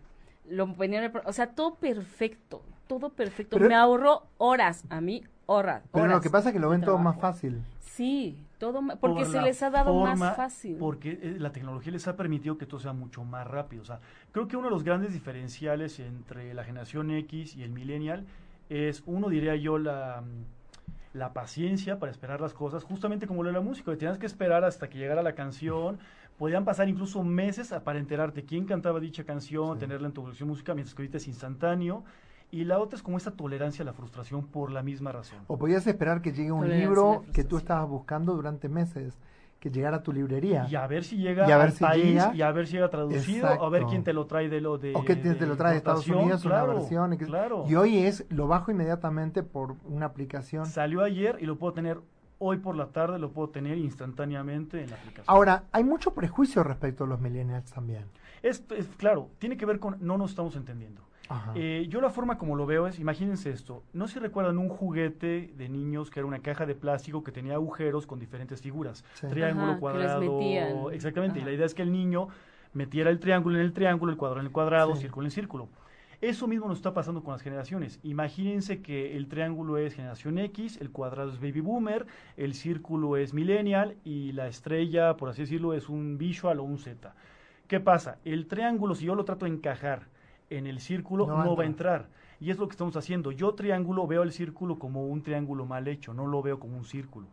Lo 0.49 0.73
ponía 0.73 0.99
en 0.99 1.05
el 1.05 1.12
pro- 1.12 1.21
o 1.25 1.33
sea, 1.33 1.47
todo 1.47 1.75
perfecto, 1.75 2.62
todo 2.88 3.09
perfecto. 3.09 3.57
Pero- 3.57 3.69
Me 3.69 3.75
ahorró 3.75 4.23
horas, 4.38 4.83
a 4.89 4.99
mí, 5.01 5.23
horas. 5.49 5.83
Pero 5.91 6.07
lo 6.07 6.21
que 6.21 6.29
pasa 6.29 6.49
es 6.49 6.53
que 6.53 6.59
lo 6.59 6.69
ven 6.69 6.81
todo 6.81 6.97
más 6.97 7.19
fácil. 7.19 7.62
Sí, 7.79 8.38
todo, 8.59 8.81
porque 8.99 9.23
por 9.23 9.31
se 9.31 9.41
les 9.41 9.62
ha 9.62 9.69
dado 9.69 9.93
forma, 9.93 10.15
más 10.15 10.38
fácil. 10.38 10.77
Porque 10.77 11.19
eh, 11.21 11.35
la 11.38 11.51
tecnología 11.51 11.91
les 11.91 12.07
ha 12.07 12.15
permitido 12.15 12.57
que 12.57 12.65
todo 12.65 12.79
sea 12.79 12.93
mucho 12.93 13.25
más 13.25 13.45
rápido. 13.45 13.81
O 13.81 13.85
sea, 13.85 13.99
creo 14.31 14.47
que 14.47 14.55
uno 14.55 14.67
de 14.67 14.71
los 14.71 14.83
grandes 14.83 15.12
diferenciales 15.12 15.99
entre 15.99 16.53
la 16.53 16.63
generación 16.63 17.12
X 17.12 17.55
y 17.57 17.63
el 17.63 17.71
millennial 17.71 18.25
es, 18.69 19.03
uno 19.05 19.27
diría 19.27 19.55
yo, 19.55 19.77
la, 19.77 20.23
la 21.13 21.33
paciencia 21.33 21.99
para 21.99 22.12
esperar 22.12 22.39
las 22.39 22.53
cosas, 22.53 22.83
justamente 22.83 23.27
como 23.27 23.43
lo 23.43 23.49
de 23.49 23.53
la 23.53 23.62
música, 23.62 23.91
que 23.91 23.97
tenías 23.97 24.17
que 24.17 24.27
esperar 24.27 24.63
hasta 24.63 24.88
que 24.89 24.97
llegara 24.97 25.23
la 25.23 25.33
canción. 25.33 25.97
Podían 26.38 26.63
pasar 26.63 26.88
incluso 26.88 27.21
meses 27.23 27.73
para 27.83 27.99
enterarte 27.99 28.45
quién 28.45 28.63
cantaba 28.65 29.01
dicha 29.01 29.25
canción, 29.25 29.73
Sí. 29.73 29.79
tenerla 29.81 30.07
en 30.07 30.13
tu 30.13 30.21
colección 30.21 30.47
música, 30.47 30.73
mientras 30.73 30.95
que 30.95 31.01
ahorita 31.01 31.17
es 31.17 31.27
instantáneo. 31.27 32.05
Y 32.51 32.63
la 32.65 32.79
otra 32.79 32.97
es 32.97 33.03
como 33.03 33.17
esta 33.17 33.31
tolerancia 33.31 33.83
a 33.83 33.85
la 33.85 33.93
frustración 33.93 34.45
por 34.47 34.71
la 34.71 34.81
misma 34.81 35.12
razón. 35.12 35.39
O 35.47 35.57
podías 35.57 35.85
esperar 35.85 36.21
que 36.21 36.31
llegue 36.31 36.51
un 36.51 36.62
Tolerancia 36.62 36.88
libro 36.89 37.23
que 37.33 37.43
tú 37.43 37.57
estabas 37.57 37.88
buscando 37.88 38.33
durante 38.33 38.69
meses, 38.69 39.19
que 39.59 39.69
llegara 39.69 39.97
a 39.97 40.03
tu 40.03 40.12
librería. 40.13 40.65
Y 40.69 40.75
a 40.75 40.88
ver 40.88 41.03
si 41.03 41.17
llega 41.17 41.47
Y 41.47 41.51
a 41.51 41.57
ver 41.57 41.67
al 41.67 41.71
si 41.73 41.83
país 41.83 42.05
llega. 42.05 42.33
y 42.33 42.41
a 42.41 42.51
ver 42.51 42.65
si 42.65 42.73
llega 42.73 42.89
traducido, 42.89 43.45
a 43.47 43.51
ver 43.69 43.81
Exacto. 43.81 43.88
quién 43.89 44.03
te 44.03 44.13
lo 44.13 44.25
trae 44.25 44.49
de 44.49 44.62
lo 44.62 44.77
de. 44.79 44.95
o 44.95 45.03
que 45.05 45.15
te, 45.15 45.35
te 45.35 45.45
lo 45.45 45.57
trae 45.57 45.73
de 45.73 45.77
Estados. 45.77 46.07
Unidos, 46.07 46.41
claro, 46.41 46.71
una 46.71 46.79
versión. 46.79 47.13
y 47.13 47.17
que- 47.17 47.25
Claro. 47.25 47.65
Y 47.67 47.75
hoy 47.75 47.97
es, 47.99 48.25
lo 48.29 48.47
bajo 48.47 48.71
inmediatamente 48.71 49.43
por 49.43 49.75
una 49.85 50.07
aplicación. 50.07 50.65
Salió 50.65 51.03
ayer 51.03 51.38
y 51.41 51.45
lo 51.45 51.57
puedo 51.59 51.73
tener 51.73 51.99
hoy 52.39 52.57
por 52.57 52.75
la 52.77 52.88
tarde, 52.88 53.19
lo 53.19 53.31
puedo 53.31 53.49
tener 53.49 53.77
instantáneamente 53.77 54.81
en 54.81 54.89
la 54.89 54.95
aplicación. 54.95 55.25
Ahora, 55.27 55.65
hay 55.71 55.83
mucho 55.83 56.13
prejuicio 56.13 56.63
respecto 56.63 57.03
a 57.03 57.07
los 57.07 57.19
millennials 57.19 57.71
también. 57.71 58.05
Es, 58.41 58.63
es- 58.75 58.88
claro, 58.97 59.29
tiene 59.39 59.57
que 59.57 59.65
ver 59.65 59.79
con 59.79 59.97
no 59.99 60.17
nos 60.17 60.31
estamos 60.31 60.55
entendiendo. 60.55 61.03
Eh, 61.55 61.85
yo 61.89 62.01
la 62.01 62.09
forma 62.09 62.37
como 62.37 62.55
lo 62.55 62.65
veo 62.65 62.87
es, 62.87 62.99
imagínense 62.99 63.51
esto, 63.51 63.83
no 63.93 64.07
sé 64.07 64.15
si 64.15 64.19
recuerdan 64.19 64.57
un 64.57 64.69
juguete 64.69 65.53
de 65.55 65.69
niños 65.69 66.09
que 66.09 66.19
era 66.19 66.27
una 66.27 66.39
caja 66.39 66.65
de 66.65 66.73
plástico 66.75 67.23
que 67.23 67.31
tenía 67.31 67.53
agujeros 67.53 68.07
con 68.07 68.19
diferentes 68.19 68.61
figuras, 68.61 69.03
Sí. 69.13 69.27
triángulo, 69.27 69.71
Ajá, 69.71 69.79
cuadrado, 69.79 70.91
exactamente, 70.91 71.39
y 71.39 71.43
la 71.43 71.51
idea 71.51 71.65
es 71.65 71.73
que 71.75 71.83
el 71.83 71.91
niño 71.91 72.29
metiera 72.73 73.09
el 73.09 73.19
triángulo 73.19 73.57
en 73.57 73.61
el 73.65 73.73
triángulo, 73.73 74.11
el 74.11 74.17
cuadrado 74.17 74.39
en 74.41 74.47
el 74.47 74.51
cuadrado, 74.51 74.95
Sí. 74.95 75.01
círculo 75.01 75.27
en 75.27 75.31
círculo. 75.31 75.69
Eso 76.21 76.47
mismo 76.47 76.67
nos 76.67 76.79
está 76.79 76.93
pasando 76.93 77.23
con 77.23 77.31
las 77.31 77.41
generaciones. 77.41 77.99
Imagínense 78.03 78.81
que 78.81 79.15
el 79.15 79.27
triángulo 79.27 79.77
es 79.77 79.93
generación 79.95 80.37
X, 80.37 80.77
el 80.81 80.91
cuadrado 80.91 81.31
es 81.31 81.39
baby 81.39 81.61
boomer, 81.61 82.07
el 82.35 82.53
círculo 82.55 83.15
es 83.17 83.33
millennial 83.33 83.95
y 84.03 84.33
la 84.33 84.47
estrella, 84.47 85.15
por 85.15 85.29
así 85.29 85.43
decirlo, 85.43 85.73
es 85.73 85.87
un 85.89 86.17
visual 86.17 86.59
o 86.59 86.63
un 86.63 86.77
Z. 86.77 87.13
¿Qué 87.67 87.79
pasa? 87.79 88.17
El 88.25 88.47
triángulo, 88.47 88.95
si 88.95 89.05
yo 89.05 89.15
lo 89.15 89.23
trato 89.25 89.45
de 89.45 89.51
encajar 89.51 90.07
en 90.49 90.67
el 90.67 90.79
círculo, 90.79 91.27
No 91.27 91.43
no, 91.43 91.55
va 91.55 91.63
a 91.63 91.67
entrar. 91.67 92.07
Y 92.39 92.51
es 92.51 92.57
lo 92.57 92.67
que 92.67 92.73
estamos 92.73 92.95
haciendo. 92.95 93.31
Yo 93.31 93.53
triángulo 93.53 94.07
veo 94.07 94.23
el 94.23 94.31
círculo 94.31 94.79
como 94.79 95.07
un 95.07 95.21
triángulo 95.21 95.65
mal 95.65 95.88
hecho, 95.88 96.13
no 96.13 96.27
lo 96.27 96.41
veo 96.41 96.59
como 96.59 96.77
un 96.77 96.85
círculo 96.85 97.27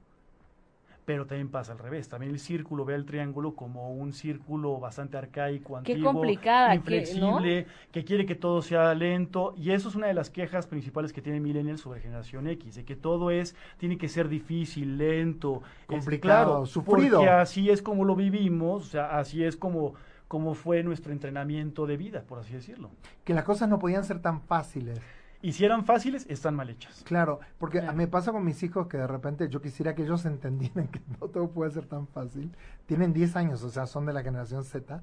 pero 1.07 1.25
también 1.25 1.49
pasa 1.49 1.73
al 1.73 1.79
revés. 1.79 2.09
También 2.09 2.33
el 2.33 2.41
círculo 2.41 2.85
ve 2.85 2.95
al 2.95 3.05
triángulo 3.07 3.55
como 3.55 3.93
un 3.93 4.13
círculo 4.13 4.79
bastante 4.81 5.17
arcaico, 5.17 5.77
antiguo, 5.77 6.13
complicada, 6.13 6.75
inflexible, 6.75 7.67
que 7.93 8.05
quiere 8.05 8.27
que 8.27 8.35
todo 8.35 8.61
sea 8.61 8.93
lento. 8.93 9.55
Y 9.57 9.71
eso 9.71 9.89
es 9.89 9.95
una 9.95 10.09
de 10.09 10.15
las 10.15 10.29
quejas 10.31 10.67
principales 10.67 11.13
que 11.13 11.23
tiene 11.23 11.39
Millennial 11.39 11.79
sobre 11.79 12.01
Generación 12.01 12.49
X, 12.49 12.75
de 12.75 12.85
que 12.85 12.97
todo 12.97 13.31
es, 13.31 13.55
tiene 13.79 13.97
que 13.97 14.09
ser 14.09 14.29
difícil, 14.29 14.99
lento, 14.99 15.63
complicado, 15.87 16.65
es, 16.65 16.71
sufrido. 16.71 17.19
Porque 17.19 17.31
así 17.31 17.71
es 17.71 17.83
como 17.83 18.05
lo 18.05 18.17
vivimos, 18.17 18.87
o 18.87 18.91
sea, 18.91 19.17
así 19.17 19.45
es 19.45 19.57
como 19.57 19.95
como 20.29 20.55
fue 20.55 20.83
nuestro 20.83 21.13
entrenamiento 21.13 21.87
de 21.87 21.97
vida, 21.97 22.23
por 22.23 22.39
así 22.39 22.53
decirlo. 22.53 22.91
Que 23.25 23.35
las 23.35 23.45
cosas 23.45 23.69
no 23.69 23.79
podían 23.79 24.05
ser 24.05 24.21
tan 24.21 24.41
fáciles. 24.41 25.01
Y 25.43 25.53
si 25.53 25.65
eran 25.65 25.85
fáciles, 25.85 26.27
están 26.29 26.57
mal 26.57 26.71
hechas. 26.71 27.05
Claro, 27.05 27.41
porque 27.59 27.81
me 27.93 28.09
pasa 28.09 28.33
con 28.33 28.45
mis 28.45 28.63
hijos 28.63 28.89
que 28.89 28.97
de 28.97 29.07
repente 29.07 29.49
yo 29.49 29.61
quisiera 29.61 29.95
que 29.95 30.03
ellos 30.03 30.25
entendieran 30.27 30.89
que 30.89 31.01
no 31.21 31.29
todo 31.29 31.51
puede 31.51 31.71
ser 31.71 31.87
tan 31.87 32.07
fácil. 32.09 32.51
Tienen 32.87 33.13
10 33.13 33.37
años, 33.37 33.63
o 33.63 33.71
sea, 33.71 33.87
son 33.87 34.07
de 34.07 34.13
la 34.13 34.23
generación 34.23 34.65
Z. 34.65 35.03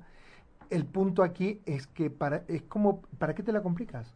El 0.70 0.86
punto 0.86 1.24
aquí 1.24 1.62
es 1.66 1.88
que 1.88 2.10
para, 2.10 2.44
es 2.48 2.64
como, 2.64 3.02
¿para 3.20 3.36
qué 3.36 3.44
te 3.44 3.54
la 3.54 3.62
complicas? 3.62 4.16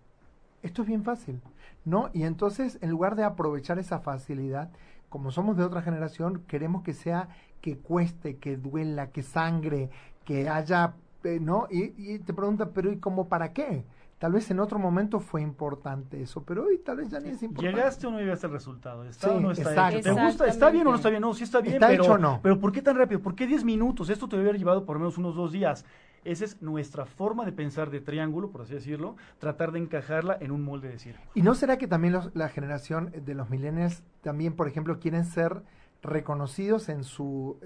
Esto 0.63 0.81
es 0.81 0.87
bien 0.87 1.03
fácil, 1.03 1.39
¿no? 1.85 2.09
Y 2.13 2.23
entonces, 2.23 2.79
en 2.81 2.89
lugar 2.89 3.15
de 3.15 3.23
aprovechar 3.23 3.77
esa 3.77 3.99
facilidad, 3.99 4.71
como 5.09 5.31
somos 5.31 5.55
de 5.55 5.63
otra 5.63 5.81
generación, 5.81 6.43
queremos 6.47 6.83
que 6.83 6.93
sea 6.93 7.29
que 7.61 7.77
cueste, 7.77 8.37
que 8.37 8.57
duela, 8.57 9.11
que 9.11 9.23
sangre, 9.23 9.89
que 10.27 10.49
haya, 10.49 10.93
eh, 11.23 11.39
¿no? 11.41 11.67
Y, 11.71 11.93
y 11.95 12.19
te 12.19 12.33
pregunta, 12.33 12.69
pero 12.71 12.91
¿y 12.91 12.97
cómo 12.97 13.29
para 13.29 13.53
qué? 13.53 13.85
Tal 14.19 14.33
vez 14.33 14.51
en 14.51 14.59
otro 14.59 14.77
momento 14.77 15.21
fue 15.21 15.41
importante 15.41 16.21
eso, 16.21 16.43
pero 16.43 16.65
hoy 16.65 16.79
tal 16.79 16.97
vez 16.97 17.09
ya 17.09 17.19
ni 17.19 17.29
es 17.29 17.41
importante. 17.43 17.77
Llegaste 17.77 18.07
o 18.07 18.11
no 18.11 18.19
llegaste 18.19 18.47
al 18.47 18.51
resultado. 18.51 19.05
¿Está 19.05 19.31
o 19.31 19.39
no 19.39 19.51
está 19.51 19.89
¿Te 19.89 20.11
gusta? 20.11 20.47
¿Está 20.47 20.69
bien 20.69 20.85
o 20.85 20.89
no 20.89 20.97
está 20.97 21.09
bien? 21.09 21.21
No, 21.21 21.33
sí 21.33 21.45
está 21.45 21.61
bien, 21.61 21.75
¿Está 21.75 21.87
pero, 21.87 22.03
hecho 22.03 22.17
no? 22.17 22.39
pero 22.43 22.59
¿por 22.59 22.73
qué 22.73 22.81
tan 22.81 22.97
rápido? 22.97 23.21
¿Por 23.21 23.35
qué 23.35 23.47
10 23.47 23.63
minutos? 23.63 24.09
Esto 24.09 24.27
te 24.27 24.35
debe 24.35 24.49
haber 24.49 24.59
llevado 24.59 24.85
por 24.85 24.97
lo 24.97 25.01
menos 25.01 25.17
unos 25.17 25.35
dos 25.35 25.53
días. 25.53 25.85
Esa 26.25 26.43
es 26.43 26.61
nuestra 26.61 27.05
forma 27.05 27.45
de 27.45 27.53
pensar 27.53 27.89
de 27.89 28.01
triángulo, 28.01 28.49
por 28.49 28.63
así 28.63 28.73
decirlo, 28.73 29.15
tratar 29.37 29.71
de 29.71 29.79
encajarla 29.79 30.37
en 30.41 30.51
un 30.51 30.61
molde 30.61 30.89
de 30.89 30.99
círculo. 30.99 31.31
¿Y 31.35 31.41
no 31.41 31.55
será 31.55 31.77
que 31.77 31.87
también 31.87 32.19
la 32.33 32.49
generación 32.49 33.13
de 33.23 33.33
los 33.33 33.49
millennials 33.49 34.03
también, 34.21 34.53
por 34.53 34.67
ejemplo, 34.67 34.99
quieren 34.99 35.23
ser 35.23 35.61
reconocidos 36.01 36.89
en, 36.89 37.03
su, 37.03 37.57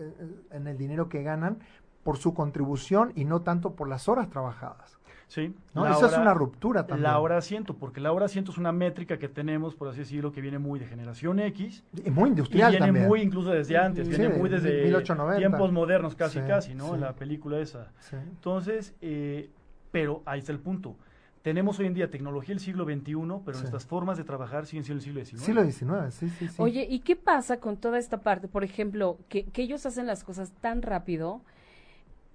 en 0.52 0.68
el 0.68 0.78
dinero 0.78 1.10
que 1.10 1.24
ganan 1.24 1.60
por 2.04 2.18
su 2.18 2.34
contribución 2.34 3.12
y 3.16 3.26
no 3.26 3.42
tanto 3.42 3.74
por 3.76 3.88
las 3.88 4.10
horas 4.10 4.30
trabajadas? 4.30 4.98
Sí. 5.32 5.56
¿no? 5.74 5.88
Eso 5.88 6.08
es 6.08 6.18
una 6.18 6.34
ruptura 6.34 6.86
también. 6.86 7.04
La 7.04 7.18
hora 7.18 7.38
asiento, 7.38 7.78
porque 7.78 8.02
la 8.02 8.12
hora 8.12 8.26
asiento 8.26 8.52
es 8.52 8.58
una 8.58 8.74
métrica 8.74 9.18
que 9.18 9.30
tenemos, 9.30 9.76
por 9.76 9.88
así 9.88 10.00
decirlo, 10.00 10.34
que 10.34 10.42
viene 10.42 10.60
muy 10.60 10.78
de 10.78 10.88
generación 10.88 11.40
X. 11.40 11.86
Y 12.06 12.10
muy 12.10 12.32
industrial 12.32 12.76
y 12.76 12.82
viene 12.82 13.08
muy 13.08 13.22
incluso 13.22 13.50
desde 13.50 13.78
antes, 13.78 14.10
viene 14.10 14.28
muy 14.28 14.50
desde 14.50 14.84
1890. 14.84 15.38
tiempos 15.38 15.72
modernos 15.72 16.16
casi, 16.16 16.42
casi, 16.42 16.76
¿no? 16.76 16.98
La 16.98 17.14
película 17.14 17.60
esa. 17.60 17.94
Entonces, 18.12 18.94
eh, 19.00 19.50
pero 19.90 20.22
ahí 20.26 20.40
está 20.40 20.52
el 20.52 20.60
punto. 20.60 20.98
Tenemos 21.42 21.80
hoy 21.80 21.86
en 21.86 21.94
día 21.94 22.12
tecnología 22.12 22.54
del 22.54 22.60
siglo 22.60 22.84
XXI, 22.84 23.14
pero 23.46 23.58
nuestras 23.58 23.86
formas 23.86 24.18
de 24.18 24.26
trabajar 24.26 24.66
siguen 24.66 24.84
siendo 24.84 25.00
el 25.00 25.06
siglo 25.06 25.26
XIX. 25.26 25.42
Siglo 25.42 25.64
XIX, 25.64 26.14
sí, 26.14 26.30
sí, 26.30 26.48
sí. 26.50 26.56
Oye, 26.58 26.86
¿y 26.90 27.00
qué 27.00 27.16
pasa 27.16 27.62
con 27.62 27.78
toda 27.78 28.00
esta 28.00 28.18
parte? 28.18 28.50
Por 28.50 28.66
ejemplo, 28.66 29.18
que, 29.30 29.46
que 29.46 29.62
ellos 29.62 29.86
hacen 29.86 30.08
las 30.08 30.26
cosas 30.26 30.52
tan 30.60 30.82
rápido 30.82 31.42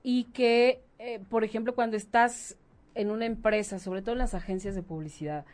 y 0.09 0.23
que, 0.27 0.85
eh, 1.01 1.19
por 1.29 1.43
ejemplo, 1.43 1.75
cuando 1.75 1.97
estás 1.97 2.57
en 2.95 3.11
una 3.11 3.27
empresa, 3.27 3.81
sobre 3.81 4.03
todo 4.03 4.13
en 4.13 4.21
las 4.21 4.35
agencias 4.35 4.77
de 4.77 4.85
publicidad, 4.85 5.45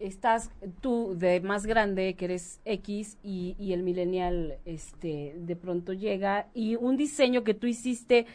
estás 0.00 0.50
tú 0.82 1.14
de 1.16 1.40
más 1.40 1.64
grande, 1.64 2.12
que 2.12 2.26
eres 2.26 2.60
X, 2.66 3.16
y, 3.22 3.56
y 3.58 3.72
el 3.72 3.82
millennial 3.82 4.58
este, 4.66 5.34
de 5.38 5.56
pronto 5.56 5.94
llega, 5.94 6.48
y 6.52 6.76
un 6.76 6.98
diseño 6.98 7.42
que 7.42 7.54
tú 7.54 7.66
hiciste 7.66 8.26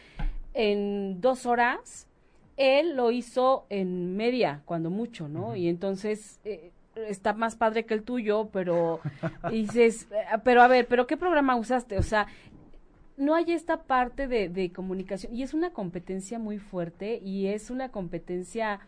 en 0.52 1.20
dos 1.20 1.46
horas, 1.46 2.08
él 2.56 2.96
lo 2.96 3.12
hizo 3.12 3.64
en 3.68 4.16
media, 4.16 4.62
cuando 4.64 4.90
mucho, 4.90 5.28
¿no? 5.28 5.54
Y 5.54 5.68
entonces... 5.68 6.40
Eh, 6.44 6.72
está 7.06 7.32
más 7.32 7.54
padre 7.54 7.86
que 7.86 7.94
el 7.94 8.02
tuyo, 8.02 8.48
pero 8.52 8.98
dices, 9.52 10.08
eh, 10.10 10.38
pero 10.42 10.62
a 10.62 10.66
ver, 10.66 10.88
pero 10.88 11.06
¿qué 11.06 11.16
programa 11.16 11.54
usaste? 11.54 11.96
O 11.96 12.02
sea, 12.02 12.26
no 13.18 13.34
hay 13.34 13.52
esta 13.52 13.82
parte 13.82 14.28
de, 14.28 14.48
de 14.48 14.72
comunicación 14.72 15.34
y 15.34 15.42
es 15.42 15.52
una 15.52 15.70
competencia 15.70 16.38
muy 16.38 16.58
fuerte 16.58 17.20
y 17.22 17.48
es 17.48 17.70
una 17.70 17.90
competencia 17.90 18.80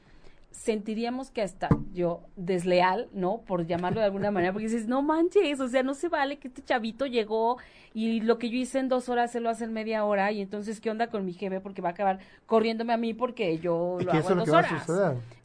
sentiríamos 0.50 1.30
que 1.30 1.42
hasta 1.42 1.68
yo 1.92 2.22
desleal, 2.36 3.08
¿no? 3.12 3.42
Por 3.46 3.66
llamarlo 3.66 4.00
de 4.00 4.06
alguna 4.06 4.30
manera, 4.30 4.52
porque 4.52 4.66
dices, 4.66 4.88
no 4.88 5.00
manches, 5.00 5.60
o 5.60 5.68
sea, 5.68 5.82
no 5.82 5.94
se 5.94 6.08
vale 6.08 6.38
que 6.38 6.48
este 6.48 6.62
chavito 6.62 7.06
llegó 7.06 7.58
y 7.94 8.20
lo 8.20 8.38
que 8.38 8.50
yo 8.50 8.58
hice 8.58 8.78
en 8.78 8.88
dos 8.88 9.08
horas 9.08 9.30
se 9.30 9.40
lo 9.40 9.48
hace 9.48 9.64
en 9.64 9.72
media 9.72 10.04
hora 10.04 10.32
y 10.32 10.40
entonces, 10.40 10.80
¿qué 10.80 10.90
onda 10.90 11.08
con 11.08 11.24
mi 11.24 11.32
jefe? 11.32 11.60
Porque 11.60 11.82
va 11.82 11.90
a 11.90 11.92
acabar 11.92 12.18
corriéndome 12.46 12.92
a 12.92 12.96
mí 12.96 13.14
porque 13.14 13.58
yo 13.58 13.98
lo 14.04 14.12
hago 14.12 14.30
en 14.30 14.38
dos 14.38 14.48
horas. 14.48 14.88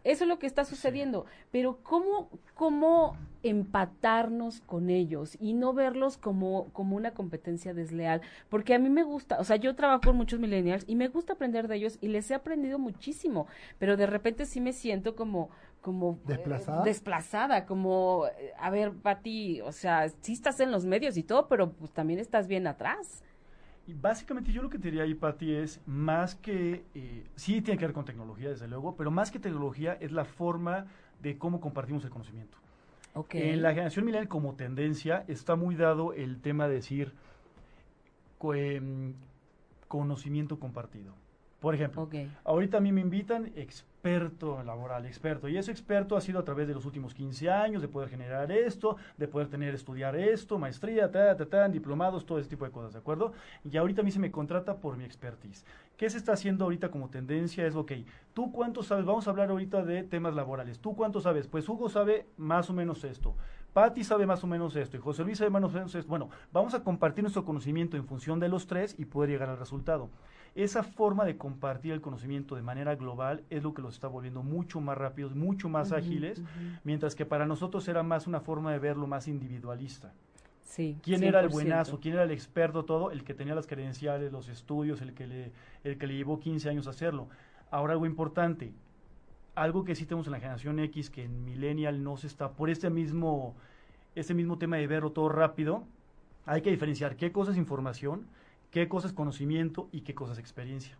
Eso 0.04 0.24
es 0.24 0.28
lo 0.28 0.38
que 0.38 0.48
está 0.48 0.66
sucediendo. 0.66 1.26
Pero 1.52 1.80
¿cómo, 1.82 2.30
cómo 2.54 3.18
empatarnos 3.50 4.62
con 4.62 4.90
ellos 4.90 5.38
y 5.40 5.54
no 5.54 5.74
verlos 5.74 6.18
como, 6.18 6.70
como 6.74 6.96
una 6.96 7.12
competencia 7.12 7.74
desleal? 7.74 8.22
Porque 8.50 8.74
a 8.74 8.80
mí 8.80 8.90
me 8.90 9.04
gusta, 9.04 9.40
o 9.40 9.44
sea, 9.44 9.56
yo 9.56 9.76
trabajo 9.76 10.02
con 10.06 10.18
muchos 10.18 10.40
millennials 10.40 10.84
y 10.88 10.96
me 10.96 11.08
gusta 11.08 11.34
aprender 11.34 11.68
de 11.68 11.78
ellos 11.78 11.98
y 12.02 12.08
les 12.08 12.30
he 12.32 12.36
aprendido 12.36 12.80
muchísimo, 12.80 13.48
pero 13.80 13.98
de 13.98 14.08
repente 14.08 14.46
sí 14.46 14.62
me 14.62 14.74
siento 14.74 15.16
como 15.16 15.50
como 15.82 16.14
eh, 16.14 16.30
desplazada, 16.30 16.84
desplazada 16.84 17.66
como 17.68 18.26
eh, 18.40 18.54
a 18.58 18.72
ver 18.72 18.92
Pati 18.92 19.62
o 19.62 19.72
sea 19.72 20.10
sí 20.22 20.34
estás 20.34 20.60
en 20.60 20.72
los 20.72 20.84
medios 20.84 21.16
y 21.16 21.22
todo 21.22 21.48
pero 21.48 21.74
pues 21.74 21.92
también 21.92 22.20
estás 22.20 22.48
bien 22.48 22.66
atrás 22.66 23.24
y 23.88 23.94
básicamente 23.94 24.52
yo 24.52 24.64
lo 24.64 24.70
que 24.70 24.80
te 24.80 24.86
diría 24.86 25.04
ahí, 25.04 25.14
Pati, 25.14 25.54
es 25.54 25.80
más 25.86 26.34
que, 26.36 26.86
eh, 26.96 27.28
sí 27.36 27.62
tiene 27.62 27.78
que 27.78 27.86
ver 27.86 27.94
con 27.94 28.04
tecnología, 28.04 28.50
desde 28.50 28.68
luego, 28.68 28.96
pero 28.96 29.12
más 29.12 29.30
que 29.30 29.38
tecnología 29.38 29.94
es 29.94 30.12
la 30.12 30.26
forma 30.26 30.88
de 31.22 31.38
cómo 31.38 31.62
compartimos 31.62 32.04
el 32.04 32.10
conocimiento. 32.10 32.58
En 33.30 33.62
la 33.62 33.70
generación 33.70 34.06
milenial 34.06 34.28
como 34.28 34.56
tendencia 34.56 35.24
está 35.28 35.56
muy 35.56 35.76
dado 35.76 36.14
el 36.14 36.42
tema 36.42 36.68
de 36.68 36.76
decir 36.76 37.14
em, 38.54 39.14
conocimiento 39.88 40.60
compartido. 40.60 41.14
Por 41.66 41.74
ejemplo, 41.74 42.08
ahorita 42.44 42.78
a 42.78 42.80
mí 42.80 42.92
me 42.92 43.02
invitan 43.02 43.52
experto 43.56 44.62
laboral, 44.62 45.08
experto. 45.08 45.50
Y 45.50 45.58
ese 45.58 45.72
experto 45.72 46.16
ha 46.16 46.22
sido 46.22 46.38
a 46.38 46.46
través 46.46 46.68
de 46.68 46.76
los 46.76 46.86
últimos 46.86 47.16
15 47.16 47.50
años 47.50 47.82
de 47.82 47.88
poder 47.88 48.08
generar 48.08 48.52
esto, 48.52 48.98
de 49.18 49.28
poder 49.28 49.48
tener, 49.48 49.74
estudiar 49.74 50.16
esto, 50.16 50.60
maestría, 50.60 51.10
ta, 51.10 51.36
ta, 51.36 51.48
ta, 51.48 51.68
diplomados, 51.68 52.24
todo 52.24 52.38
ese 52.38 52.50
tipo 52.50 52.66
de 52.66 52.72
cosas, 52.72 52.94
¿de 52.94 53.00
acuerdo? 53.00 53.34
Y 53.68 53.76
ahorita 53.78 54.02
a 54.02 54.04
mí 54.04 54.12
se 54.12 54.20
me 54.20 54.30
contrata 54.30 54.78
por 54.78 54.96
mi 54.96 55.06
expertise. 55.06 55.66
¿Qué 55.98 56.08
se 56.08 56.20
está 56.20 56.34
haciendo 56.34 56.66
ahorita 56.66 56.92
como 56.92 57.10
tendencia? 57.10 57.66
Es, 57.66 57.76
ok, 57.76 57.94
¿tú 58.36 58.52
cuánto 58.52 58.84
sabes? 58.84 59.06
Vamos 59.06 59.26
a 59.26 59.32
hablar 59.32 59.50
ahorita 59.50 59.84
de 59.84 60.04
temas 60.04 60.36
laborales. 60.36 60.78
¿Tú 60.78 60.96
cuánto 60.96 61.20
sabes? 61.20 61.48
Pues 61.48 61.68
Hugo 61.68 61.90
sabe 61.90 62.28
más 62.38 62.70
o 62.70 62.74
menos 62.74 63.04
esto. 63.04 63.34
Patti 63.74 64.06
sabe 64.06 64.26
más 64.26 64.42
o 64.44 64.48
menos 64.48 64.76
esto 64.78 64.96
y 64.96 65.02
José 65.02 65.24
Luis 65.24 65.40
sabe 65.40 65.50
más 65.50 65.64
o 65.64 65.70
menos 65.70 65.94
esto. 65.96 66.08
Bueno, 66.08 66.30
vamos 66.54 66.74
a 66.76 66.84
compartir 66.84 67.24
nuestro 67.24 67.44
conocimiento 67.44 67.98
en 67.98 68.06
función 68.06 68.40
de 68.40 68.48
los 68.50 68.68
tres 68.68 68.96
y 68.98 69.04
poder 69.04 69.32
llegar 69.32 69.50
al 69.50 69.58
resultado. 69.58 70.12
Esa 70.56 70.84
forma 70.84 71.26
de 71.26 71.38
compartir 71.38 71.92
el 71.92 72.00
conocimiento 72.00 72.56
de 72.56 72.62
manera 72.62 72.96
global 72.96 73.44
es 73.50 73.62
lo 73.62 73.74
que 73.74 73.82
los 73.82 73.96
está 73.96 74.08
volviendo 74.08 74.42
mucho 74.42 74.80
más 74.80 74.98
rápidos, 74.98 75.36
mucho 75.36 75.68
más 75.68 75.92
ágiles, 75.92 76.42
mientras 76.86 77.14
que 77.14 77.26
para 77.26 77.46
nosotros 77.46 77.86
era 77.90 78.04
más 78.04 78.26
una 78.26 78.40
forma 78.40 78.72
de 78.72 78.80
verlo 78.80 79.06
más 79.06 79.28
individualista. 79.28 80.14
Sí, 80.64 80.98
¿Quién 81.04 81.26
era 81.26 81.42
el 81.42 81.50
buenazo? 81.50 82.00
¿Quién 82.00 82.16
era 82.16 82.24
el 82.24 82.32
experto 82.32 82.86
todo? 82.86 83.12
El 83.12 83.26
que 83.26 83.34
tenía 83.34 83.54
las 83.54 83.68
credenciales, 83.68 84.32
los 84.32 84.48
estudios, 84.48 85.02
el 85.02 85.14
que 85.14 85.28
le, 85.28 85.52
el 85.84 85.98
que 85.98 86.08
le 86.08 86.16
llevó 86.16 86.40
15 86.40 86.70
años 86.70 86.88
a 86.88 86.92
hacerlo. 86.92 87.28
Ahora 87.70 87.92
algo 87.92 88.06
importante, 88.06 88.72
algo 89.56 89.84
que 89.84 89.94
sí 89.94 90.06
tenemos 90.06 90.28
en 90.28 90.32
la 90.32 90.40
generación 90.40 90.80
X 90.80 91.10
que 91.10 91.24
en 91.24 91.44
Millennial 91.44 92.02
no 92.02 92.16
se 92.16 92.28
está, 92.28 92.52
por 92.52 92.70
este 92.70 92.90
mismo, 92.90 93.56
este 94.16 94.34
mismo 94.34 94.58
tema 94.58 94.78
de 94.78 94.88
verlo 94.88 95.12
todo 95.12 95.28
rápido, 95.28 95.84
hay 96.46 96.62
que 96.62 96.72
diferenciar 96.72 97.18
qué 97.18 97.34
cosa 97.34 97.52
es 97.52 97.58
información 97.58 98.26
qué 98.72 98.88
cosa 98.88 99.08
es 99.08 99.14
conocimiento 99.14 99.90
y 99.92 100.02
qué 100.02 100.14
cosa 100.14 100.34
es 100.34 100.40
experiencia. 100.40 100.98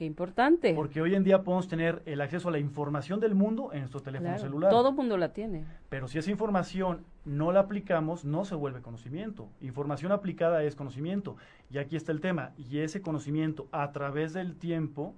Qué 0.00 0.06
importante. 0.06 0.72
Porque 0.72 1.02
hoy 1.02 1.14
en 1.14 1.24
día 1.24 1.42
podemos 1.42 1.68
tener 1.68 2.00
el 2.06 2.22
acceso 2.22 2.48
a 2.48 2.52
la 2.52 2.58
información 2.58 3.20
del 3.20 3.34
mundo 3.34 3.70
en 3.74 3.80
nuestro 3.80 4.00
teléfono 4.00 4.38
celular. 4.38 4.70
Todo 4.70 4.92
mundo 4.92 5.18
la 5.18 5.34
tiene. 5.34 5.66
Pero 5.90 6.08
si 6.08 6.16
esa 6.16 6.30
información 6.30 7.04
no 7.26 7.52
la 7.52 7.60
aplicamos, 7.60 8.24
no 8.24 8.46
se 8.46 8.54
vuelve 8.54 8.80
conocimiento. 8.80 9.50
Información 9.60 10.10
aplicada 10.10 10.62
es 10.62 10.74
conocimiento. 10.74 11.36
Y 11.70 11.76
aquí 11.76 11.96
está 11.96 12.12
el 12.12 12.22
tema. 12.22 12.52
Y 12.56 12.78
ese 12.78 13.02
conocimiento 13.02 13.68
a 13.72 13.92
través 13.92 14.32
del 14.32 14.56
tiempo 14.56 15.14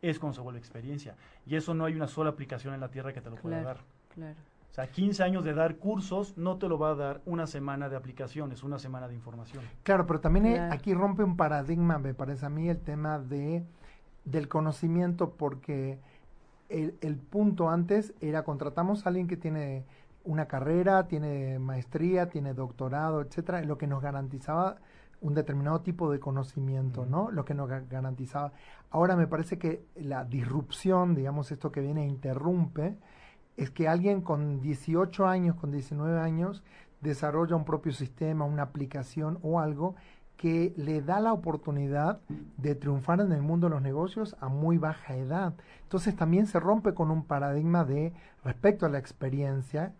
es 0.00 0.18
cuando 0.18 0.36
se 0.36 0.40
vuelve 0.40 0.58
experiencia. 0.60 1.14
Y 1.44 1.56
eso 1.56 1.74
no 1.74 1.84
hay 1.84 1.94
una 1.94 2.08
sola 2.08 2.30
aplicación 2.30 2.72
en 2.72 2.80
la 2.80 2.88
Tierra 2.88 3.12
que 3.12 3.20
te 3.20 3.28
lo 3.28 3.36
pueda 3.36 3.60
dar. 3.62 3.80
Claro. 4.14 4.38
O 4.72 4.74
sea, 4.74 4.86
15 4.86 5.22
años 5.22 5.44
de 5.44 5.52
dar 5.52 5.76
cursos 5.76 6.38
no 6.38 6.56
te 6.56 6.66
lo 6.66 6.78
va 6.78 6.92
a 6.92 6.94
dar 6.94 7.20
una 7.26 7.46
semana 7.46 7.90
de 7.90 7.96
aplicaciones, 7.96 8.62
una 8.62 8.78
semana 8.78 9.06
de 9.06 9.14
información. 9.14 9.62
Claro, 9.82 10.06
pero 10.06 10.20
también 10.20 10.72
aquí 10.72 10.94
rompe 10.94 11.22
un 11.22 11.36
paradigma, 11.36 11.98
me 11.98 12.14
parece 12.14 12.46
a 12.46 12.48
mí, 12.48 12.70
el 12.70 12.80
tema 12.80 13.18
de 13.18 13.66
del 14.24 14.48
conocimiento, 14.48 15.34
porque 15.34 15.98
el, 16.70 16.94
el 17.02 17.16
punto 17.16 17.68
antes 17.68 18.14
era 18.22 18.44
contratamos 18.44 19.04
a 19.04 19.10
alguien 19.10 19.28
que 19.28 19.36
tiene 19.36 19.84
una 20.24 20.46
carrera, 20.46 21.06
tiene 21.06 21.58
maestría, 21.58 22.30
tiene 22.30 22.54
doctorado, 22.54 23.20
etcétera, 23.20 23.60
lo 23.62 23.76
que 23.76 23.86
nos 23.86 24.00
garantizaba 24.00 24.78
un 25.20 25.34
determinado 25.34 25.82
tipo 25.82 26.10
de 26.10 26.18
conocimiento, 26.18 27.04
¿no? 27.04 27.30
Lo 27.30 27.44
que 27.44 27.52
nos 27.52 27.68
garantizaba. 27.68 28.52
Ahora 28.90 29.16
me 29.16 29.26
parece 29.26 29.58
que 29.58 29.84
la 29.96 30.24
disrupción, 30.24 31.14
digamos, 31.14 31.52
esto 31.52 31.70
que 31.70 31.82
viene 31.82 32.04
e 32.04 32.08
interrumpe, 32.08 32.96
es 33.56 33.70
que 33.70 33.88
alguien 33.88 34.20
con 34.20 34.60
18 34.60 35.26
años, 35.26 35.56
con 35.56 35.70
19 35.70 36.20
años, 36.20 36.62
desarrolla 37.00 37.56
un 37.56 37.64
propio 37.64 37.92
sistema, 37.92 38.44
una 38.44 38.62
aplicación 38.62 39.38
o 39.42 39.60
algo 39.60 39.94
que 40.36 40.72
le 40.76 41.02
da 41.02 41.20
la 41.20 41.32
oportunidad 41.32 42.20
de 42.56 42.74
triunfar 42.74 43.20
en 43.20 43.32
el 43.32 43.42
mundo 43.42 43.68
de 43.68 43.74
los 43.74 43.82
negocios 43.82 44.34
a 44.40 44.48
muy 44.48 44.78
baja 44.78 45.16
edad. 45.16 45.54
Entonces 45.84 46.16
también 46.16 46.46
se 46.46 46.58
rompe 46.58 46.94
con 46.94 47.10
un 47.10 47.24
paradigma 47.24 47.84
de 47.84 48.12
respecto 48.44 48.86
a 48.86 48.88
la 48.88 48.98
experiencia, 48.98 49.94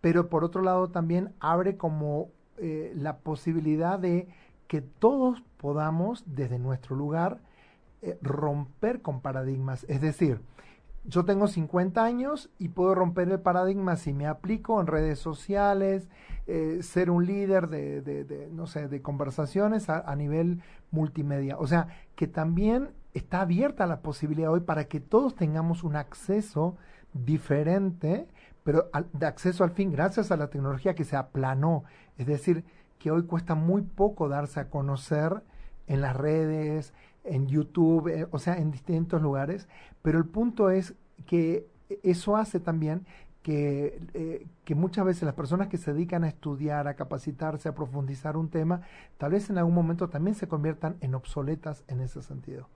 pero 0.00 0.28
por 0.28 0.44
otro 0.44 0.62
lado 0.62 0.88
también 0.88 1.32
abre 1.40 1.76
como 1.76 2.28
eh, 2.58 2.92
la 2.94 3.18
posibilidad 3.18 3.98
de 3.98 4.28
que 4.68 4.82
todos 4.82 5.42
podamos 5.56 6.22
desde 6.26 6.58
nuestro 6.58 6.94
lugar 6.94 7.40
eh, 8.02 8.18
romper 8.22 9.02
con 9.02 9.20
paradigmas. 9.20 9.84
Es 9.88 10.00
decir, 10.00 10.40
yo 11.08 11.24
tengo 11.24 11.48
50 11.48 12.04
años 12.04 12.50
y 12.58 12.68
puedo 12.68 12.94
romper 12.94 13.30
el 13.30 13.40
paradigma 13.40 13.96
si 13.96 14.12
me 14.12 14.26
aplico 14.26 14.78
en 14.78 14.86
redes 14.86 15.18
sociales, 15.18 16.08
eh, 16.46 16.80
ser 16.82 17.10
un 17.10 17.24
líder 17.24 17.68
de, 17.68 18.48
no 18.52 18.66
sé, 18.66 18.88
de 18.88 19.00
conversaciones 19.00 19.88
a, 19.88 20.14
nivel 20.16 20.60
multimedia. 20.90 21.56
O 21.58 21.66
sea, 21.66 21.88
que 22.14 22.26
también 22.26 22.90
está 23.14 23.40
abierta 23.40 23.86
la 23.86 24.02
posibilidad 24.02 24.52
hoy 24.52 24.60
para 24.60 24.84
que 24.84 25.00
todos 25.00 25.34
tengamos 25.34 25.82
un 25.82 25.96
acceso 25.96 26.76
diferente, 27.14 28.28
pero 28.62 28.90
de 29.14 29.26
acceso 29.26 29.64
al 29.64 29.70
fin 29.70 29.90
gracias 29.90 30.30
a 30.30 30.36
la 30.36 30.50
tecnología 30.50 30.94
que 30.94 31.04
se 31.04 31.16
aplanó. 31.16 31.84
Es 32.18 32.26
decir, 32.26 32.64
que 32.98 33.10
hoy 33.10 33.22
cuesta 33.22 33.54
muy 33.54 33.80
poco 33.80 34.28
darse 34.28 34.60
a 34.60 34.68
conocer 34.68 35.42
en 35.86 36.02
las 36.02 36.14
redes, 36.14 36.92
en 37.24 37.46
YouTube, 37.46 38.08
eh, 38.08 38.26
o 38.30 38.38
sea, 38.38 38.56
en 38.56 38.70
distintos 38.70 39.22
lugares, 39.22 39.68
pero 40.02 40.18
el 40.18 40.24
punto 40.24 40.70
es 40.70 40.94
que 41.26 41.68
eso 42.02 42.36
hace 42.36 42.60
también 42.60 43.06
que, 43.42 44.00
eh, 44.14 44.46
que, 44.64 44.74
muchas 44.74 45.04
veces 45.04 45.22
las 45.22 45.34
personas 45.34 45.68
que 45.68 45.78
se 45.78 45.92
dedican 45.92 46.24
a 46.24 46.28
estudiar, 46.28 46.88
a 46.88 46.94
capacitarse, 46.94 47.68
a 47.68 47.74
profundizar 47.74 48.36
un 48.36 48.50
tema, 48.50 48.82
tal 49.16 49.32
vez 49.32 49.48
en 49.48 49.58
algún 49.58 49.74
momento 49.74 50.08
también 50.08 50.34
se 50.34 50.48
conviertan 50.48 50.96
en 51.00 51.14
obsoletas 51.14 51.84
en 51.88 52.00
ese 52.00 52.22
sentido. 52.22 52.68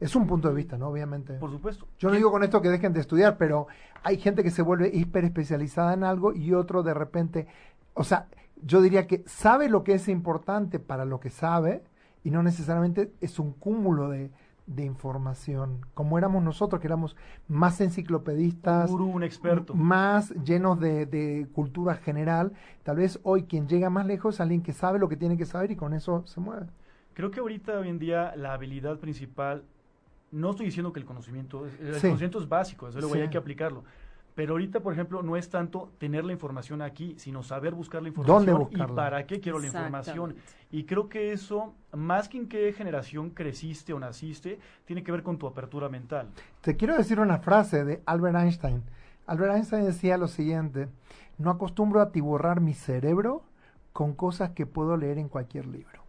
Es 0.00 0.16
un 0.16 0.26
punto 0.26 0.48
de 0.48 0.54
vista, 0.54 0.78
¿no? 0.78 0.88
Obviamente. 0.88 1.34
Por 1.34 1.50
supuesto. 1.50 1.86
Yo 1.98 2.08
no 2.08 2.16
digo 2.16 2.30
con 2.30 2.42
esto 2.42 2.62
que 2.62 2.70
dejen 2.70 2.92
de 2.92 3.00
estudiar, 3.00 3.36
pero 3.36 3.66
hay 4.02 4.18
gente 4.18 4.42
que 4.42 4.50
se 4.50 4.62
vuelve 4.62 4.90
hiper 4.92 5.24
especializada 5.24 5.92
en 5.92 6.04
algo 6.04 6.32
y 6.32 6.54
otro 6.54 6.82
de 6.82 6.94
repente, 6.94 7.46
o 7.94 8.04
sea, 8.04 8.26
yo 8.62 8.80
diría 8.80 9.06
que 9.06 9.22
sabe 9.26 9.68
lo 9.68 9.84
que 9.84 9.94
es 9.94 10.08
importante 10.08 10.78
para 10.78 11.04
lo 11.04 11.20
que 11.20 11.30
sabe 11.30 11.82
y 12.24 12.30
no 12.30 12.42
necesariamente 12.42 13.12
es 13.20 13.38
un 13.38 13.52
cúmulo 13.52 14.08
de, 14.08 14.30
de 14.66 14.84
información, 14.84 15.84
como 15.94 16.18
éramos 16.18 16.42
nosotros, 16.42 16.80
que 16.80 16.86
éramos 16.86 17.16
más 17.48 17.80
enciclopedistas, 17.80 18.90
un 18.90 19.22
experto. 19.22 19.74
más 19.74 20.30
llenos 20.44 20.78
de, 20.80 21.06
de, 21.06 21.48
cultura 21.52 21.96
general. 21.96 22.52
Tal 22.82 22.96
vez 22.96 23.18
hoy 23.22 23.44
quien 23.44 23.68
llega 23.68 23.90
más 23.90 24.06
lejos 24.06 24.36
es 24.36 24.40
alguien 24.40 24.62
que 24.62 24.72
sabe 24.72 24.98
lo 24.98 25.08
que 25.08 25.16
tiene 25.16 25.36
que 25.36 25.46
saber 25.46 25.70
y 25.70 25.76
con 25.76 25.92
eso 25.92 26.26
se 26.26 26.40
mueve. 26.40 26.66
Creo 27.14 27.30
que 27.30 27.40
ahorita, 27.40 27.78
hoy 27.78 27.88
en 27.88 27.98
día, 27.98 28.34
la 28.36 28.52
habilidad 28.52 28.98
principal, 28.98 29.64
no 30.30 30.50
estoy 30.50 30.66
diciendo 30.66 30.92
que 30.92 31.00
el 31.00 31.06
conocimiento, 31.06 31.66
el 31.66 32.00
conocimiento 32.00 32.38
es 32.38 32.48
básico, 32.48 32.88
eso 32.88 33.00
luego 33.00 33.14
hay 33.14 33.28
que 33.28 33.38
aplicarlo 33.38 33.82
pero 34.34 34.52
ahorita, 34.52 34.80
por 34.80 34.92
ejemplo, 34.92 35.22
no 35.22 35.36
es 35.36 35.50
tanto 35.50 35.90
tener 35.98 36.24
la 36.24 36.32
información 36.32 36.82
aquí, 36.82 37.14
sino 37.18 37.42
saber 37.42 37.74
buscar 37.74 38.02
la 38.02 38.08
información 38.08 38.68
y 38.70 38.76
para 38.94 39.26
qué 39.26 39.40
quiero 39.40 39.58
la 39.58 39.66
información. 39.66 40.36
Y 40.70 40.84
creo 40.84 41.08
que 41.08 41.32
eso, 41.32 41.74
más 41.92 42.28
que 42.28 42.38
en 42.38 42.48
qué 42.48 42.72
generación 42.72 43.30
creciste 43.30 43.92
o 43.92 43.98
naciste, 43.98 44.58
tiene 44.84 45.02
que 45.02 45.12
ver 45.12 45.22
con 45.22 45.38
tu 45.38 45.46
apertura 45.46 45.88
mental. 45.88 46.28
Te 46.60 46.76
quiero 46.76 46.96
decir 46.96 47.18
una 47.18 47.38
frase 47.38 47.84
de 47.84 48.02
Albert 48.06 48.36
Einstein. 48.36 48.82
Albert 49.26 49.54
Einstein 49.54 49.84
decía 49.84 50.16
lo 50.16 50.28
siguiente, 50.28 50.88
no 51.38 51.50
acostumbro 51.50 52.00
a 52.00 52.04
atiborrar 52.04 52.60
mi 52.60 52.74
cerebro 52.74 53.42
con 53.92 54.14
cosas 54.14 54.50
que 54.50 54.66
puedo 54.66 54.96
leer 54.96 55.18
en 55.18 55.28
cualquier 55.28 55.66
libro. 55.66 56.00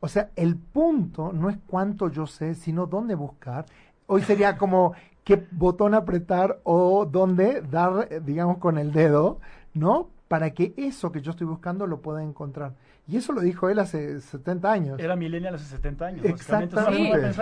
O 0.00 0.08
sea, 0.08 0.30
el 0.36 0.56
punto 0.56 1.32
no 1.32 1.50
es 1.50 1.58
cuánto 1.66 2.08
yo 2.08 2.26
sé, 2.26 2.54
sino 2.54 2.86
dónde 2.86 3.14
buscar. 3.14 3.66
Hoy 4.06 4.22
sería 4.22 4.56
como 4.56 4.94
qué 5.26 5.44
botón 5.50 5.94
apretar 5.94 6.60
o 6.62 7.04
dónde 7.04 7.60
dar, 7.60 8.06
eh, 8.10 8.20
digamos, 8.24 8.58
con 8.58 8.78
el 8.78 8.92
dedo, 8.92 9.40
¿no? 9.74 10.08
Para 10.28 10.52
que 10.52 10.72
eso 10.76 11.10
que 11.10 11.20
yo 11.20 11.32
estoy 11.32 11.48
buscando 11.48 11.88
lo 11.88 12.00
pueda 12.00 12.22
encontrar. 12.22 12.74
Y 13.08 13.16
eso 13.16 13.32
lo 13.32 13.40
dijo 13.40 13.68
él 13.68 13.80
hace 13.80 14.20
70 14.20 14.70
años. 14.70 15.00
Era 15.00 15.16
millennial 15.16 15.56
hace 15.56 15.64
70 15.64 16.06
años. 16.06 16.24
Exactamente. 16.24 17.32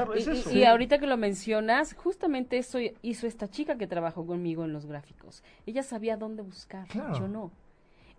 y, 0.51 0.59
y, 0.59 0.65
ahorita 0.65 0.99
que 0.99 1.07
lo 1.07 1.19
mencionas, 1.19 1.95
justamente 1.95 2.57
eso 2.57 2.79
hizo 3.03 3.27
esta 3.27 3.49
chica 3.49 3.77
que 3.77 3.87
trabajó 3.87 4.27
conmigo 4.27 4.65
en 4.65 4.73
los 4.73 4.87
gráficos. 4.87 5.43
Ella 5.67 5.83
sabía 5.83 6.17
dónde 6.17 6.43
buscar, 6.43 6.87
yo 6.89 7.29
no. 7.29 7.51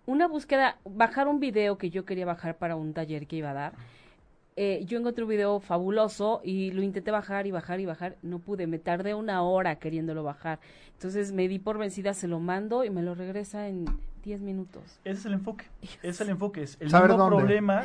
Una 0.06 0.28
búsqueda, 0.28 0.78
bajar 0.84 1.26
un 1.26 1.40
video 1.40 1.76
que 1.76 1.90
yo 1.90 2.04
quería 2.04 2.24
bajar 2.24 2.56
para 2.56 2.76
un 2.76 2.94
taller 2.94 3.26
que 3.26 3.36
iba 3.36 3.50
a 3.50 3.54
dar 3.54 3.72
eh, 4.56 4.84
yo 4.86 4.98
encontré 4.98 5.22
un 5.22 5.30
video 5.30 5.60
fabuloso 5.60 6.40
y 6.42 6.70
lo 6.72 6.82
intenté 6.82 7.10
bajar 7.10 7.46
y 7.46 7.50
bajar 7.50 7.80
y 7.80 7.86
bajar, 7.86 8.16
no 8.22 8.38
pude, 8.38 8.66
me 8.66 8.78
tardé 8.78 9.14
una 9.14 9.42
hora 9.42 9.76
queriéndolo 9.76 10.22
bajar. 10.22 10.60
Entonces 10.94 11.32
me 11.32 11.46
di 11.46 11.58
por 11.58 11.78
vencida, 11.78 12.14
se 12.14 12.26
lo 12.26 12.40
mando 12.40 12.84
y 12.84 12.90
me 12.90 13.02
lo 13.02 13.14
regresa 13.14 13.68
en 13.68 13.84
10 14.24 14.40
minutos. 14.40 14.82
Ese 15.04 15.20
es 15.20 15.26
el 15.26 15.34
enfoque, 15.34 15.66
ese 15.82 16.08
es 16.08 16.20
el 16.22 16.30
enfoque, 16.30 16.62
es 16.62 16.76
el 16.80 16.88
mismo 16.90 17.28
problema 17.28 17.84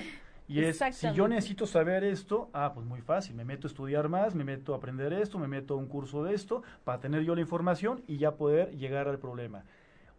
y 0.51 0.59
es, 0.65 0.81
si 0.91 1.13
yo 1.13 1.29
necesito 1.29 1.65
saber 1.65 2.03
esto, 2.03 2.49
ah, 2.51 2.73
pues 2.73 2.85
muy 2.85 2.99
fácil, 2.99 3.35
me 3.35 3.45
meto 3.45 3.67
a 3.67 3.69
estudiar 3.69 4.09
más, 4.09 4.35
me 4.35 4.43
meto 4.43 4.73
a 4.73 4.77
aprender 4.77 5.13
esto, 5.13 5.39
me 5.39 5.47
meto 5.47 5.75
a 5.75 5.77
un 5.77 5.87
curso 5.87 6.25
de 6.25 6.33
esto, 6.33 6.61
para 6.83 6.99
tener 6.99 7.23
yo 7.23 7.35
la 7.35 7.41
información 7.41 8.03
y 8.05 8.17
ya 8.17 8.35
poder 8.35 8.75
llegar 8.75 9.07
al 9.07 9.17
problema. 9.17 9.63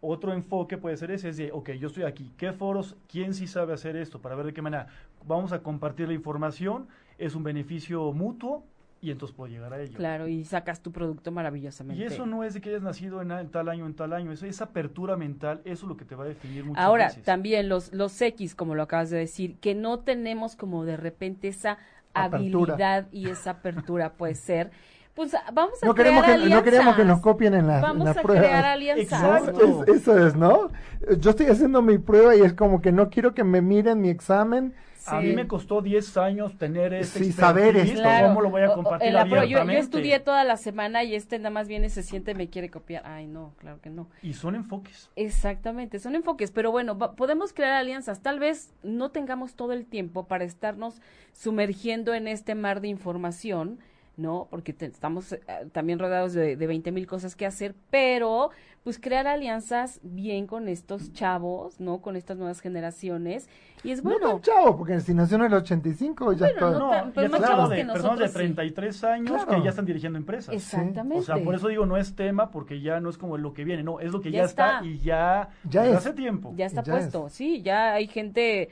Otro 0.05 0.33
enfoque 0.33 0.77
puede 0.77 0.97
ser 0.97 1.11
ese, 1.11 1.29
es 1.29 1.37
de, 1.37 1.53
ok, 1.53 1.71
yo 1.79 1.87
estoy 1.87 2.03
aquí, 2.03 2.29
¿qué 2.35 2.51
foros, 2.51 2.97
quién 3.07 3.33
sí 3.33 3.47
sabe 3.47 3.73
hacer 3.73 3.95
esto? 3.95 4.19
Para 4.19 4.35
ver 4.35 4.47
de 4.47 4.53
qué 4.53 4.61
manera 4.61 4.87
vamos 5.25 5.53
a 5.53 5.63
compartir 5.63 6.09
la 6.09 6.13
información, 6.13 6.89
es 7.17 7.35
un 7.35 7.43
beneficio 7.43 8.11
mutuo 8.11 8.65
y 8.99 9.11
entonces 9.11 9.33
puedo 9.33 9.49
llegar 9.49 9.71
a 9.71 9.81
ello. 9.81 9.95
Claro, 9.95 10.27
y 10.27 10.43
sacas 10.43 10.81
tu 10.81 10.91
producto 10.91 11.31
maravillosamente. 11.31 12.03
Y 12.03 12.05
eso 12.05 12.25
no 12.25 12.43
es 12.43 12.53
de 12.53 12.59
que 12.59 12.67
hayas 12.67 12.81
nacido 12.81 13.21
en, 13.21 13.49
tal 13.49 13.69
año, 13.69 13.85
en 13.85 13.93
tal 13.93 14.11
año, 14.11 14.33
eso, 14.33 14.45
esa 14.45 14.65
apertura 14.65 15.15
mental, 15.15 15.61
eso 15.63 15.85
es 15.85 15.89
lo 15.89 15.95
que 15.95 16.03
te 16.03 16.15
va 16.15 16.25
a 16.25 16.27
definir. 16.27 16.65
Ahora, 16.75 17.09
también 17.23 17.69
los, 17.69 17.93
los 17.93 18.21
X, 18.21 18.55
como 18.55 18.75
lo 18.75 18.83
acabas 18.83 19.09
de 19.09 19.19
decir, 19.19 19.55
que 19.59 19.73
no 19.73 19.99
tenemos 19.99 20.57
como 20.57 20.83
de 20.83 20.97
repente 20.97 21.47
esa 21.47 21.77
habilidad 22.13 23.07
y 23.13 23.29
esa 23.29 23.51
apertura 23.51 24.15
puede 24.15 24.35
ser 24.35 24.71
pues 25.13 25.35
vamos 25.53 25.81
a 25.81 25.85
no 25.85 25.93
crear 25.93 26.23
queremos 26.23 26.43
que, 26.43 26.49
No 26.49 26.63
queremos 26.63 26.95
que 26.95 27.05
nos 27.05 27.19
copien 27.19 27.53
en, 27.53 27.67
la, 27.67 27.81
vamos 27.81 28.07
en 28.07 28.17
a 28.17 28.21
crear 28.21 28.65
alianzas. 28.65 29.43
eso 29.87 30.27
es, 30.27 30.35
¿no? 30.35 30.71
Yo 31.19 31.31
estoy 31.31 31.47
haciendo 31.47 31.81
mi 31.81 31.97
prueba 31.97 32.35
y 32.35 32.41
es 32.41 32.53
como 32.53 32.81
que 32.81 32.91
no 32.91 33.09
quiero 33.09 33.33
que 33.33 33.43
me 33.43 33.61
miren 33.61 34.01
mi 34.01 34.09
examen. 34.09 34.73
A 35.05 35.19
mí 35.19 35.33
me 35.33 35.47
costó 35.47 35.81
10 35.81 36.15
años 36.17 36.57
tener 36.57 36.93
este 36.93 37.19
sí, 37.19 37.31
saber 37.33 37.75
esto. 37.75 38.01
¿Cómo 38.21 38.41
lo 38.41 38.49
voy 38.49 38.61
a 38.61 38.73
compartir 38.73 39.11
yo, 39.11 39.43
yo, 39.43 39.59
estudié 39.71 40.19
toda 40.21 40.45
la 40.45 40.55
semana 40.55 41.03
y 41.03 41.13
este 41.13 41.37
nada 41.39 41.49
más 41.49 41.67
viene, 41.67 41.89
se 41.89 42.03
siente 42.03 42.31
y 42.31 42.35
me 42.35 42.49
quiere 42.49 42.69
copiar. 42.69 43.03
Ay, 43.05 43.27
no, 43.27 43.53
claro 43.57 43.81
que 43.81 43.89
no. 43.89 44.07
Y 44.21 44.33
son 44.33 44.55
enfoques. 44.55 45.09
Exactamente, 45.17 45.99
son 45.99 46.15
enfoques. 46.15 46.51
Pero 46.51 46.71
bueno, 46.71 46.97
podemos 46.97 47.51
crear 47.51 47.73
alianzas. 47.73 48.21
Tal 48.21 48.39
vez 48.39 48.73
no 48.81 49.11
tengamos 49.11 49.55
todo 49.55 49.73
el 49.73 49.85
tiempo 49.85 50.25
para 50.25 50.45
estarnos 50.45 51.01
sumergiendo 51.33 52.13
en 52.13 52.29
este 52.29 52.55
mar 52.55 52.79
de 52.79 52.87
información 52.87 53.79
¿no? 54.17 54.47
Porque 54.49 54.75
estamos 54.79 55.33
eh, 55.33 55.41
también 55.71 55.99
rodeados 55.99 56.33
de, 56.33 56.55
de 56.55 56.67
20 56.67 56.91
mil 56.91 57.07
cosas 57.07 57.35
que 57.35 57.45
hacer, 57.45 57.75
pero 57.89 58.51
pues 58.83 58.99
crear 58.99 59.27
alianzas 59.27 59.99
bien 60.03 60.45
con 60.45 60.67
estos 60.67 61.13
chavos, 61.13 61.79
¿no? 61.79 62.01
Con 62.01 62.15
estas 62.17 62.37
nuevas 62.37 62.59
generaciones. 62.59 63.47
Y 63.83 63.91
es 63.91 64.03
bueno. 64.03 64.19
No 64.19 64.31
tan 64.33 64.41
chavo, 64.41 64.77
porque 64.77 64.99
si 64.99 65.13
nació 65.13 65.37
en 65.37 65.43
el 65.43 65.53
85 65.53 66.33
ya 66.33 66.47
está. 66.47 66.71
No, 66.71 67.05
no 67.05 67.13
pues 67.13 67.31
ya 67.31 67.67
de 67.67 67.85
personas 67.85 68.19
de 68.19 68.29
33 68.29 69.03
años 69.05 69.45
que 69.45 69.63
ya 69.63 69.69
están 69.69 69.85
dirigiendo 69.85 70.19
empresas. 70.19 70.53
Exactamente. 70.53 71.19
O 71.19 71.21
sea, 71.23 71.37
por 71.43 71.55
eso 71.55 71.69
digo, 71.69 71.85
no 71.85 71.95
es 71.97 72.15
tema, 72.15 72.51
porque 72.51 72.81
ya 72.81 72.99
no 72.99 73.09
es 73.09 73.17
como 73.17 73.37
lo 73.37 73.53
que 73.53 73.63
viene, 73.63 73.83
no, 73.83 73.99
es 73.99 74.11
lo 74.11 74.21
que 74.21 74.31
ya, 74.31 74.43
está. 74.43 74.81
y 74.83 74.99
ya, 74.99 75.49
ya 75.69 75.83
hace 75.97 76.13
tiempo. 76.13 76.53
Ya 76.55 76.65
está 76.65 76.83
puesto, 76.83 77.29
sí, 77.29 77.61
ya 77.61 77.93
hay 77.93 78.07
gente 78.07 78.69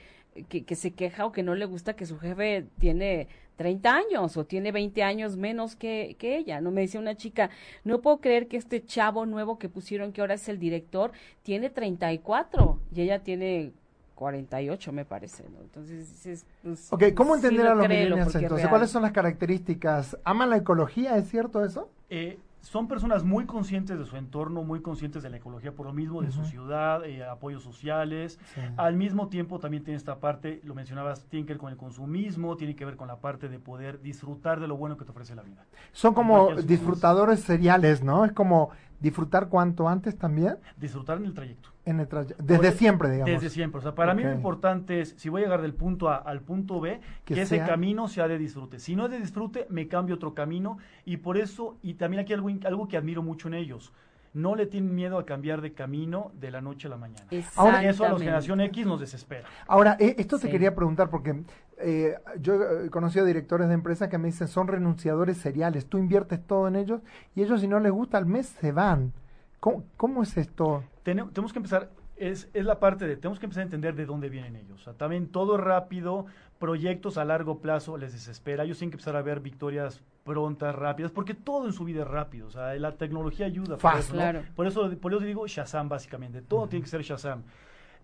que, 0.50 0.66
que 0.66 0.76
se 0.76 0.92
queja 0.92 1.26
o 1.26 1.32
que 1.32 1.44
no 1.44 1.56
le 1.56 1.66
gusta 1.66 1.96
que 1.96 2.06
su 2.06 2.20
jefe 2.20 2.68
tiene 2.80 3.28
30 3.62 3.96
años 3.96 4.38
o 4.38 4.44
tiene 4.44 4.72
20 4.72 5.04
años 5.04 5.38
menos 5.38 5.76
que, 5.76 6.16
que 6.18 6.36
ella. 6.36 6.62
No 6.62 6.72
me 6.72 6.82
decía 6.82 7.00
una 7.00 7.16
chica, 7.16 7.52
no 7.84 8.02
puedo 8.02 8.18
creer 8.18 8.48
que 8.48 8.58
este 8.58 8.84
chavo 8.84 9.28
nuevo 9.28 9.60
que 9.60 9.70
pusieron, 9.70 10.12
que 10.14 10.22
ahora 10.22 10.34
es 10.34 10.50
el 10.50 10.58
director, 10.58 11.12
tiene 11.44 11.70
34 11.70 12.80
y 12.96 13.02
ella 13.02 13.20
tiene 13.20 13.72
48 14.16 14.92
me 14.92 15.06
parece, 15.06 15.44
¿no? 15.44 15.62
Entonces 15.62 16.10
dices, 16.10 16.46
pues, 16.64 16.92
Ok, 16.92 17.04
¿cómo 17.16 17.36
entender 17.36 17.68
a 17.68 17.76
los 17.76 17.88
millennials 17.88 18.34
entonces? 18.34 18.68
¿Cuáles 18.68 18.90
son 18.90 19.04
las 19.04 19.12
características? 19.12 20.18
¿Aman 20.24 20.50
la 20.50 20.58
ecología? 20.58 21.18
¿Es 21.18 21.30
cierto 21.30 21.64
eso? 21.64 21.88
Eh, 22.10 22.40
son 22.62 22.88
personas 22.88 23.24
muy 23.24 23.46
conscientes 23.46 23.98
de 23.98 24.06
su 24.06 24.16
entorno, 24.18 24.64
muy 24.64 24.82
conscientes 24.82 25.24
de 25.24 25.30
la 25.30 25.38
ecología 25.38 25.74
por 25.74 25.88
lo 25.88 25.94
mismo, 25.94 26.22
de 26.22 26.32
su 26.32 26.46
ciudad, 26.46 27.04
eh, 27.06 27.24
apoyos 27.24 27.64
sociales. 27.64 28.40
Al 28.78 28.96
mismo 28.96 29.28
tiempo 29.28 29.60
también 29.60 29.84
tiene 29.84 29.98
esta 29.98 30.20
parte, 30.20 30.62
lo 30.64 30.76
mencionabas, 30.76 31.26
tiene 31.26 31.46
que 31.46 31.54
ver 31.54 31.60
con 31.60 31.72
el 31.72 31.78
consumismo, 31.78 32.56
tiene 32.56 32.76
que 32.76 32.86
ver 32.86 32.96
con 32.96 33.08
la 33.08 33.18
parte 33.18 33.50
de 33.50 33.60
poder 33.60 34.02
disfrutar 34.02 34.60
de 34.60 34.68
lo 34.68 34.78
bueno 34.78 34.96
que 34.96 35.06
te 35.06 35.12
ofrece 35.12 35.36
la 35.36 35.42
vida. 35.42 35.66
Son 35.92 36.14
como 36.14 36.56
disfrutadores 36.56 37.42
seriales, 37.42 38.04
¿no? 38.04 38.26
Es 38.26 38.32
como 38.32 38.70
disfrutar 39.00 39.50
cuanto 39.50 39.90
antes 39.90 40.18
también. 40.18 40.58
Disfrutar 40.78 41.18
en 41.18 41.26
el 41.26 41.34
trayecto. 41.34 41.71
En 41.86 42.00
el 42.00 42.08
trayecto. 42.08 42.44
Desde 42.44 42.72
siempre, 42.74 43.10
digamos. 43.10 43.34
Desde 43.34 43.50
siempre. 43.50 43.80
O 43.80 43.82
sea, 43.82 43.96
para 43.96 44.14
mí 44.14 44.24
lo 44.24 44.32
importante 44.32 45.02
es, 45.02 45.16
si 45.18 45.30
voy 45.30 45.42
a 45.42 45.46
llegar 45.46 45.62
del 45.62 45.74
punto 45.74 46.10
A 46.10 46.16
al 46.16 46.42
punto 46.42 46.80
B, 46.80 47.02
que, 47.26 47.42
ese 47.42 47.60
camino 47.60 48.08
sea 48.08 48.28
de 48.28 48.38
disfrute. 48.38 48.80
Si 48.80 48.96
no 48.96 49.06
es 49.06 49.12
de 49.12 49.20
disfrute, 49.20 49.66
me 49.70 49.88
cambio 49.88 50.16
otro 50.16 50.34
camino. 50.34 50.78
Y 51.06 51.18
por 51.18 51.38
eso, 51.38 51.78
y 51.82 51.96
también 51.96 52.22
aquí 52.22 52.34
algo, 52.34 52.50
algo 52.66 52.88
que 52.88 52.98
admiro 52.98 53.24
mucho 53.24 53.48
en 53.48 53.56
ellos, 53.56 53.92
no 54.34 54.56
le 54.56 54.66
tienen 54.66 54.96
miedo 54.96 55.18
a 55.18 55.26
cambiar 55.26 55.62
de 55.62 55.74
camino 55.74 56.32
de 56.40 56.52
la 56.52 56.62
noche 56.62 56.88
a 56.88 56.92
la 56.92 56.98
mañana. 56.98 57.26
Ahora, 57.56 57.84
eso 57.84 58.06
a 58.06 58.10
la 58.10 58.18
generación 58.18 58.62
X 58.62 58.86
nos 58.86 59.00
desespera. 59.00 59.48
Ahora, 59.68 59.98
eh, 60.00 60.16
esto 60.18 60.40
te 60.40 60.50
quería 60.50 60.74
preguntar 60.74 61.10
porque 61.10 61.44
eh, 61.80 62.16
yo 62.40 62.84
he 62.86 62.90
conocido 62.90 63.26
directores 63.26 63.68
de 63.68 63.74
empresas 63.74 64.08
que 64.08 64.18
me 64.18 64.28
dicen 64.28 64.48
son 64.48 64.68
renunciadores 64.68 65.38
seriales, 65.38 65.88
tú 65.88 65.98
inviertes 65.98 66.46
todo 66.46 66.68
en 66.68 66.76
ellos 66.76 67.02
y 67.36 67.42
ellos 67.42 67.62
si 67.62 67.68
no 67.68 67.80
les 67.80 67.92
gusta 67.92 68.18
al 68.18 68.26
mes 68.26 68.48
se 68.48 68.72
van. 68.72 69.14
¿Cómo, 69.62 70.24
es 70.24 70.38
esto? 70.38 70.84
tenemos 71.04 71.54
que 71.54 71.60
empezar, 71.60 71.92
es, 72.18 72.50
es, 72.54 72.66
la 72.66 72.80
parte 72.80 73.08
de, 73.08 73.16
tenemos 73.16 73.40
que 73.40 73.46
empezar 73.46 73.62
a 73.62 73.66
entender 73.66 73.96
de 73.96 74.08
dónde 74.08 74.28
vienen 74.28 74.56
ellos. 74.56 74.82
O 74.82 74.84
sea, 74.84 74.94
también 74.94 75.28
todo 75.28 75.56
rápido, 75.58 76.26
proyectos 76.58 77.20
a 77.20 77.26
largo 77.26 77.60
plazo 77.60 77.96
les 77.96 78.12
desespera. 78.12 78.64
Ellos 78.64 78.80
tienen 78.80 78.90
que 78.90 78.96
empezar 78.96 79.16
a 79.16 79.22
ver 79.22 79.40
victorias 79.40 80.02
prontas, 80.24 80.74
rápidas, 80.74 81.12
porque 81.12 81.36
todo 81.36 81.68
en 81.68 81.74
su 81.74 81.84
vida 81.84 82.02
es 82.02 82.08
rápido. 82.08 82.48
O 82.48 82.52
sea, 82.52 82.74
la 82.76 82.94
tecnología 82.94 83.46
ayuda. 83.46 83.78
Fácil, 83.78 84.20
por, 84.56 84.66
eso, 84.66 84.90
por, 85.00 85.14
eso, 85.14 85.24
digo 85.24 85.46
Shazam, 85.46 85.90
básicamente. 85.90 86.42
Todo 86.42 86.68
tiene 86.68 86.84
que 86.84 86.90
ser 86.90 87.04
Shazam. 87.04 87.44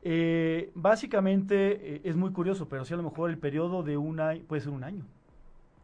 Eh, 0.03 0.71
básicamente 0.75 1.95
eh, 1.95 2.01
es 2.03 2.15
muy 2.15 2.31
curioso, 2.31 2.69
pero 2.69 2.85
sí 2.85 2.93
a 2.93 2.97
lo 2.97 3.03
mejor 3.03 3.31
el 3.31 3.39
periodo 3.39 3.81
de 3.81 3.97
un 3.97 4.19
año 4.19 4.43
puede 4.47 4.61
ser 4.61 4.71
un 4.71 4.83
año. 4.83 5.05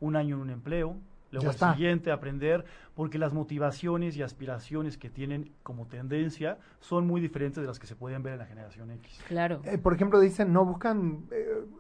Un 0.02 0.16
año 0.16 0.36
en 0.36 0.42
un 0.42 0.50
empleo, 0.52 0.98
luego 1.34 1.52
el 1.52 1.58
siguiente 1.58 2.12
aprender, 2.12 2.64
porque 2.96 3.18
las 3.18 3.34
motivaciones 3.34 4.16
y 4.16 4.22
aspiraciones 4.22 4.98
que 4.98 5.10
tienen 5.10 5.52
como 5.64 5.88
tendencia 5.88 6.58
son 6.80 7.08
muy 7.08 7.20
diferentes 7.20 7.62
de 7.62 7.68
las 7.68 7.80
que 7.80 7.88
se 7.88 7.96
pueden 7.96 8.24
ver 8.24 8.34
en 8.34 8.40
la 8.40 8.46
generación 8.46 8.92
X. 8.92 9.20
Claro. 9.28 9.62
Eh, 9.66 9.78
por 9.78 9.94
ejemplo, 9.94 10.20
dicen, 10.20 10.54
no 10.54 10.64
buscan, 10.66 11.26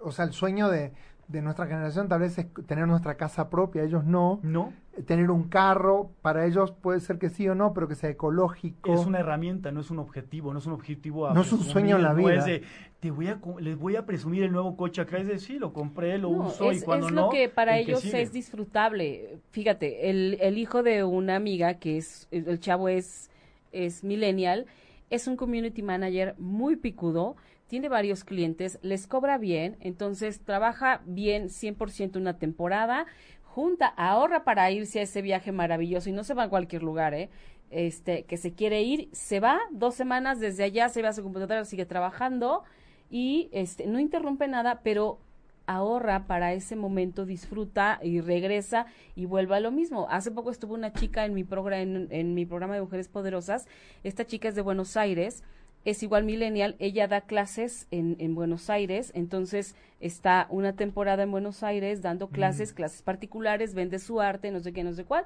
o 0.01 0.11
sea, 0.11 0.25
el 0.25 0.33
sueño 0.33 0.69
de, 0.69 0.91
de 1.33 1.41
nuestra 1.41 1.65
generación 1.65 2.07
tal 2.07 2.19
vez 2.19 2.37
es 2.37 2.45
tener 2.67 2.87
nuestra 2.87 3.15
casa 3.15 3.49
propia, 3.49 3.83
ellos 3.83 4.05
no. 4.05 4.39
No. 4.43 4.71
Tener 5.07 5.31
un 5.31 5.49
carro, 5.49 6.11
para 6.21 6.45
ellos 6.45 6.71
puede 6.71 6.99
ser 6.99 7.17
que 7.17 7.29
sí 7.29 7.49
o 7.49 7.55
no, 7.55 7.73
pero 7.73 7.87
que 7.87 7.95
sea 7.95 8.11
ecológico. 8.11 8.93
Es 8.93 9.07
una 9.07 9.19
herramienta, 9.19 9.71
no 9.71 9.81
es 9.81 9.89
un 9.89 9.97
objetivo, 9.97 10.53
no 10.53 10.59
es 10.59 10.67
un 10.67 10.73
objetivo. 10.73 11.25
A 11.25 11.33
no 11.33 11.41
es 11.41 11.51
un 11.51 11.63
sueño 11.63 11.95
en 11.95 12.03
la 12.03 12.13
vida. 12.13 12.35
Es 12.35 12.45
de, 12.45 12.63
te 12.99 13.09
voy 13.09 13.27
a, 13.27 13.39
les 13.59 13.75
voy 13.75 13.95
a 13.95 14.05
presumir 14.05 14.43
el 14.43 14.51
nuevo 14.51 14.77
coche 14.77 15.01
acá, 15.01 15.17
es 15.17 15.27
de, 15.27 15.39
sí, 15.39 15.57
lo 15.57 15.73
compré, 15.73 16.19
lo 16.19 16.29
uso 16.29 16.71
y 16.71 16.79
cuando 16.81 17.09
no. 17.09 17.21
Es 17.21 17.25
lo 17.25 17.29
que 17.31 17.49
para 17.49 17.79
ellos 17.79 18.05
es 18.05 18.31
disfrutable. 18.31 19.39
Fíjate, 19.49 20.11
el, 20.11 20.37
el 20.39 20.59
hijo 20.59 20.83
de 20.83 21.03
una 21.03 21.35
amiga, 21.35 21.73
que 21.79 21.97
es, 21.97 22.27
el 22.29 22.59
chavo 22.59 22.87
es, 22.87 23.31
es 23.71 24.03
millennial, 24.03 24.67
es 25.09 25.27
un 25.27 25.35
community 25.35 25.81
manager 25.81 26.35
muy 26.37 26.75
picudo 26.75 27.35
tiene 27.73 27.89
varios 27.89 28.23
clientes, 28.23 28.77
les 28.83 29.07
cobra 29.07 29.39
bien, 29.39 29.77
entonces 29.79 30.41
trabaja 30.41 31.01
bien 31.07 31.45
100% 31.49 32.17
una 32.17 32.37
temporada, 32.37 33.07
junta, 33.41 33.87
ahorra 33.87 34.43
para 34.43 34.69
irse 34.69 34.99
a 34.99 35.01
ese 35.01 35.23
viaje 35.23 35.51
maravilloso 35.51 36.07
y 36.07 36.11
no 36.11 36.23
se 36.23 36.35
va 36.35 36.43
a 36.43 36.49
cualquier 36.49 36.83
lugar, 36.83 37.15
¿eh? 37.15 37.31
Este, 37.71 38.25
que 38.25 38.37
se 38.37 38.53
quiere 38.53 38.83
ir, 38.83 39.09
se 39.11 39.39
va 39.39 39.59
dos 39.71 39.95
semanas 39.95 40.39
desde 40.39 40.65
allá, 40.65 40.87
se 40.87 41.01
va 41.01 41.09
a 41.09 41.13
su 41.13 41.23
computadora, 41.23 41.65
sigue 41.65 41.87
trabajando 41.87 42.61
y 43.09 43.49
este, 43.51 43.87
no 43.87 43.99
interrumpe 43.99 44.47
nada, 44.47 44.81
pero 44.83 45.17
ahorra 45.65 46.27
para 46.27 46.53
ese 46.53 46.75
momento, 46.75 47.25
disfruta 47.25 47.99
y 48.03 48.21
regresa 48.21 48.85
y 49.15 49.25
vuelve 49.25 49.55
a 49.55 49.59
lo 49.59 49.71
mismo. 49.71 50.05
Hace 50.11 50.29
poco 50.29 50.51
estuvo 50.51 50.75
una 50.75 50.93
chica 50.93 51.25
en 51.25 51.33
mi, 51.33 51.43
programa 51.43 52.05
en 52.11 52.35
mi 52.35 52.45
programa 52.45 52.75
de 52.75 52.81
Mujeres 52.81 53.07
Poderosas, 53.07 53.65
esta 54.03 54.27
chica 54.27 54.47
es 54.47 54.53
de 54.53 54.61
Buenos 54.61 54.95
Aires, 54.95 55.43
es 55.85 56.03
igual 56.03 56.23
millennial, 56.23 56.75
ella 56.79 57.07
da 57.07 57.21
clases 57.21 57.87
en, 57.91 58.15
en, 58.19 58.35
Buenos 58.35 58.69
Aires, 58.69 59.11
entonces 59.15 59.75
está 59.99 60.47
una 60.49 60.73
temporada 60.73 61.23
en 61.23 61.31
Buenos 61.31 61.63
Aires 61.63 62.01
dando 62.01 62.29
clases, 62.29 62.73
clases 62.73 63.01
particulares, 63.01 63.73
vende 63.73 63.99
su 63.99 64.21
arte, 64.21 64.51
no 64.51 64.59
sé 64.59 64.71
qué, 64.73 64.83
no 64.83 64.93
sé 64.93 65.03
cuál, 65.03 65.25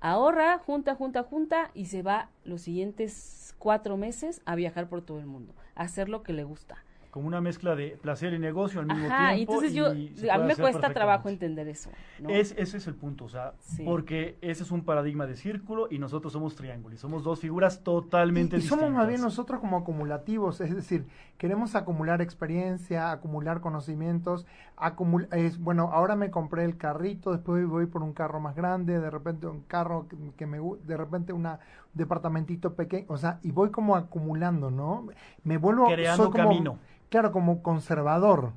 ahorra, 0.00 0.58
junta, 0.58 0.94
junta, 0.94 1.22
junta 1.22 1.70
y 1.74 1.86
se 1.86 2.02
va 2.02 2.30
los 2.44 2.62
siguientes 2.62 3.54
cuatro 3.58 3.96
meses 3.96 4.40
a 4.44 4.54
viajar 4.54 4.88
por 4.88 5.02
todo 5.02 5.18
el 5.18 5.26
mundo, 5.26 5.54
a 5.74 5.82
hacer 5.82 6.08
lo 6.08 6.22
que 6.22 6.32
le 6.32 6.44
gusta 6.44 6.84
como 7.10 7.26
una 7.26 7.40
mezcla 7.40 7.74
de 7.74 7.98
placer 8.00 8.34
y 8.34 8.38
negocio 8.38 8.80
al 8.80 8.86
mismo 8.86 9.06
tiempo. 9.06 9.34
Y 9.34 9.40
entonces 9.40 9.74
yo, 9.74 9.86
a 9.86 10.38
mí 10.38 10.46
me 10.46 10.56
cuesta 10.56 10.92
trabajo 10.92 11.28
entender 11.28 11.68
eso. 11.68 11.90
Es, 12.28 12.54
ese 12.56 12.76
es 12.76 12.86
el 12.86 12.94
punto, 12.94 13.24
o 13.24 13.28
sea, 13.28 13.54
porque 13.84 14.36
ese 14.40 14.62
es 14.62 14.70
un 14.70 14.84
paradigma 14.84 15.26
de 15.26 15.36
círculo 15.36 15.88
y 15.90 15.98
nosotros 15.98 16.32
somos 16.32 16.54
triángulo 16.54 16.94
y 16.94 16.98
somos 16.98 17.22
dos 17.24 17.40
figuras 17.40 17.82
totalmente 17.82 18.56
y, 18.56 18.58
y 18.58 18.62
distintas. 18.62 18.86
somos 18.86 18.96
más 18.96 19.08
bien 19.08 19.20
nosotros 19.20 19.60
como 19.60 19.78
acumulativos, 19.78 20.60
es 20.60 20.74
decir, 20.74 21.06
queremos 21.38 21.74
acumular 21.74 22.20
experiencia, 22.20 23.10
acumular 23.10 23.60
conocimientos, 23.60 24.46
acumul 24.76 25.28
es, 25.32 25.58
bueno, 25.58 25.90
ahora 25.92 26.16
me 26.16 26.30
compré 26.30 26.64
el 26.64 26.76
carrito, 26.76 27.32
después 27.32 27.66
voy 27.66 27.86
por 27.86 28.02
un 28.02 28.12
carro 28.12 28.40
más 28.40 28.54
grande, 28.54 28.98
de 28.98 29.10
repente 29.10 29.46
un 29.46 29.62
carro 29.62 30.06
que, 30.36 30.46
me 30.46 30.58
de 30.84 30.96
repente 30.96 31.32
una 31.32 31.60
departamentito 31.94 32.74
pequeño, 32.74 33.06
o 33.08 33.16
sea, 33.16 33.40
y 33.42 33.50
voy 33.50 33.70
como 33.70 33.96
acumulando, 33.96 34.70
¿no? 34.70 35.06
Me 35.44 35.56
vuelvo 35.56 35.86
creando 35.86 36.30
camino 36.30 36.78
claro, 37.08 37.32
como 37.32 37.62
conservador. 37.62 38.52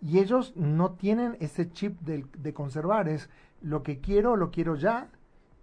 Y 0.00 0.18
ellos 0.18 0.54
no 0.56 0.92
tienen 0.92 1.36
ese 1.40 1.70
chip 1.70 1.98
de, 2.00 2.26
de 2.36 2.52
conservar, 2.52 3.08
es 3.08 3.30
lo 3.62 3.82
que 3.82 4.00
quiero, 4.00 4.36
lo 4.36 4.50
quiero 4.50 4.76
ya, 4.76 5.08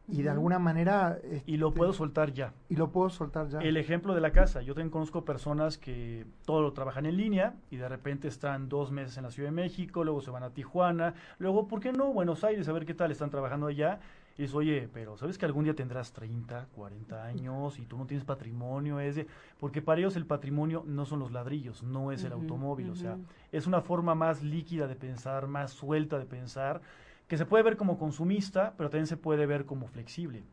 y 0.08 0.22
de 0.22 0.30
alguna 0.30 0.60
manera... 0.60 1.20
y 1.46 1.58
lo 1.58 1.70
este, 1.70 1.78
puedo 1.78 1.94
soltar 1.94 2.34
ya. 2.34 2.54
Y 2.68 2.76
lo 2.76 2.92
puedo 2.92 3.10
soltar 3.10 3.48
ya. 3.48 3.60
El 3.60 3.78
ejemplo 3.78 4.14
de 4.14 4.20
la 4.20 4.32
casa. 4.32 4.62
Yo 4.62 4.74
también 4.74 4.90
conozco 4.90 5.24
personas 5.24 5.78
que 5.78 6.26
todo 6.46 6.62
lo 6.62 6.74
trabajan 6.74 7.06
en 7.06 7.16
línea 7.16 7.56
y 7.72 7.78
de 7.78 7.88
repente 7.88 8.28
están 8.28 8.68
dos 8.68 8.92
meses 8.92 9.16
en 9.18 9.24
la 9.24 9.32
Ciudad 9.32 9.50
de 9.50 9.56
México, 9.56 10.04
luego 10.04 10.22
se 10.22 10.32
van 10.32 10.44
a 10.44 10.50
Tijuana, 10.50 11.14
luego, 11.38 11.68
¿por 11.68 11.80
qué 11.80 11.94
no? 11.94 12.12
Buenos 12.12 12.44
Aires, 12.44 12.68
a 12.68 12.74
ver 12.74 12.86
qué 12.86 12.94
tal 12.94 13.12
están 13.12 13.30
trabajando 13.30 13.68
allá. 13.68 14.00
Y 14.38 14.46
es, 14.46 14.54
oye, 14.56 14.90
pero 14.92 15.16
¿sabes 15.16 15.38
que 15.38 15.46
algún 15.46 15.64
día 15.64 15.76
tendrás 15.76 16.12
30, 16.12 16.68
40 16.76 17.24
años 17.24 17.78
y 17.78 17.86
tú 17.86 17.98
no 17.98 18.08
tienes 18.08 18.26
patrimonio? 18.26 19.00
Es 19.00 19.16
de, 19.16 19.28
porque 19.60 19.82
para 19.82 20.00
ellos 20.00 20.16
el 20.16 20.26
patrimonio 20.26 20.84
no 20.88 21.06
son 21.06 21.20
los 21.20 21.32
ladrillos, 21.32 21.84
no 21.84 22.12
es 22.12 22.24
el 22.24 22.34
automóvil, 22.34 22.90
o 22.90 22.96
sea, 22.96 23.18
es 23.52 23.68
una 23.68 23.82
forma 23.82 24.16
más 24.16 24.42
líquida 24.42 24.88
de 24.88 24.96
pensar, 24.96 25.48
más 25.48 25.72
suelta 25.72 26.18
de 26.18 26.26
pensar, 26.26 26.82
que 27.28 27.38
se 27.38 27.46
puede 27.46 27.64
ver 27.64 27.78
como 27.78 28.00
consumista, 28.00 28.74
pero 28.76 28.90
también 28.90 29.08
se 29.08 29.18
puede 29.18 29.46
ver 29.46 29.66
como 29.66 29.88
flexible. 29.88 30.44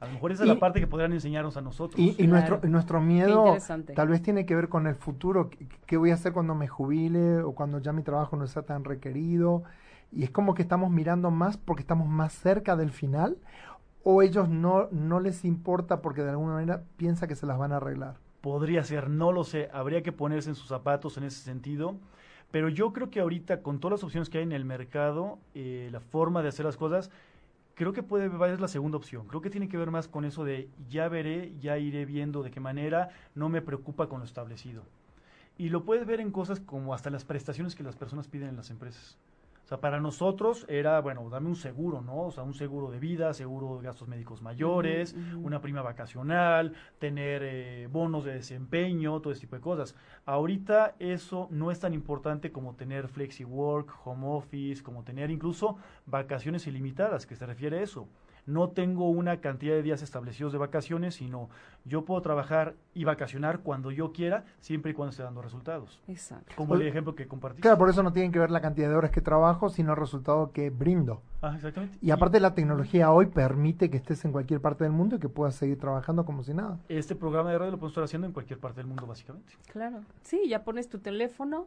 A 0.00 0.06
lo 0.06 0.12
mejor 0.12 0.32
esa 0.32 0.42
es 0.42 0.48
la 0.48 0.58
parte 0.58 0.80
que 0.80 0.86
podrían 0.86 1.14
enseñarnos 1.14 1.56
a 1.56 1.62
nosotros. 1.62 1.98
Y, 1.98 2.26
nuestro, 2.26 2.60
nuestro 2.64 3.00
miedo 3.00 3.56
tal 3.94 4.08
vez 4.08 4.20
tiene 4.20 4.44
que 4.44 4.54
ver 4.54 4.68
con 4.68 4.86
el 4.86 4.96
futuro. 4.96 5.48
¿Qué 5.86 5.96
voy 5.96 6.10
a 6.10 6.14
hacer 6.14 6.34
cuando 6.34 6.54
me 6.54 6.68
jubile 6.68 7.40
o 7.42 7.52
cuando 7.52 7.78
ya 7.78 7.92
mi 7.92 8.02
trabajo 8.02 8.36
no 8.36 8.46
sea 8.46 8.62
tan 8.62 8.84
requerido? 8.84 9.62
Y 10.14 10.24
es 10.24 10.30
como 10.30 10.54
que 10.54 10.62
estamos 10.62 10.90
mirando 10.90 11.30
más 11.30 11.56
porque 11.56 11.82
estamos 11.82 12.08
más 12.08 12.32
cerca 12.32 12.76
del 12.76 12.90
final 12.90 13.36
o 14.04 14.22
ellos 14.22 14.48
no, 14.48 14.88
no 14.92 15.18
les 15.18 15.44
importa 15.44 16.02
porque 16.02 16.22
de 16.22 16.30
alguna 16.30 16.54
manera 16.54 16.84
piensa 16.96 17.26
que 17.26 17.34
se 17.34 17.46
las 17.46 17.58
van 17.58 17.72
a 17.72 17.76
arreglar. 17.78 18.16
Podría 18.40 18.84
ser, 18.84 19.08
no 19.08 19.32
lo 19.32 19.44
sé, 19.44 19.70
habría 19.72 20.02
que 20.02 20.12
ponerse 20.12 20.50
en 20.50 20.54
sus 20.54 20.68
zapatos 20.68 21.16
en 21.16 21.24
ese 21.24 21.40
sentido, 21.40 21.96
pero 22.50 22.68
yo 22.68 22.92
creo 22.92 23.10
que 23.10 23.20
ahorita 23.20 23.62
con 23.62 23.80
todas 23.80 23.98
las 23.98 24.04
opciones 24.04 24.28
que 24.28 24.38
hay 24.38 24.44
en 24.44 24.52
el 24.52 24.64
mercado, 24.64 25.38
eh, 25.54 25.88
la 25.90 26.00
forma 26.00 26.42
de 26.42 26.48
hacer 26.48 26.66
las 26.66 26.76
cosas, 26.76 27.10
creo 27.74 27.92
que 27.92 28.02
puede 28.02 28.30
ser 28.30 28.60
la 28.60 28.68
segunda 28.68 28.98
opción. 28.98 29.26
Creo 29.26 29.40
que 29.40 29.50
tiene 29.50 29.68
que 29.68 29.78
ver 29.78 29.90
más 29.90 30.06
con 30.06 30.24
eso 30.24 30.44
de 30.44 30.68
ya 30.88 31.08
veré, 31.08 31.54
ya 31.58 31.78
iré 31.78 32.04
viendo 32.04 32.42
de 32.42 32.50
qué 32.50 32.60
manera, 32.60 33.08
no 33.34 33.48
me 33.48 33.62
preocupa 33.62 34.08
con 34.08 34.20
lo 34.20 34.26
establecido. 34.26 34.82
Y 35.56 35.70
lo 35.70 35.84
puedes 35.84 36.06
ver 36.06 36.20
en 36.20 36.30
cosas 36.30 36.60
como 36.60 36.94
hasta 36.94 37.10
las 37.10 37.24
prestaciones 37.24 37.74
que 37.74 37.82
las 37.82 37.96
personas 37.96 38.28
piden 38.28 38.50
en 38.50 38.56
las 38.56 38.70
empresas. 38.70 39.16
O 39.64 39.66
sea, 39.66 39.80
para 39.80 39.98
nosotros 39.98 40.66
era, 40.68 41.00
bueno, 41.00 41.28
dame 41.30 41.48
un 41.48 41.56
seguro, 41.56 42.02
¿no? 42.02 42.26
O 42.26 42.30
sea, 42.30 42.42
un 42.42 42.52
seguro 42.52 42.90
de 42.90 42.98
vida, 42.98 43.32
seguro 43.32 43.78
de 43.78 43.86
gastos 43.86 44.08
médicos 44.08 44.42
mayores, 44.42 45.16
una 45.36 45.62
prima 45.62 45.80
vacacional, 45.80 46.74
tener 46.98 47.42
eh, 47.42 47.88
bonos 47.90 48.24
de 48.24 48.34
desempeño, 48.34 49.20
todo 49.20 49.32
ese 49.32 49.40
tipo 49.40 49.56
de 49.56 49.62
cosas. 49.62 49.96
Ahorita 50.26 50.96
eso 50.98 51.48
no 51.50 51.70
es 51.70 51.80
tan 51.80 51.94
importante 51.94 52.52
como 52.52 52.74
tener 52.74 53.08
flexi 53.08 53.44
work, 53.44 53.90
home 54.04 54.26
office, 54.26 54.82
como 54.82 55.02
tener 55.02 55.30
incluso 55.30 55.78
vacaciones 56.04 56.66
ilimitadas, 56.66 57.26
que 57.26 57.34
se 57.34 57.46
refiere 57.46 57.78
a 57.78 57.82
eso. 57.82 58.06
No 58.46 58.68
tengo 58.70 59.08
una 59.08 59.40
cantidad 59.40 59.74
de 59.74 59.82
días 59.82 60.02
establecidos 60.02 60.52
de 60.52 60.58
vacaciones, 60.58 61.14
sino 61.14 61.48
yo 61.84 62.04
puedo 62.04 62.20
trabajar 62.22 62.74
y 62.94 63.04
vacacionar 63.04 63.60
cuando 63.60 63.90
yo 63.90 64.12
quiera, 64.12 64.44
siempre 64.60 64.90
y 64.92 64.94
cuando 64.94 65.10
esté 65.10 65.22
dando 65.22 65.42
resultados. 65.42 66.02
Exacto. 66.08 66.52
Como 66.56 66.68
Pues, 66.70 66.80
el 66.82 66.86
ejemplo 66.88 67.14
que 67.14 67.26
compartí. 67.26 67.62
Claro, 67.62 67.78
por 67.78 67.88
eso 67.88 68.02
no 68.02 68.12
tienen 68.12 68.32
que 68.32 68.38
ver 68.38 68.50
la 68.50 68.60
cantidad 68.60 68.88
de 68.88 68.94
horas 68.94 69.10
que 69.10 69.20
trabajo, 69.20 69.68
sino 69.68 69.92
el 69.92 69.98
resultado 69.98 70.52
que 70.52 70.70
brindo. 70.70 71.22
Ah, 71.42 71.52
exactamente. 71.56 71.98
Y 72.00 72.10
aparte 72.10 72.40
la 72.40 72.54
tecnología 72.54 73.10
hoy 73.12 73.26
permite 73.26 73.90
que 73.90 73.96
estés 73.98 74.24
en 74.24 74.32
cualquier 74.32 74.60
parte 74.60 74.84
del 74.84 74.92
mundo 74.92 75.16
y 75.16 75.18
que 75.18 75.28
puedas 75.28 75.54
seguir 75.54 75.78
trabajando 75.78 76.24
como 76.24 76.42
si 76.42 76.54
nada. 76.54 76.78
este 76.88 77.14
programa 77.14 77.50
de 77.50 77.58
radio 77.58 77.72
lo 77.72 77.78
puedo 77.78 77.88
estar 77.88 78.04
haciendo 78.04 78.26
en 78.26 78.32
cualquier 78.32 78.58
parte 78.58 78.78
del 78.80 78.86
mundo, 78.86 79.06
básicamente. 79.06 79.52
Claro. 79.70 80.00
Sí, 80.22 80.48
ya 80.48 80.64
pones 80.64 80.88
tu 80.88 80.98
teléfono, 80.98 81.66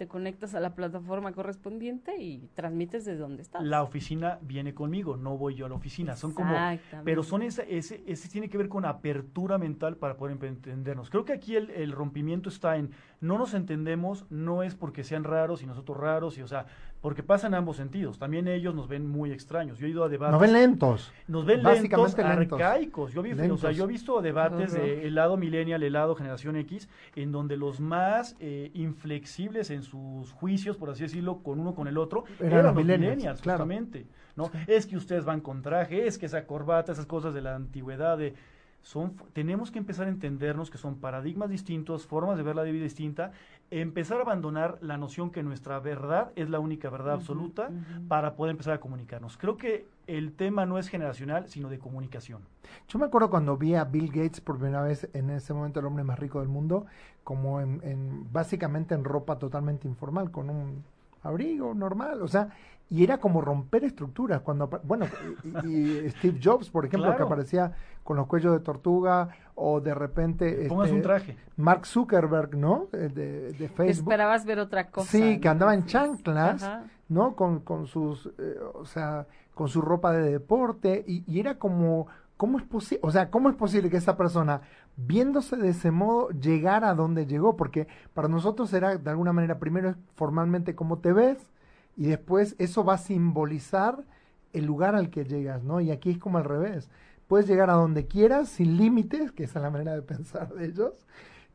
te 0.00 0.08
conectas 0.08 0.54
a 0.54 0.60
la 0.60 0.74
plataforma 0.74 1.30
correspondiente 1.32 2.16
y 2.16 2.48
transmites 2.54 3.04
desde 3.04 3.18
donde 3.18 3.42
estás. 3.42 3.62
La 3.62 3.82
oficina 3.82 4.38
viene 4.40 4.72
conmigo, 4.72 5.18
no 5.18 5.36
voy 5.36 5.54
yo 5.54 5.66
a 5.66 5.68
la 5.68 5.74
oficina. 5.74 6.16
Son 6.16 6.32
como, 6.32 6.56
pero 7.04 7.22
son 7.22 7.42
esa, 7.42 7.64
ese, 7.64 8.02
ese 8.06 8.30
tiene 8.30 8.48
que 8.48 8.56
ver 8.56 8.70
con 8.70 8.86
apertura 8.86 9.58
mental 9.58 9.98
para 9.98 10.16
poder 10.16 10.42
entendernos. 10.42 11.10
Creo 11.10 11.26
que 11.26 11.34
aquí 11.34 11.54
el, 11.54 11.68
el 11.68 11.92
rompimiento 11.92 12.48
está 12.48 12.78
en 12.78 12.92
no 13.20 13.38
nos 13.38 13.54
entendemos, 13.54 14.24
no 14.30 14.62
es 14.62 14.74
porque 14.74 15.04
sean 15.04 15.24
raros 15.24 15.62
y 15.62 15.66
nosotros 15.66 15.98
raros, 15.98 16.38
y 16.38 16.42
o 16.42 16.48
sea, 16.48 16.66
porque 17.00 17.22
pasa 17.22 17.46
en 17.46 17.54
ambos 17.54 17.76
sentidos. 17.76 18.18
También 18.18 18.48
ellos 18.48 18.74
nos 18.74 18.88
ven 18.88 19.06
muy 19.06 19.32
extraños. 19.32 19.78
Yo 19.78 19.86
he 19.86 19.90
ido 19.90 20.04
a 20.04 20.08
debates. 20.08 20.32
Nos 20.32 20.40
ven 20.40 20.52
lentos. 20.52 21.12
Nos 21.28 21.46
ven 21.46 21.62
lentos, 21.62 22.18
arcaicos. 22.18 23.12
Yo, 23.12 23.22
vi, 23.22 23.32
o 23.32 23.56
sea, 23.56 23.72
yo 23.72 23.84
he 23.84 23.86
visto 23.86 24.20
debates 24.20 24.74
Ajá. 24.74 24.82
de 24.82 25.06
el 25.06 25.14
lado 25.14 25.36
millennial, 25.36 25.82
el 25.82 25.92
lado 25.92 26.14
generación 26.14 26.56
X, 26.56 26.88
en 27.14 27.32
donde 27.32 27.56
los 27.56 27.80
más 27.80 28.36
eh, 28.40 28.70
inflexibles 28.74 29.70
en 29.70 29.82
sus 29.82 30.32
juicios, 30.32 30.76
por 30.76 30.90
así 30.90 31.02
decirlo, 31.02 31.42
con 31.42 31.58
uno 31.58 31.74
con 31.74 31.88
el 31.88 31.98
otro, 31.98 32.24
Eran 32.38 32.52
eran, 32.52 32.64
los 32.66 32.74
los 32.74 32.84
millennials, 32.84 33.16
millennials, 33.16 33.40
claro. 33.40 33.58
justamente. 33.58 34.06
¿no? 34.36 34.50
Es 34.66 34.86
que 34.86 34.96
ustedes 34.96 35.24
van 35.24 35.40
con 35.40 35.62
traje, 35.62 36.06
es 36.06 36.18
que 36.18 36.26
esa 36.26 36.46
corbata, 36.46 36.92
esas 36.92 37.06
cosas 37.06 37.34
de 37.34 37.42
la 37.42 37.54
antigüedad, 37.54 38.16
de, 38.16 38.34
son, 38.82 39.12
tenemos 39.34 39.70
que 39.70 39.78
empezar 39.78 40.06
a 40.06 40.10
entendernos 40.10 40.70
que 40.70 40.78
son 40.78 40.96
paradigmas 40.96 41.50
distintos, 41.50 42.06
formas 42.06 42.36
de 42.38 42.42
ver 42.42 42.56
la 42.56 42.62
vida 42.62 42.82
distinta, 42.82 43.32
empezar 43.70 44.18
a 44.18 44.22
abandonar 44.22 44.78
la 44.80 44.96
noción 44.96 45.30
que 45.30 45.42
nuestra 45.42 45.78
verdad 45.80 46.32
es 46.34 46.48
la 46.48 46.58
única 46.60 46.88
verdad 46.90 47.14
absoluta 47.14 47.70
para 48.08 48.34
poder 48.36 48.52
empezar 48.52 48.72
a 48.74 48.80
comunicarnos. 48.80 49.36
Creo 49.36 49.56
que 49.56 49.86
el 50.06 50.32
tema 50.32 50.64
no 50.66 50.78
es 50.78 50.88
generacional, 50.88 51.48
sino 51.48 51.68
de 51.68 51.78
comunicación. 51.78 52.40
Yo 52.88 52.98
me 52.98 53.06
acuerdo 53.06 53.30
cuando 53.30 53.56
vi 53.56 53.74
a 53.74 53.84
Bill 53.84 54.08
Gates 54.08 54.40
por 54.40 54.56
primera 54.58 54.82
vez, 54.82 55.08
en 55.12 55.30
ese 55.30 55.52
momento 55.52 55.80
el 55.80 55.86
hombre 55.86 56.02
más 56.02 56.18
rico 56.18 56.40
del 56.40 56.48
mundo, 56.48 56.86
como 57.22 57.60
en, 57.60 57.80
en- 57.84 58.32
básicamente 58.32 58.94
en 58.94 59.04
ropa 59.04 59.38
totalmente 59.38 59.86
informal, 59.86 60.30
con 60.30 60.48
un 60.50 60.82
abrigo 61.22 61.74
normal, 61.74 62.22
o 62.22 62.28
sea, 62.28 62.48
y 62.90 63.04
era 63.04 63.18
como 63.18 63.40
romper 63.40 63.84
estructuras. 63.84 64.40
Cuando, 64.40 64.68
bueno, 64.82 65.06
y, 65.64 65.68
y 65.68 66.10
Steve 66.10 66.40
Jobs, 66.42 66.68
por 66.68 66.84
ejemplo, 66.84 67.16
que 67.16 67.22
aparecía 67.22 67.72
con 68.02 68.16
los 68.16 68.26
cuellos 68.26 68.52
de 68.52 68.60
tortuga, 68.60 69.28
o 69.54 69.80
de 69.80 69.94
repente 69.94 70.66
Pongas 70.68 70.86
este, 70.86 70.96
un 70.96 71.02
traje. 71.02 71.36
Mark 71.56 71.86
Zuckerberg, 71.86 72.56
¿no? 72.56 72.88
Eh, 72.92 73.52
De, 73.56 73.68
Facebook. 73.68 74.08
esperabas 74.08 74.44
ver 74.44 74.58
otra 74.58 74.90
cosa. 74.90 75.10
Sí, 75.10 75.38
que 75.38 75.48
andaba 75.48 75.74
en 75.74 75.86
chanclas, 75.86 76.62
ajá. 76.62 76.84
¿no? 77.08 77.36
Con, 77.36 77.60
con 77.60 77.86
sus, 77.86 78.26
eh, 78.38 78.56
o 78.74 78.84
sea, 78.84 79.26
con 79.54 79.68
su 79.68 79.80
ropa 79.82 80.12
de 80.12 80.30
deporte 80.30 81.04
y, 81.06 81.22
y 81.30 81.38
era 81.40 81.58
como, 81.58 82.08
¿cómo 82.36 82.58
es 82.58 82.64
posible? 82.64 83.00
O 83.06 83.10
sea, 83.10 83.30
¿cómo 83.30 83.50
es 83.50 83.54
posible 83.54 83.90
que 83.90 83.98
esa 83.98 84.16
persona, 84.16 84.62
viéndose 84.96 85.56
de 85.56 85.68
ese 85.68 85.90
modo, 85.90 86.30
llegara 86.30 86.88
a 86.88 86.94
donde 86.94 87.26
llegó? 87.26 87.56
Porque 87.56 87.86
para 88.14 88.26
nosotros 88.28 88.72
era, 88.72 88.96
de 88.96 89.10
alguna 89.10 89.32
manera, 89.32 89.58
primero 89.58 89.90
es 89.90 89.96
formalmente 90.16 90.74
cómo 90.74 90.98
te 90.98 91.12
ves 91.12 91.36
y 92.00 92.06
después 92.06 92.56
eso 92.58 92.82
va 92.82 92.94
a 92.94 92.98
simbolizar 92.98 94.04
el 94.54 94.64
lugar 94.64 94.94
al 94.94 95.10
que 95.10 95.24
llegas, 95.24 95.62
¿no? 95.62 95.82
Y 95.82 95.90
aquí 95.90 96.08
es 96.10 96.16
como 96.18 96.38
al 96.38 96.44
revés. 96.44 96.90
Puedes 97.28 97.46
llegar 97.46 97.68
a 97.68 97.74
donde 97.74 98.06
quieras, 98.06 98.48
sin 98.48 98.78
límites, 98.78 99.32
que 99.32 99.44
esa 99.44 99.58
es 99.58 99.62
la 99.64 99.70
manera 99.70 99.92
de 99.94 100.00
pensar 100.00 100.48
de 100.54 100.64
ellos, 100.64 101.06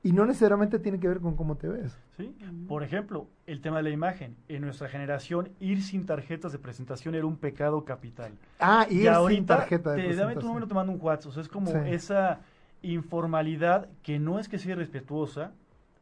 y 0.04 0.12
no 0.12 0.24
necesariamente 0.28 0.78
tiene 0.78 1.00
que 1.00 1.08
ver 1.08 1.20
con 1.20 1.36
cómo 1.36 1.56
te 1.58 1.68
ves. 1.68 1.98
¿sí? 2.16 2.32
Por 2.68 2.84
ejemplo, 2.84 3.28
el 3.48 3.60
tema 3.60 3.78
de 3.78 3.84
la 3.84 3.90
imagen. 3.90 4.36
En 4.48 4.62
nuestra 4.62 4.88
generación, 4.88 5.50
ir 5.60 5.82
sin 5.82 6.06
tarjetas 6.06 6.52
de 6.52 6.60
presentación 6.60 7.16
era 7.16 7.26
un 7.26 7.38
pecado 7.38 7.84
capital. 7.86 8.32
Ah, 8.60 8.86
y, 8.88 8.94
Y 8.94 8.98
ir 8.98 9.02
sin 9.06 9.14
ahorita, 9.14 9.58
tarjeta 9.58 9.94
de 9.94 9.96
te, 9.98 10.02
dame 10.04 10.12
tu 10.12 10.16
presentación. 10.42 10.48
número, 10.48 10.68
te 10.68 10.74
mando 10.76 10.94
un 10.94 11.00
WhatsApp. 11.02 11.30
O 11.32 11.34
sea, 11.34 11.42
es 11.42 11.50
como 11.50 11.72
Sí. 11.72 11.78
esa 11.88 12.42
informalidad 12.84 13.90
que 14.04 14.20
no 14.20 14.40
es 14.40 14.48
que 14.48 14.60
sea 14.60 14.74
irrespetuosa, 14.74 15.54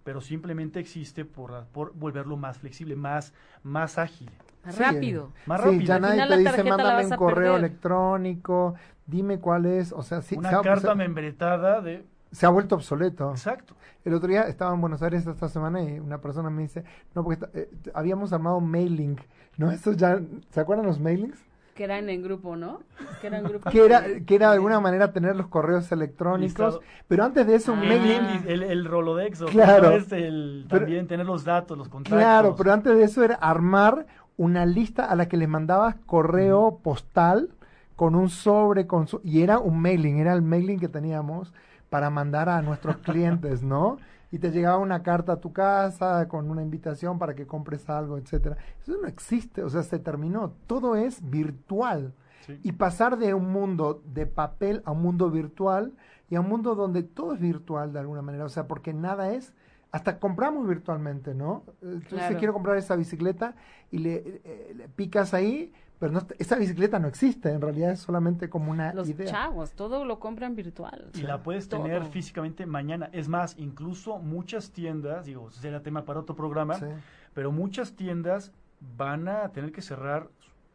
pero 0.04 0.22
simplemente 0.22 0.80
existe 0.80 1.26
por, 1.26 1.66
por 1.68 1.94
volverlo 1.96 2.38
más 2.38 2.58
flexible, 2.58 2.96
más, 2.96 3.34
más 3.64 3.98
ágil. 3.98 4.30
Sí, 4.70 4.80
Rápido. 4.80 5.32
Más 5.46 5.60
sí, 5.62 5.66
rápido. 5.68 5.84
ya 5.84 5.96
Al 5.96 6.02
nadie 6.02 6.14
final 6.14 6.30
te 6.30 6.38
dice, 6.38 6.64
mándame 6.64 7.06
un 7.06 7.12
correo 7.16 7.54
perder". 7.54 7.70
electrónico, 7.70 8.76
dime 9.06 9.40
cuál 9.40 9.66
es, 9.66 9.92
o 9.92 10.02
sea, 10.04 10.22
sí, 10.22 10.36
Una 10.38 10.50
se, 10.50 10.56
ha, 10.56 10.62
carta 10.62 10.90
se- 10.92 10.96
membretada 10.96 11.82
de... 11.82 12.06
se 12.32 12.46
ha 12.46 12.50
vuelto 12.50 12.76
obsoleto. 12.76 13.32
Exacto. 13.32 13.76
El 14.06 14.14
otro 14.14 14.28
día 14.30 14.44
estaba 14.44 14.74
en 14.74 14.82
Buenos 14.82 15.02
Aires 15.02 15.26
esta 15.28 15.48
semana 15.50 15.82
y 15.82 16.00
una 16.00 16.20
persona 16.20 16.50
me 16.50 16.62
dice, 16.64 16.84
no, 17.16 17.24
porque 17.24 17.46
está- 17.46 17.58
eh, 17.60 17.70
habíamos 17.94 18.32
armado 18.34 18.60
mailing, 18.62 19.18
¿no? 19.58 19.72
Eso 19.72 19.94
ya, 19.94 20.20
¿se 20.50 20.60
acuerdan 20.60 20.86
los 20.86 21.00
mailings? 21.00 21.38
Que 21.76 21.84
eran 21.86 22.08
en 22.10 22.22
grupo, 22.22 22.56
¿no? 22.56 22.82
Que 23.20 23.28
eran 23.28 23.44
grupos. 23.44 23.72
Que 23.72 23.84
era, 23.84 24.02
de- 24.02 24.24
que 24.26 24.36
era 24.36 24.50
de 24.50 24.54
alguna 24.56 24.80
manera 24.80 25.12
tener 25.12 25.36
los 25.36 25.48
correos 25.48 25.92
electrónicos, 25.92 26.76
Listado. 26.76 26.82
pero 27.08 27.24
antes 27.24 27.48
de 27.48 27.56
eso 27.56 27.74
un 27.74 27.80
Ah. 27.80 27.84
El, 27.94 28.00
mailing... 28.00 28.44
el, 28.48 28.64
el 28.64 28.86
Rolodex, 28.86 29.42
o 29.42 29.46
Claro. 29.48 29.92
Este, 29.92 30.28
el- 30.28 30.66
Pero- 30.70 30.82
también 30.86 31.08
tener 31.08 31.26
los 31.26 31.44
datos, 31.44 31.78
los 31.78 31.90
contactos. 31.90 32.20
Claro, 32.20 32.56
pero 32.56 32.74
antes 32.74 32.96
de 32.96 33.04
eso 33.04 33.24
era 33.24 33.36
armar 33.36 34.06
una 34.38 34.66
lista 34.66 35.06
a 35.06 35.16
la 35.16 35.28
que 35.28 35.38
le 35.38 35.48
mandabas 35.48 35.96
correo 36.06 36.80
postal 36.84 37.50
con 37.96 38.16
un 38.16 38.30
sobre, 38.30 38.86
con 38.88 39.08
su, 39.08 39.22
y 39.24 39.42
era 39.42 39.60
un 39.60 39.80
mailing, 39.82 40.18
era 40.20 40.34
el 40.34 40.42
mailing 40.42 40.80
que 40.80 40.88
teníamos 40.90 41.54
para 41.90 42.10
mandar 42.10 42.50
a 42.50 42.62
nuestros 42.62 42.98
clientes, 43.04 43.64
¿no? 43.64 43.98
Y 44.34 44.40
te 44.40 44.50
llegaba 44.50 44.80
una 44.80 45.04
carta 45.04 45.34
a 45.34 45.40
tu 45.40 45.54
casa 45.54 46.28
con 46.28 46.50
una 46.50 46.64
invitación 46.64 47.20
para 47.20 47.36
que 47.36 47.46
compres 47.46 47.88
algo, 47.88 48.18
etcétera. 48.18 48.58
Eso 48.82 48.98
no 49.00 49.08
existe, 49.08 49.62
o 49.62 49.70
sea, 49.70 49.84
se 49.84 50.00
terminó. 50.00 50.54
Todo 50.66 50.96
es 50.96 51.22
virtual. 51.30 52.14
Sí. 52.48 52.60
Y 52.64 52.72
pasar 52.72 53.18
de 53.20 53.36
un 53.36 53.52
mundo 53.52 54.02
de 54.06 54.26
papel 54.26 54.82
a 54.86 54.92
un 54.92 55.04
mundo 55.04 55.30
virtual 55.30 55.94
y 56.32 56.36
a 56.36 56.42
un 56.42 56.50
mundo 56.50 56.74
donde 56.74 57.04
todo 57.04 57.36
es 57.36 57.40
virtual 57.40 57.94
de 57.94 58.00
alguna 58.00 58.24
manera, 58.24 58.46
o 58.46 58.50
sea, 58.50 58.68
porque 58.68 58.92
nada 58.92 59.32
es, 59.34 59.54
hasta 59.92 60.18
compramos 60.20 60.68
virtualmente, 60.68 61.36
¿no? 61.36 61.64
Entonces 61.84 62.08
Claro. 62.10 62.38
quiero 62.40 62.54
comprar 62.54 62.78
esa 62.78 62.96
bicicleta 62.96 63.56
y 63.92 64.00
le, 64.00 64.42
eh, 64.44 64.74
le 64.76 64.90
picas 64.90 65.36
ahí, 65.36 65.72
pero 66.00 66.12
no, 66.12 66.22
esa 66.40 66.56
bicicleta 66.58 67.00
no 67.00 67.08
existe, 67.08 67.50
en 67.50 67.62
realidad 67.62 67.92
es 67.92 68.00
solamente 68.02 68.50
como 68.50 68.72
una 68.72 68.94
Los 68.94 69.08
idea. 69.10 69.28
chavos, 69.32 69.72
todo 69.74 70.04
lo 70.06 70.20
compran 70.20 70.56
virtual. 70.56 71.10
Y 71.14 71.22
la 71.22 71.42
puedes 71.42 71.70
Todo. 71.70 71.84
tener 71.84 72.04
físicamente 72.06 72.66
mañana. 72.66 73.10
Es 73.14 73.28
más, 73.30 73.56
incluso 73.58 74.20
muchas 74.20 74.72
tiendas, 74.72 75.26
digo, 75.26 75.50
será 75.52 75.82
tema 75.82 76.04
para 76.04 76.20
otro 76.20 76.36
programa, 76.36 76.76
Sí. 76.76 76.86
pero 77.34 77.52
muchas 77.52 77.94
tiendas 77.96 78.52
van 78.98 79.28
a 79.30 79.50
tener 79.50 79.72
que 79.72 79.82
cerrar 79.82 80.28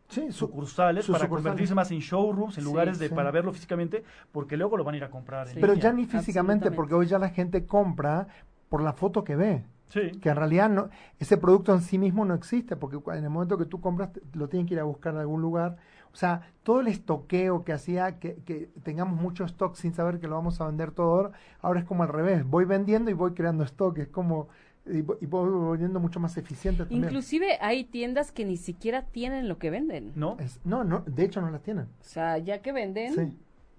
Sí, 0.09 0.33
su- 0.33 0.47
sucursales 0.47 1.05
sus 1.05 1.13
para 1.13 1.27
sucursales. 1.27 1.45
convertirse 1.51 1.75
más 1.75 1.91
en 1.91 1.99
showrooms, 1.99 2.57
en 2.57 2.65
Sí, 2.65 2.71
lugares 2.71 2.99
de 2.99 3.09
sí. 3.11 3.15
para 3.15 3.31
verlo 3.31 3.53
físicamente, 3.53 4.03
porque 4.33 4.57
luego 4.57 4.79
lo 4.79 4.85
van 4.85 4.95
a 4.95 4.97
ir 4.97 5.05
a 5.05 5.11
comprar. 5.11 5.47
en 5.49 5.55
pero 5.61 5.75
línea. 5.75 5.91
ya 5.91 5.93
ni 5.93 6.07
físicamente, 6.07 6.71
porque 6.71 6.95
hoy 6.95 7.07
ya 7.07 7.19
la 7.19 7.29
gente 7.29 7.67
compra 7.67 8.27
por 8.71 8.81
la 8.83 8.95
foto 8.95 9.23
que 9.25 9.37
ve. 9.37 9.67
Sí. 9.89 10.11
que 10.21 10.29
en 10.29 10.37
realidad 10.37 10.69
no, 10.69 10.89
ese 11.19 11.37
producto 11.39 11.73
en 11.75 11.81
sí 11.81 11.99
mismo 11.99 12.25
no 12.25 12.35
existe, 12.35 12.77
porque 12.77 12.99
en 13.17 13.25
el 13.25 13.31
momento 13.31 13.57
que 13.59 13.65
tú 13.65 13.81
compras 13.81 14.11
lo 14.35 14.49
tienen 14.49 14.67
que 14.67 14.75
ir 14.75 14.81
a 14.81 14.85
buscar 14.85 15.15
en 15.15 15.21
algún 15.21 15.41
lugar. 15.41 15.77
O 16.13 16.17
sea, 16.17 16.43
todo 16.63 16.81
el 16.81 16.89
estoqueo 16.89 17.65
que 17.65 17.73
hacía 17.73 18.19
que, 18.19 18.37
que 18.45 18.71
tengamos 18.83 19.21
mucho 19.21 19.45
stock 19.45 19.77
sin 19.77 19.93
saber 19.95 20.21
que 20.21 20.27
lo 20.29 20.35
vamos 20.37 20.61
a 20.61 20.67
vender 20.67 20.91
todo, 20.91 21.15
ahora, 21.15 21.31
ahora 21.61 21.81
es 21.81 21.87
como 21.87 22.03
al 22.03 22.09
revés, 22.09 22.45
voy 22.45 22.65
vendiendo 22.65 23.11
y 23.11 23.15
voy 23.15 23.33
creando 23.35 23.63
stock, 23.65 23.97
es 23.99 24.09
como, 24.09 24.49
y, 24.87 24.99
y 24.99 25.27
voy 25.27 25.51
volviendo 25.51 26.01
mucho 26.01 26.19
más 26.19 26.37
eficiente 26.39 26.85
también. 26.85 27.05
Inclusive 27.05 27.59
hay 27.61 27.85
tiendas 27.85 28.33
que 28.33 28.45
ni 28.45 28.57
siquiera 28.57 29.03
tienen 29.07 29.49
lo 29.49 29.59
que 29.59 29.71
venden. 29.71 30.13
¿No? 30.17 30.37
Es- 30.41 30.61
no, 30.65 30.83
no, 30.85 31.01
de 31.07 31.25
hecho 31.25 31.41
no 31.41 31.51
las 31.51 31.63
tienen. 31.63 31.85
O 31.85 32.05
sea, 32.05 32.39
ya 32.39 32.63
que 32.63 32.73
venden, 32.73 33.15
Sí, 33.15 33.39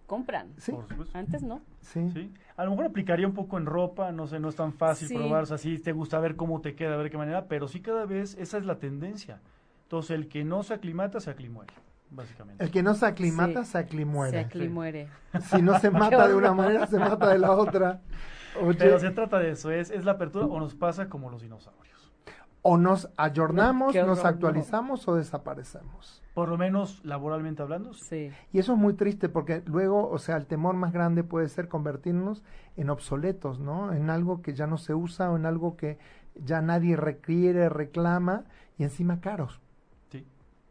compran. 0.09 0.51
sí, 0.57 0.73
Por 0.73 0.85
supuesto. 0.89 1.17
Antes 1.17 1.41
no. 1.43 1.61
sí. 1.79 2.09
Sí. 2.13 2.33
A 2.57 2.65
lo 2.65 2.71
mejor 2.71 2.87
aplicaría 2.87 3.25
un 3.25 3.33
poco 3.33 3.57
en 3.57 3.65
ropa, 3.65 4.11
no 4.11 4.27
sé, 4.27 4.39
no 4.41 4.49
es 4.49 4.55
tan 4.57 4.73
fácil 4.73 5.07
Sí. 5.07 5.15
probar, 5.15 5.43
o 5.43 5.45
sea, 5.45 5.57
sí 5.57 5.79
te 5.79 5.93
gusta 5.93 6.19
ver 6.19 6.35
cómo 6.35 6.59
te 6.59 6.75
queda, 6.75 6.97
ver 6.97 7.05
de 7.05 7.09
qué 7.11 7.17
manera, 7.17 7.45
pero 7.47 7.69
sí 7.69 7.79
cada 7.81 8.05
vez 8.05 8.35
esa 8.37 8.57
es 8.57 8.65
la 8.65 8.79
tendencia. 8.79 9.39
Entonces, 9.83 10.11
el 10.11 10.27
que 10.27 10.43
no 10.43 10.61
se 10.63 10.73
aclimata, 10.73 11.19
se 11.21 11.29
aclimuere, 11.29 11.73
básicamente. 12.11 12.61
El 12.63 12.69
que 12.71 12.83
no 12.83 12.95
se 12.95 13.05
aclimata, 13.05 13.63
Sí. 13.63 13.71
se 13.71 13.77
aclimuere. 13.77 14.31
Se 14.31 14.39
aclimuere. 14.39 15.07
Si 15.43 15.61
no 15.61 15.79
se 15.79 15.89
mata 15.91 16.27
de 16.27 16.35
una 16.35 16.53
manera, 16.53 16.85
se 16.87 16.99
mata 16.99 17.29
de 17.29 17.39
la 17.39 17.51
otra. 17.51 18.01
Oye, 18.61 18.77
Pero 18.77 18.99
se 18.99 19.11
trata 19.11 19.39
de 19.39 19.51
eso, 19.51 19.71
es, 19.71 19.89
es 19.91 20.03
la 20.03 20.11
apertura 20.13 20.45
o 20.47 20.59
nos 20.59 20.75
pasa 20.75 21.07
como 21.07 21.29
los 21.29 21.41
dinosaurios. 21.41 22.11
o 22.61 22.77
nos 22.77 23.09
ayornamos, 23.15 23.95
nos 23.95 24.21
no. 24.21 24.27
actualizamos 24.29 25.07
o 25.07 25.15
desaparecemos. 25.15 26.21
Por 26.39 26.49
lo 26.49 26.57
menos 26.57 27.03
laboralmente 27.03 27.61
hablando. 27.61 27.93
sí. 27.93 28.31
Y 28.53 28.59
eso 28.59 28.73
es 28.73 28.79
muy 28.79 28.93
triste 28.93 29.27
porque 29.29 29.61
luego, 29.65 30.09
o 30.09 30.17
sea, 30.19 30.37
el 30.37 30.45
temor 30.45 30.75
más 30.75 30.93
grande 30.93 31.23
puede 31.23 31.49
ser 31.49 31.67
convertirnos 31.67 32.43
en 32.77 32.89
obsoletos, 32.89 33.59
¿no? 33.59 33.91
En 33.91 34.09
algo 34.09 34.41
que 34.41 34.53
ya 34.53 34.65
no 34.67 34.77
se 34.77 34.93
usa 34.93 35.29
o 35.31 35.35
en 35.35 35.45
algo 35.45 35.75
que 35.75 35.97
ya 36.35 36.61
nadie 36.61 36.95
requiere, 36.95 37.67
reclama 37.67 38.45
y 38.77 38.83
encima 38.83 39.19
caros, 39.19 39.59
Sí. 40.11 40.25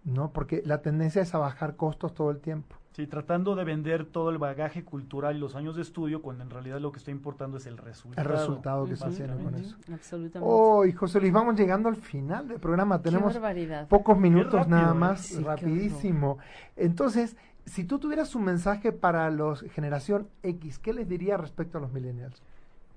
¿no? 0.04 0.32
Porque 0.32 0.62
la 0.64 0.80
tendencia 0.80 1.20
es 1.20 1.34
a 1.34 1.38
bajar 1.38 1.76
costos 1.76 2.14
todo 2.14 2.30
el 2.30 2.40
tiempo. 2.40 2.76
Sí, 2.98 3.06
tratando 3.06 3.54
de 3.54 3.62
vender 3.62 4.06
todo 4.06 4.30
el 4.30 4.38
bagaje 4.38 4.82
cultural 4.84 5.36
y 5.36 5.38
los 5.38 5.54
años 5.54 5.76
de 5.76 5.82
estudio, 5.82 6.20
cuando 6.20 6.42
en 6.42 6.50
realidad 6.50 6.80
lo 6.80 6.90
que 6.90 6.98
está 6.98 7.12
importando 7.12 7.56
es 7.58 7.66
el 7.66 7.76
resultado. 7.78 8.26
El 8.26 8.32
resultado 8.32 8.88
que 8.88 8.96
se 8.96 9.04
Ujú, 9.06 9.16
tiene 9.16 9.34
con 9.40 9.54
eso. 9.54 9.76
Absolutamente. 9.92 10.52
Oh, 10.52 10.84
y 10.84 10.90
José 10.90 11.20
Luis, 11.20 11.32
vamos 11.32 11.54
llegando 11.54 11.88
al 11.88 11.94
final 11.94 12.48
del 12.48 12.58
programa. 12.58 12.98
Qué 12.98 13.04
Tenemos 13.04 13.34
barbaridad. 13.34 13.86
pocos 13.88 14.18
minutos 14.18 14.52
rápido, 14.52 14.76
nada 14.78 14.90
¿eh? 14.90 14.94
más, 14.94 15.20
Sí, 15.20 15.40
rapidísimo. 15.44 16.38
Entonces, 16.74 17.36
si 17.66 17.84
tú 17.84 18.00
tuvieras 18.00 18.34
un 18.34 18.42
mensaje 18.42 18.90
para 18.90 19.30
los 19.30 19.60
generación 19.60 20.26
X, 20.42 20.80
¿qué 20.80 20.92
les 20.92 21.08
diría 21.08 21.36
respecto 21.36 21.78
a 21.78 21.80
los 21.80 21.92
millennials? 21.92 22.42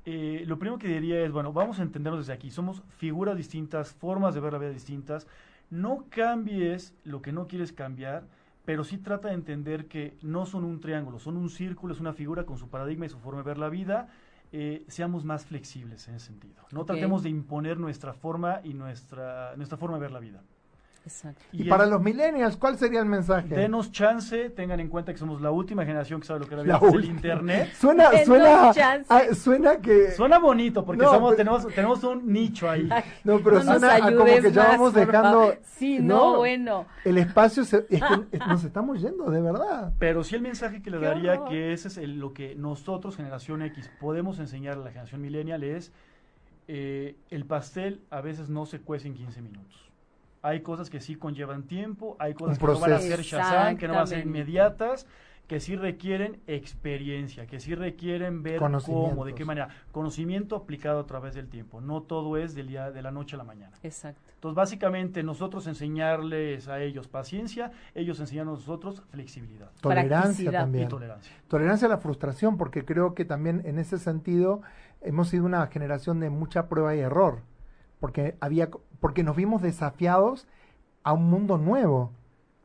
Eh, 0.06 0.43
lo 0.47 0.58
primero 0.58 0.80
que 0.80 0.88
diría 0.88 1.22
es, 1.24 1.32
bueno, 1.32 1.54
vamos 1.54 1.80
a 1.80 1.84
entendernos 1.84 2.22
desde 2.22 2.34
aquí. 2.34 2.49
Somos 2.49 2.82
figuras 2.97 3.38
distintas, 3.38 3.93
formas 3.93 4.34
de 4.34 4.39
ver 4.41 4.54
la 4.54 4.60
vida 4.60 4.72
distintas. 4.72 5.28
No 5.70 6.06
cambies 6.10 6.95
lo 7.04 7.22
que 7.22 7.32
no 7.32 7.47
quieres 7.47 7.72
cambiar, 7.72 8.24
pero 8.66 8.84
sí 8.84 8.97
trata 8.97 9.30
de 9.30 9.34
entender 9.34 9.88
que 9.88 10.18
no 10.22 10.45
son 10.45 10.64
un 10.64 10.80
triángulo, 10.80 11.20
son 11.20 11.38
un 11.38 11.49
círculo, 11.49 11.93
es 11.93 11.99
una 11.99 12.14
figura 12.14 12.45
con 12.45 12.57
su 12.57 12.70
paradigma 12.70 13.05
y 13.05 13.09
su 13.09 13.20
forma 13.20 13.41
de 13.41 13.45
ver 13.45 13.57
la 13.57 13.70
vida. 13.70 14.09
Eh, 14.53 14.84
seamos 14.88 15.24
más 15.24 15.45
flexibles 15.45 16.07
en 16.07 16.16
ese 16.16 16.28
sentido. 16.28 16.64
No 16.72 16.86
tratemos 16.86 17.24
de 17.24 17.30
imponer 17.30 17.80
nuestra 17.80 18.14
forma 18.14 18.59
y 18.64 18.74
nuestra, 18.74 19.55
nuestra 19.55 19.78
forma 19.78 19.95
de 19.95 20.01
ver 20.01 20.12
la 20.12 20.20
vida. 20.20 20.43
Exacto. 21.04 21.41
Y, 21.52 21.64
para 21.64 21.88
los 21.88 21.99
millennials, 21.99 22.58
¿cuál 22.58 22.78
sería 22.78 22.99
el 22.99 23.08
mensaje? 23.08 23.47
Denos 23.56 23.91
chance, 23.91 24.52
tengan 24.52 24.80
en 24.80 24.88
cuenta 24.88 25.12
que 25.12 25.18
somos 25.18 25.41
la 25.41 25.49
última 25.49 25.84
generación 25.84 26.22
que 26.22 26.28
sabe 26.28 26.41
lo 26.41 26.45
que 26.47 26.54
era 26.54 26.80
el 26.93 27.06
internet. 27.06 27.72
Suena, 27.80 28.10
Denos 28.12 28.26
suena, 28.28 28.72
chance. 28.72 29.08
ah, 29.10 29.22
suena 29.34 29.78
que... 29.78 30.12
Suena 30.12 30.38
bonito 30.38 30.86
porque 30.86 31.02
No, 31.02 31.12
somos, 31.12 31.32
pero- 31.36 31.38
tenemos, 31.38 31.74
tenemos 31.74 32.04
un 32.04 32.32
nicho 32.32 32.70
ahí. 32.70 32.88
No, 33.24 33.39
pero 33.39 33.58
No 33.64 33.64
suena 33.64 33.95
a 33.95 33.99
como 34.12 34.26
que 34.26 34.52
ya 34.52 34.68
vamos 34.68 34.93
dejando... 34.93 35.56
Sí, 35.64 35.97
no, 35.99 36.38
bueno. 36.38 36.86
El 37.04 37.18
espacio, 37.18 37.66
se- 37.66 37.88
es 37.89 37.99
que 38.30 38.38
nos 38.47 38.64
estamos 38.64 39.02
yendo, 39.02 39.32
de 39.32 39.41
verdad. 39.41 39.93
Pero 39.97 40.24
sí 40.24 40.36
el 40.36 40.41
mensaje 40.43 40.84
que 40.84 40.91
le 40.91 40.99
Qué 40.99 41.06
daría, 41.06 41.34
horror. 41.34 41.49
que 41.49 41.74
ese 41.74 41.88
es 41.88 41.97
el- 41.97 42.20
lo 42.20 42.34
que 42.34 42.54
nosotros, 42.54 43.18
generación 43.18 43.64
X, 43.64 43.89
podemos 43.99 44.38
enseñar 44.38 44.76
a 44.76 44.82
la 44.82 44.89
generación 44.91 45.22
millennial 45.22 45.64
es 45.64 45.91
eh, 46.68 47.16
el 47.32 47.45
pastel 47.45 48.02
a 48.12 48.22
veces 48.22 48.49
no 48.49 48.68
se 48.68 48.80
cuece 48.82 49.08
en 49.08 49.16
15 49.16 49.41
minutos. 49.41 49.91
Hay 50.42 50.62
cosas 50.62 50.89
que 50.89 51.00
sí 51.00 51.16
conllevan 51.16 51.64
tiempo, 51.64 52.16
hay 52.20 52.34
cosas 52.34 52.58
que 52.58 52.66
no 52.66 52.80
van 52.80 52.94
a 52.94 53.00
ser 53.00 53.22
Shazam, 53.22 53.78
que 53.78 53.88
no 53.88 53.94
van 53.94 54.04
a 54.04 54.08
ser 54.08 54.26
inmediatas, 54.26 55.06
que 55.52 55.60
sí 55.60 55.76
requieren 55.76 56.39
experiencia, 56.48 57.46
que 57.46 57.60
sí 57.60 57.76
requieren 57.76 58.42
ver 58.42 58.60
cómo, 58.86 59.26
de 59.26 59.36
qué 59.36 59.44
manera. 59.44 59.68
Conocimiento 59.92 60.56
aplicado 60.56 61.02
a 61.02 61.06
través 61.06 61.36
del 61.36 61.50
tiempo. 61.50 61.82
No 61.82 62.04
todo 62.04 62.38
es 62.38 62.56
del 62.56 62.68
día, 62.68 62.89
de 62.89 63.02
la 63.02 63.12
noche 63.12 63.36
a 63.36 63.38
la 63.38 63.44
mañana. 63.44 63.76
Exacto. 63.84 64.22
Entonces, 64.36 64.56
básicamente, 64.56 65.24
nosotros 65.24 65.68
enseñarles 65.68 66.70
a 66.70 66.80
ellos 66.82 67.10
paciencia, 67.10 67.74
ellos 67.94 68.20
enseñan 68.22 68.48
a 68.48 68.52
nosotros 68.52 69.04
flexibilidad 69.12 69.70
Tolerancia 69.82 70.50
y 70.50 70.54
también. 70.54 70.88
tolerancia. 70.88 71.36
Tolerancia 71.50 71.88
a 71.88 71.89
la 71.89 71.98
frustración, 71.98 72.58
porque 72.58 72.86
creo 72.86 73.14
que 73.14 73.26
también 73.26 73.62
en 73.66 73.78
ese 73.78 73.98
sentido 73.98 74.62
hemos 75.02 75.28
sido 75.28 75.44
una 75.44 75.68
generación 75.68 76.22
de 76.22 76.30
mucha 76.30 76.70
prueba 76.70 76.96
y 76.96 77.00
error, 77.00 77.42
porque 78.02 78.36
había, 78.41 78.70
porque 78.99 79.24
nos 79.24 79.38
vimos 79.38 79.62
desafiados 79.62 80.47
a 81.04 81.14
un 81.14 81.30
mundo 81.30 81.58
nuevo 81.58 82.12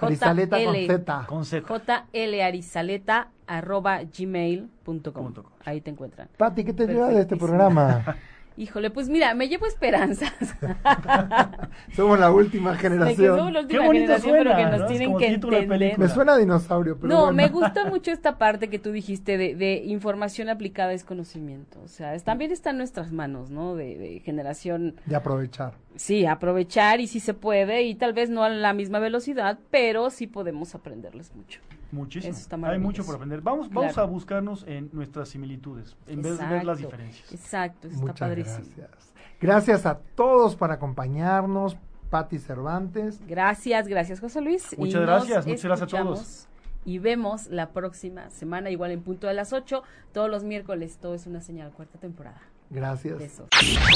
Arizaleta 0.00 0.64
con. 0.64 0.74
Z. 0.74 1.26
Con 1.26 1.44
Z. 1.44 2.06
jlarizaleta 2.12 3.28
arroba 3.46 4.00
gmail.com. 4.02 4.68
Punto 4.84 5.12
com. 5.12 5.32
Ahí 5.64 5.80
te 5.80 5.90
encuentran. 5.90 6.28
Pati, 6.36 6.64
¿qué 6.64 6.72
te 6.72 6.86
lleva 6.86 7.08
de 7.08 7.20
este 7.20 7.36
programa? 7.36 8.16
Híjole, 8.56 8.90
pues 8.90 9.08
mira, 9.08 9.34
me 9.34 9.48
llevo 9.48 9.66
esperanzas. 9.66 10.32
Somos 11.96 12.18
la 12.20 12.30
última 12.30 12.76
que 12.76 12.88
somos 12.88 12.98
generación. 13.16 13.52
la 13.52 13.60
última 13.60 13.80
Qué 13.80 13.86
bonito 13.86 14.02
generación, 14.14 14.34
pero 14.38 14.56
que 14.56 14.62
¿no? 14.64 14.70
nos 14.70 14.80
Es 14.82 14.86
tienen 14.98 15.16
que 15.18 15.26
entender. 15.26 15.98
Me 15.98 16.08
suena 16.08 16.34
a 16.34 16.36
dinosaurio, 16.36 16.96
pero 16.96 17.08
No, 17.12 17.20
bueno. 17.22 17.32
me 17.34 17.48
gusta 17.48 17.84
mucho 17.90 18.10
esta 18.12 18.38
parte 18.38 18.68
que 18.70 18.78
tú 18.78 18.92
dijiste 18.92 19.36
de, 19.38 19.54
de 19.56 19.82
información 19.84 20.48
aplicada 20.48 20.92
es 20.92 21.02
conocimiento. 21.04 21.80
O 21.82 21.88
sea, 21.88 22.14
es- 22.14 22.22
también 22.24 22.52
está 22.52 22.70
en 22.70 22.78
nuestras 22.78 23.12
manos, 23.12 23.50
¿no? 23.50 23.74
De, 23.74 23.96
de 23.98 24.20
generación, 24.20 25.00
De 25.06 25.16
aprovechar. 25.16 25.74
Sí, 25.96 26.26
aprovechar 26.26 27.00
y 27.00 27.06
sí 27.06 27.20
se 27.20 27.34
puede 27.34 27.82
y 27.82 27.94
tal 27.94 28.12
vez 28.12 28.30
no 28.30 28.44
a 28.44 28.48
la 28.48 28.72
misma 28.72 28.98
velocidad, 28.98 29.58
pero 29.70 30.10
sí 30.10 30.26
podemos 30.26 30.74
aprenderles 30.74 31.34
mucho. 31.34 31.60
Muchísimo. 31.92 32.32
Eso 32.32 32.40
está 32.40 32.56
Hay 32.68 32.78
mucho 32.78 33.04
por 33.04 33.14
aprender. 33.14 33.40
Vamos, 33.40 33.70
vamos 33.70 33.96
a 33.98 34.04
buscarnos 34.04 34.64
en 34.66 34.90
nuestras 34.92 35.28
similitudes, 35.28 35.96
en 36.06 36.22
vez 36.22 36.38
de 36.38 36.46
ver 36.46 36.64
las 36.64 36.78
Exacto, 36.78 36.96
diferencias. 36.96 37.32
Exacto, 37.32 37.86
eso 37.86 37.94
está 37.94 38.06
Muchas 38.06 38.28
padrísimo. 38.28 38.66
gracias. 38.76 39.12
Gracias 39.40 39.86
a 39.86 39.98
todos 40.16 40.56
por 40.56 40.72
acompañarnos. 40.72 41.76
Pati 42.10 42.38
Cervantes. 42.38 43.20
Gracias, 43.26 43.88
gracias 43.88 44.20
José 44.20 44.40
Luis. 44.40 44.78
Muchas 44.78 45.02
Y 45.02 45.04
gracias, 45.04 45.46
muchas 45.46 45.64
gracias 45.64 45.94
a 45.94 45.96
todos. 45.96 46.48
Y 46.84 46.98
vemos 46.98 47.48
la 47.48 47.70
próxima 47.70 48.30
semana, 48.30 48.70
igual 48.70 48.90
en 48.92 49.02
punto 49.02 49.26
de 49.26 49.34
las 49.34 49.52
8, 49.52 49.82
todos 50.12 50.30
los 50.30 50.44
miércoles, 50.44 50.98
todo 51.00 51.14
es 51.14 51.26
una 51.26 51.40
señal, 51.40 51.72
cuarta 51.72 51.98
temporada. 51.98 52.40
Gracias. 52.74 53.18
Besos. 53.18 53.46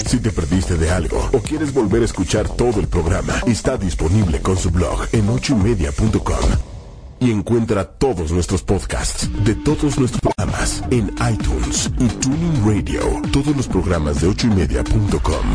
Si 0.07 0.21
te 0.21 0.31
perdiste 0.31 0.77
de 0.77 0.91
algo 0.91 1.29
o 1.33 1.41
quieres 1.41 1.75
volver 1.75 2.03
a 2.03 2.05
escuchar 2.05 2.49
todo 2.49 2.79
el 2.79 2.87
programa, 2.87 3.35
está 3.47 3.77
disponible 3.77 4.41
con 4.41 4.57
su 4.57 4.71
blog 4.71 5.07
en 5.13 5.29
ochoymedia.com. 5.29 6.51
Y 7.21 7.33
encuentra 7.33 7.85
todos 7.85 8.31
nuestros 8.31 8.63
podcasts 8.63 9.29
de 9.45 9.57
todos 9.57 9.99
nuestros 9.99 10.21
programas 10.21 10.85
en 10.93 11.13
iTunes 11.29 11.91
y 11.99 12.07
Tuning 12.07 12.65
Radio. 12.65 13.01
Todos 13.33 13.57
los 13.57 13.67
programas 13.67 14.21
de 14.21 14.29
ochoymedia.com 14.29 15.47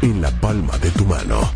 en 0.00 0.22
la 0.22 0.30
palma 0.40 0.78
de 0.78 0.90
tu 0.92 1.04
mano. 1.04 1.52